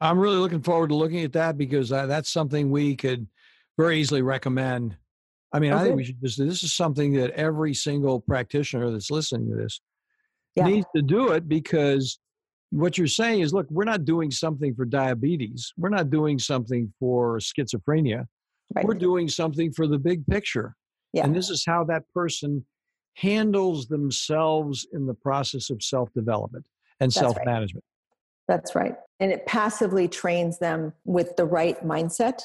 I'm 0.00 0.18
really 0.18 0.36
looking 0.36 0.62
forward 0.62 0.88
to 0.88 0.96
looking 0.96 1.24
at 1.24 1.32
that 1.32 1.56
because 1.56 1.88
that's 1.88 2.30
something 2.30 2.70
we 2.70 2.94
could 2.94 3.26
very 3.78 4.00
easily 4.00 4.22
recommend. 4.22 4.96
I 5.52 5.60
mean, 5.60 5.72
okay. 5.72 5.80
I 5.80 5.84
think 5.84 5.96
we 5.96 6.04
should 6.04 6.20
just, 6.20 6.38
this 6.38 6.62
is 6.62 6.74
something 6.74 7.12
that 7.14 7.30
every 7.30 7.74
single 7.74 8.20
practitioner 8.20 8.90
that's 8.90 9.10
listening 9.10 9.48
to 9.50 9.56
this 9.56 9.80
yeah. 10.56 10.66
needs 10.66 10.86
to 10.94 11.02
do 11.02 11.32
it 11.32 11.48
because 11.48 12.18
what 12.70 12.98
you're 12.98 13.06
saying 13.06 13.40
is 13.40 13.52
look, 13.52 13.66
we're 13.70 13.84
not 13.84 14.04
doing 14.04 14.30
something 14.30 14.74
for 14.74 14.84
diabetes, 14.84 15.72
we're 15.76 15.88
not 15.88 16.10
doing 16.10 16.38
something 16.38 16.92
for 16.98 17.38
schizophrenia, 17.38 18.24
right. 18.74 18.84
we're 18.84 18.94
doing 18.94 19.28
something 19.28 19.72
for 19.72 19.86
the 19.86 19.98
big 19.98 20.26
picture. 20.26 20.74
Yeah. 21.12 21.24
And 21.24 21.34
this 21.34 21.50
is 21.50 21.64
how 21.66 21.84
that 21.84 22.02
person 22.12 22.64
handles 23.14 23.86
themselves 23.86 24.86
in 24.92 25.06
the 25.06 25.14
process 25.14 25.70
of 25.70 25.82
self 25.82 26.12
development 26.14 26.64
and 27.00 27.12
self 27.12 27.36
management. 27.44 27.84
That's 28.48 28.74
right. 28.74 28.94
And 29.20 29.32
it 29.32 29.46
passively 29.46 30.08
trains 30.08 30.58
them 30.58 30.92
with 31.04 31.36
the 31.36 31.44
right 31.44 31.82
mindset 31.84 32.42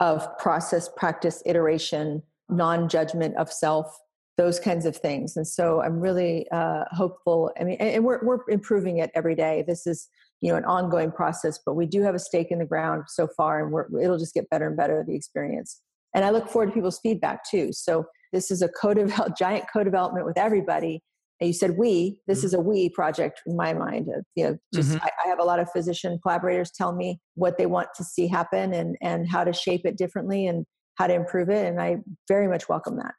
of 0.00 0.38
process, 0.38 0.88
practice, 0.96 1.42
iteration, 1.46 2.22
non 2.48 2.88
judgment 2.88 3.36
of 3.36 3.52
self, 3.52 3.98
those 4.36 4.60
kinds 4.60 4.84
of 4.84 4.96
things. 4.96 5.36
And 5.36 5.46
so 5.46 5.82
I'm 5.82 5.98
really 5.98 6.46
uh, 6.50 6.84
hopeful. 6.90 7.50
I 7.58 7.64
mean, 7.64 7.76
and 7.80 8.04
we're, 8.04 8.24
we're 8.24 8.40
improving 8.48 8.98
it 8.98 9.10
every 9.14 9.34
day. 9.34 9.64
This 9.66 9.86
is, 9.86 10.08
you 10.40 10.50
know, 10.50 10.56
an 10.56 10.64
ongoing 10.64 11.10
process, 11.10 11.58
but 11.64 11.74
we 11.74 11.86
do 11.86 12.02
have 12.02 12.14
a 12.14 12.18
stake 12.18 12.48
in 12.50 12.58
the 12.58 12.66
ground 12.66 13.04
so 13.08 13.28
far, 13.36 13.64
and 13.64 14.02
it'll 14.02 14.18
just 14.18 14.34
get 14.34 14.48
better 14.50 14.66
and 14.66 14.76
better, 14.76 15.02
the 15.06 15.14
experience. 15.14 15.80
And 16.14 16.24
I 16.24 16.30
look 16.30 16.48
forward 16.48 16.66
to 16.66 16.72
people's 16.72 17.00
feedback 17.00 17.40
too. 17.50 17.72
So 17.72 18.06
this 18.32 18.50
is 18.50 18.62
a 18.62 18.68
co-develop, 18.68 19.36
giant 19.38 19.64
co-development 19.72 20.26
with 20.26 20.38
everybody 20.38 21.02
and 21.40 21.48
you 21.48 21.54
said 21.54 21.76
we 21.76 22.18
this 22.26 22.38
mm-hmm. 22.38 22.46
is 22.46 22.54
a 22.54 22.60
we 22.60 22.88
project 22.88 23.42
in 23.46 23.56
my 23.56 23.72
mind 23.72 24.08
you 24.34 24.44
know 24.44 24.56
just 24.74 24.90
mm-hmm. 24.90 25.04
I, 25.04 25.10
I, 25.24 25.28
have 25.28 25.38
a 25.38 25.44
lot 25.44 25.60
of 25.60 25.70
physician 25.70 26.18
collaborators 26.22 26.70
tell 26.70 26.94
me 26.94 27.20
what 27.34 27.58
they 27.58 27.66
want 27.66 27.88
to 27.96 28.04
see 28.04 28.26
happen 28.26 28.72
and 28.72 28.96
and 29.02 29.28
how 29.28 29.44
to 29.44 29.52
shape 29.52 29.82
it 29.84 29.98
differently 29.98 30.46
and 30.46 30.64
how 30.94 31.06
to 31.06 31.14
improve 31.14 31.50
it 31.50 31.66
and 31.66 31.80
i 31.80 31.96
very 32.28 32.48
much 32.48 32.68
welcome 32.68 32.96
that 32.96 33.14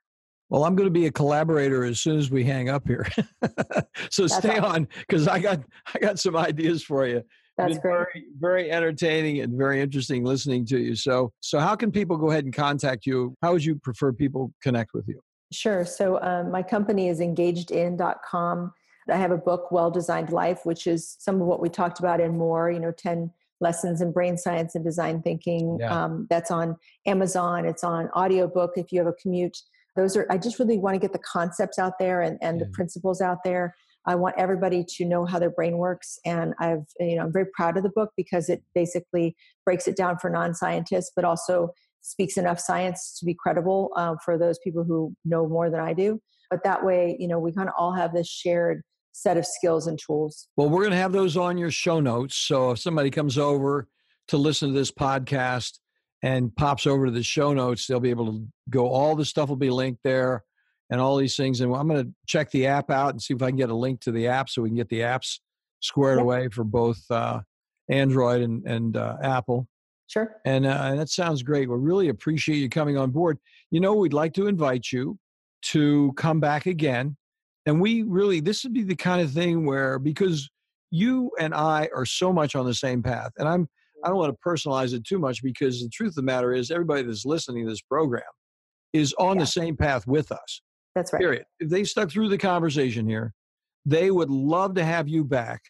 well 0.50 0.64
i'm 0.64 0.76
going 0.76 0.88
to 0.88 0.92
be 0.92 1.06
a 1.08 1.12
collaborator 1.12 1.84
as 1.84 2.00
soon 2.00 2.18
as 2.18 2.32
we 2.32 2.44
hang 2.44 2.70
up 2.70 2.88
here 2.88 3.08
so 4.10 4.24
That's 4.24 4.38
stay 4.38 4.58
awesome. 4.58 4.66
on 4.66 4.88
because 5.00 5.28
i 5.28 5.40
got 5.40 5.62
i 5.94 6.00
got 6.00 6.20
some 6.20 6.36
ideas 6.36 6.84
for 6.84 7.08
you 7.08 7.24
that's 7.58 7.80
great. 7.80 7.92
Very, 7.92 8.26
very 8.40 8.72
entertaining 8.72 9.42
and 9.42 9.58
very 9.58 9.82
interesting 9.82 10.24
listening 10.24 10.64
to 10.68 10.78
you. 10.78 10.96
So, 10.96 11.32
so 11.40 11.60
how 11.60 11.76
can 11.76 11.92
people 11.92 12.16
go 12.16 12.30
ahead 12.30 12.46
and 12.46 12.54
contact 12.54 13.08
you? 13.08 13.36
How 13.42 13.52
would 13.52 13.66
you 13.66 13.76
prefer 13.76 14.14
people 14.14 14.54
connect 14.62 14.94
with 14.94 15.08
you? 15.08 15.20
Sure. 15.52 15.86
So 15.86 16.22
um, 16.22 16.52
my 16.52 16.62
company 16.62 17.08
is 17.08 17.20
engagedin.com. 17.20 18.74
I 19.10 19.16
have 19.16 19.32
a 19.32 19.38
book, 19.38 19.72
Well 19.72 19.90
Designed 19.90 20.32
Life, 20.32 20.66
which 20.66 20.86
is 20.86 21.16
some 21.20 21.42
of 21.42 21.48
what 21.48 21.62
we 21.62 21.70
talked 21.70 22.00
about 22.00 22.20
and 22.20 22.38
more, 22.38 22.70
you 22.70 22.80
know, 22.80 22.92
10 22.92 23.32
lessons 23.60 24.02
in 24.02 24.12
brain 24.12 24.38
science 24.38 24.76
and 24.76 24.84
design 24.84 25.22
thinking. 25.22 25.78
Yeah. 25.80 26.04
Um, 26.04 26.28
that's 26.30 26.52
on 26.52 26.76
Amazon. 27.06 27.66
It's 27.66 27.84
on 27.84 28.10
audiobook 28.10 28.74
if 28.76 28.92
you 28.92 29.00
have 29.00 29.08
a 29.08 29.14
commute. 29.14 29.58
Those 29.98 30.16
are, 30.16 30.26
I 30.30 30.38
just 30.38 30.60
really 30.60 30.78
want 30.78 30.94
to 30.96 31.00
get 31.00 31.12
the 31.12 31.20
concepts 31.20 31.78
out 31.80 31.94
there 32.00 32.22
and, 32.22 32.38
and 32.42 32.60
Yeah. 32.60 32.66
the 32.66 32.72
principles 32.72 33.20
out 33.20 33.40
there. 33.44 33.76
I 34.06 34.16
want 34.16 34.36
everybody 34.38 34.86
to 34.88 35.06
know 35.06 35.26
how 35.26 35.38
their 35.40 35.50
brain 35.50 35.78
works. 35.78 36.18
And 36.26 36.54
I've, 36.60 36.86
you 37.00 37.18
know, 37.18 37.24
I'm 37.24 37.34
very 37.34 37.48
proud 37.54 37.76
of 37.76 37.84
the 37.84 37.90
book 37.90 38.12
because 38.16 38.48
it 38.48 38.64
basically 38.74 39.36
breaks 39.66 39.88
it 39.88 39.98
down 39.98 40.18
for 40.20 40.30
non 40.30 40.54
scientists, 40.54 41.12
but 41.14 41.26
also 41.26 41.72
speaks 42.02 42.38
enough 42.38 42.60
science 42.60 43.18
to 43.20 43.26
be 43.26 43.36
credible 43.38 43.92
uh, 43.98 44.16
for 44.24 44.38
those 44.38 44.60
people 44.60 44.86
who 44.86 45.14
know 45.26 45.46
more 45.48 45.70
than 45.70 45.82
I 45.82 45.92
do. 45.94 46.22
But 46.50 46.64
that 46.64 46.86
way, 46.86 47.18
you 47.20 47.28
know, 47.28 47.40
we 47.40 47.52
kind 47.52 47.68
of 47.68 47.76
all 47.78 47.94
have 47.94 48.14
this 48.14 48.30
shared 48.30 48.82
set 49.12 49.36
of 49.36 49.46
skills 49.46 49.88
and 49.88 50.00
tools. 50.00 50.48
Well, 50.56 50.70
we're 50.70 50.84
going 50.84 50.92
to 50.92 50.98
have 50.98 51.12
those 51.12 51.36
on 51.36 51.58
your 51.58 51.72
show 51.72 52.00
notes. 52.00 52.38
So 52.38 52.72
if 52.72 52.80
somebody 52.80 53.10
comes 53.10 53.38
over 53.38 53.90
to 54.30 54.38
listen 54.38 54.70
to 54.70 54.74
this 54.74 54.92
podcast 54.92 55.80
and 56.24 56.56
pops 56.56 56.88
over 56.88 57.06
to 57.06 57.12
the 57.12 57.24
show 57.24 57.54
notes, 57.54 57.86
they'll 57.86 58.00
be 58.00 58.10
able 58.10 58.32
to 58.32 58.48
go. 58.70 58.88
All 58.88 59.16
the 59.16 59.26
stuff 59.26 59.50
will 59.50 59.56
be 59.56 59.70
linked 59.70 60.02
there 60.04 60.44
and 60.90 61.00
all 61.00 61.18
these 61.18 61.36
things. 61.36 61.62
And 61.62 61.74
I'm 61.74 61.88
going 61.88 62.04
to 62.06 62.12
check 62.26 62.50
the 62.52 62.68
app 62.68 62.90
out 62.90 63.12
and 63.12 63.22
see 63.22 63.34
if 63.34 63.42
I 63.42 63.50
can 63.50 63.58
get 63.58 63.70
a 63.70 63.76
link 63.76 64.02
to 64.02 64.12
the 64.12 64.28
app 64.28 64.50
so 64.50 64.62
we 64.62 64.70
can 64.70 64.78
get 64.78 64.90
the 64.90 65.02
apps 65.02 65.40
squared 65.80 66.18
Yep. 66.18 66.24
away 66.24 66.50
for 66.50 66.64
both 66.64 67.00
uh, 67.12 67.42
Android 67.90 68.42
and, 68.42 68.66
and 68.66 68.98
uh, 68.98 69.18
Apple. 69.22 69.68
Sure. 70.08 70.38
And, 70.46 70.66
uh, 70.66 70.82
and 70.84 71.00
that 71.00 71.10
sounds 71.10 71.44
great. 71.44 71.70
We 71.70 71.76
really 71.78 72.10
appreciate 72.10 72.58
you 72.58 72.70
coming 72.70 72.98
on 72.98 73.12
board. 73.12 73.38
You 73.72 73.80
know, 73.80 73.94
we'd 73.94 74.14
like 74.14 74.34
to 74.36 74.48
invite 74.48 74.92
you 74.92 75.20
to 75.64 76.14
come 76.16 76.40
back 76.40 76.66
again. 76.66 77.18
And 77.66 77.82
we 77.82 78.04
really, 78.04 78.40
this 78.40 78.64
would 78.64 78.74
be 78.74 78.84
the 78.84 78.96
kind 78.96 79.22
of 79.22 79.32
thing 79.32 79.66
where, 79.66 80.00
because 80.00 80.50
you 80.90 81.32
and 81.38 81.54
I 81.54 81.90
are 81.94 82.06
so 82.06 82.32
much 82.32 82.56
on 82.56 82.66
the 82.66 82.74
same 82.74 83.04
path, 83.04 83.34
and 83.38 83.48
I'm, 83.48 83.68
I 84.04 84.10
don't 84.10 84.18
want 84.18 84.34
to 84.34 84.50
personalize 84.50 84.94
it 84.94 85.04
too 85.06 85.20
much 85.20 85.42
because 85.44 85.82
the 85.82 85.90
truth 85.90 86.10
of 86.10 86.16
the 86.16 86.22
matter 86.24 86.54
is, 86.54 86.72
everybody 86.72 87.04
that's 87.04 87.26
listening 87.26 87.66
to 87.66 87.72
this 87.72 87.82
program 87.82 88.24
is 88.94 89.14
on 89.20 89.36
Yeah. 89.38 89.44
the 89.44 89.48
same 89.48 89.76
path 89.76 90.06
with 90.08 90.32
us, 90.32 90.62
That's 90.96 91.12
right. 91.14 91.20
period. 91.20 91.46
If 91.60 91.70
they 91.70 91.84
stuck 91.84 92.10
through 92.12 92.30
the 92.30 92.38
conversation 92.38 93.08
here, 93.08 93.34
they 93.86 94.12
would 94.12 94.30
love 94.30 94.76
to 94.76 94.84
have 94.84 95.08
you 95.08 95.24
back 95.24 95.62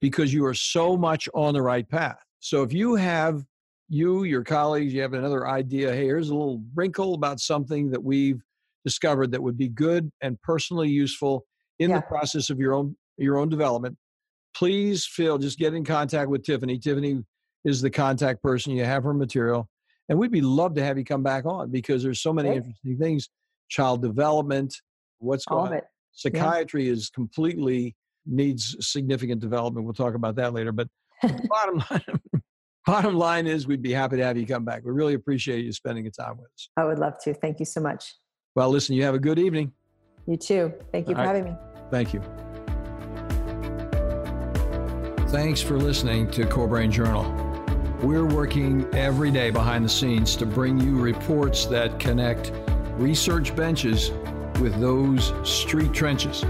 because 0.00 0.32
you 0.32 0.44
are 0.46 0.54
so 0.54 0.96
much 0.96 1.28
on 1.34 1.54
the 1.54 1.62
right 1.62 1.88
path. 1.88 2.18
So 2.40 2.62
if 2.62 2.72
you 2.72 2.94
have 2.94 3.44
you, 3.90 4.24
your 4.24 4.44
colleagues, 4.44 4.92
you 4.92 5.00
have 5.00 5.14
another 5.14 5.48
idea, 5.48 5.92
hey, 5.92 6.04
here's 6.04 6.28
a 6.28 6.34
little 6.34 6.62
wrinkle 6.74 7.14
about 7.14 7.40
something 7.40 7.90
that 7.90 8.02
we've 8.04 8.40
discovered 8.84 9.30
that 9.32 9.42
would 9.42 9.56
be 9.56 9.68
good 9.68 10.10
and 10.20 10.40
personally 10.42 10.88
useful 10.90 11.46
in 11.78 11.90
Yeah. 11.90 11.96
the 11.96 12.02
process 12.02 12.50
of 12.50 12.58
your 12.58 12.74
own 12.74 12.96
your 13.20 13.36
own 13.38 13.48
development, 13.48 13.96
please 14.54 15.04
feel 15.04 15.38
just 15.38 15.58
get 15.58 15.74
in 15.74 15.84
contact 15.84 16.30
with 16.30 16.44
Tiffany. 16.44 16.78
Tiffany 16.78 17.24
is 17.64 17.80
the 17.80 17.90
contact 17.90 18.42
person. 18.42 18.72
You 18.72 18.84
have 18.84 19.04
her 19.04 19.14
material. 19.14 19.68
And 20.08 20.18
we'd 20.18 20.30
be 20.30 20.40
love 20.40 20.74
to 20.74 20.84
have 20.84 20.96
you 20.96 21.04
come 21.04 21.22
back 21.22 21.44
on 21.44 21.70
because 21.70 22.02
there's 22.02 22.20
so 22.20 22.32
many 22.32 22.48
interesting 22.48 22.96
things. 22.98 23.28
Child 23.68 24.00
development, 24.00 24.74
what's 25.18 25.44
All 25.48 25.66
going 25.66 25.74
on. 25.74 25.80
Psychiatry 26.12 26.88
is 26.88 27.10
completely 27.10 27.94
needs 28.26 28.76
significant 28.80 29.40
development. 29.40 29.84
We'll 29.84 29.94
talk 29.94 30.14
about 30.14 30.36
that 30.36 30.52
later. 30.54 30.72
But 30.72 30.88
bottom 31.22 31.82
line, 31.90 32.20
bottom 32.86 33.14
line 33.14 33.46
is 33.46 33.66
we'd 33.66 33.82
be 33.82 33.92
happy 33.92 34.16
to 34.16 34.24
have 34.24 34.36
you 34.36 34.46
come 34.46 34.64
back. 34.64 34.84
We 34.84 34.92
really 34.92 35.14
appreciate 35.14 35.64
you 35.64 35.72
spending 35.72 36.04
your 36.04 36.12
time 36.12 36.38
with 36.38 36.46
us. 36.46 36.70
I 36.76 36.84
would 36.84 36.98
love 36.98 37.18
to. 37.24 37.34
Thank 37.34 37.60
you 37.60 37.66
so 37.66 37.80
much. 37.80 38.14
Well, 38.54 38.70
listen, 38.70 38.96
you 38.96 39.04
have 39.04 39.14
a 39.14 39.18
good 39.18 39.38
evening. 39.38 39.72
You 40.26 40.36
too. 40.36 40.72
Thank 40.92 41.08
you 41.08 41.14
for 41.14 41.20
All 41.20 41.26
right. 41.26 41.36
having 41.36 41.52
me. 41.52 41.58
Thank 41.90 42.12
you. 42.14 42.22
Thanks 45.28 45.60
for 45.60 45.78
listening 45.78 46.30
to 46.30 46.46
Core 46.46 46.68
Brain 46.68 46.90
Journal. 46.90 47.47
We're 48.02 48.26
working 48.26 48.86
every 48.94 49.32
day 49.32 49.50
behind 49.50 49.84
the 49.84 49.88
scenes 49.88 50.36
to 50.36 50.46
bring 50.46 50.78
you 50.78 51.00
reports 51.00 51.66
that 51.66 51.98
connect 51.98 52.52
research 52.96 53.56
benches 53.56 54.12
with 54.60 54.78
those 54.78 55.32
street 55.42 55.92
trenches. 55.92 56.44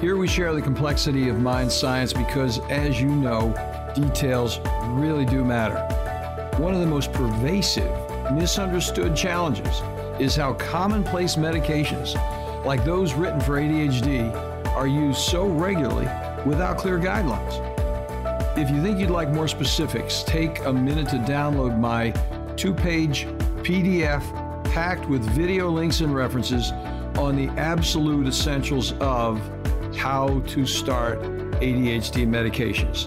Here 0.00 0.16
we 0.16 0.26
share 0.26 0.52
the 0.52 0.60
complexity 0.60 1.28
of 1.28 1.40
mind 1.40 1.70
science 1.70 2.12
because, 2.12 2.58
as 2.70 3.00
you 3.00 3.06
know, 3.06 3.54
details 3.94 4.58
really 4.94 5.24
do 5.24 5.44
matter. 5.44 5.78
One 6.60 6.74
of 6.74 6.80
the 6.80 6.86
most 6.86 7.12
pervasive, 7.12 7.92
misunderstood 8.32 9.14
challenges 9.14 9.80
is 10.18 10.34
how 10.34 10.54
commonplace 10.54 11.36
medications, 11.36 12.16
like 12.64 12.84
those 12.84 13.14
written 13.14 13.40
for 13.40 13.60
ADHD, 13.60 14.34
are 14.74 14.88
used 14.88 15.20
so 15.20 15.46
regularly 15.46 16.08
without 16.44 16.78
clear 16.78 16.98
guidelines. 16.98 17.67
If 18.58 18.70
you 18.70 18.82
think 18.82 18.98
you'd 18.98 19.10
like 19.10 19.30
more 19.30 19.46
specifics, 19.46 20.24
take 20.24 20.64
a 20.64 20.72
minute 20.72 21.08
to 21.10 21.18
download 21.18 21.78
my 21.78 22.10
two 22.56 22.74
page 22.74 23.24
PDF 23.62 24.20
packed 24.72 25.08
with 25.08 25.22
video 25.30 25.70
links 25.70 26.00
and 26.00 26.12
references 26.12 26.72
on 27.16 27.36
the 27.36 27.46
absolute 27.50 28.26
essentials 28.26 28.94
of 28.94 29.40
how 29.96 30.40
to 30.48 30.66
start 30.66 31.20
ADHD 31.60 32.26
medications. 32.26 33.06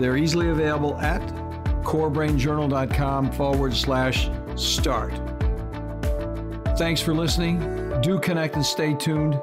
They're 0.00 0.16
easily 0.16 0.48
available 0.48 0.96
at 0.96 1.20
corebrainjournal.com 1.84 3.32
forward 3.32 3.74
slash 3.74 4.30
start. 4.54 5.12
Thanks 6.78 7.02
for 7.02 7.12
listening. 7.12 7.60
Do 8.00 8.18
connect 8.18 8.54
and 8.54 8.64
stay 8.64 8.94
tuned. 8.94 9.38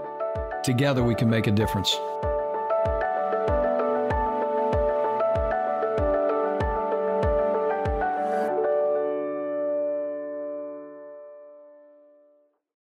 Together 0.64 1.04
we 1.04 1.14
can 1.14 1.30
make 1.30 1.46
a 1.46 1.52
difference. 1.52 1.96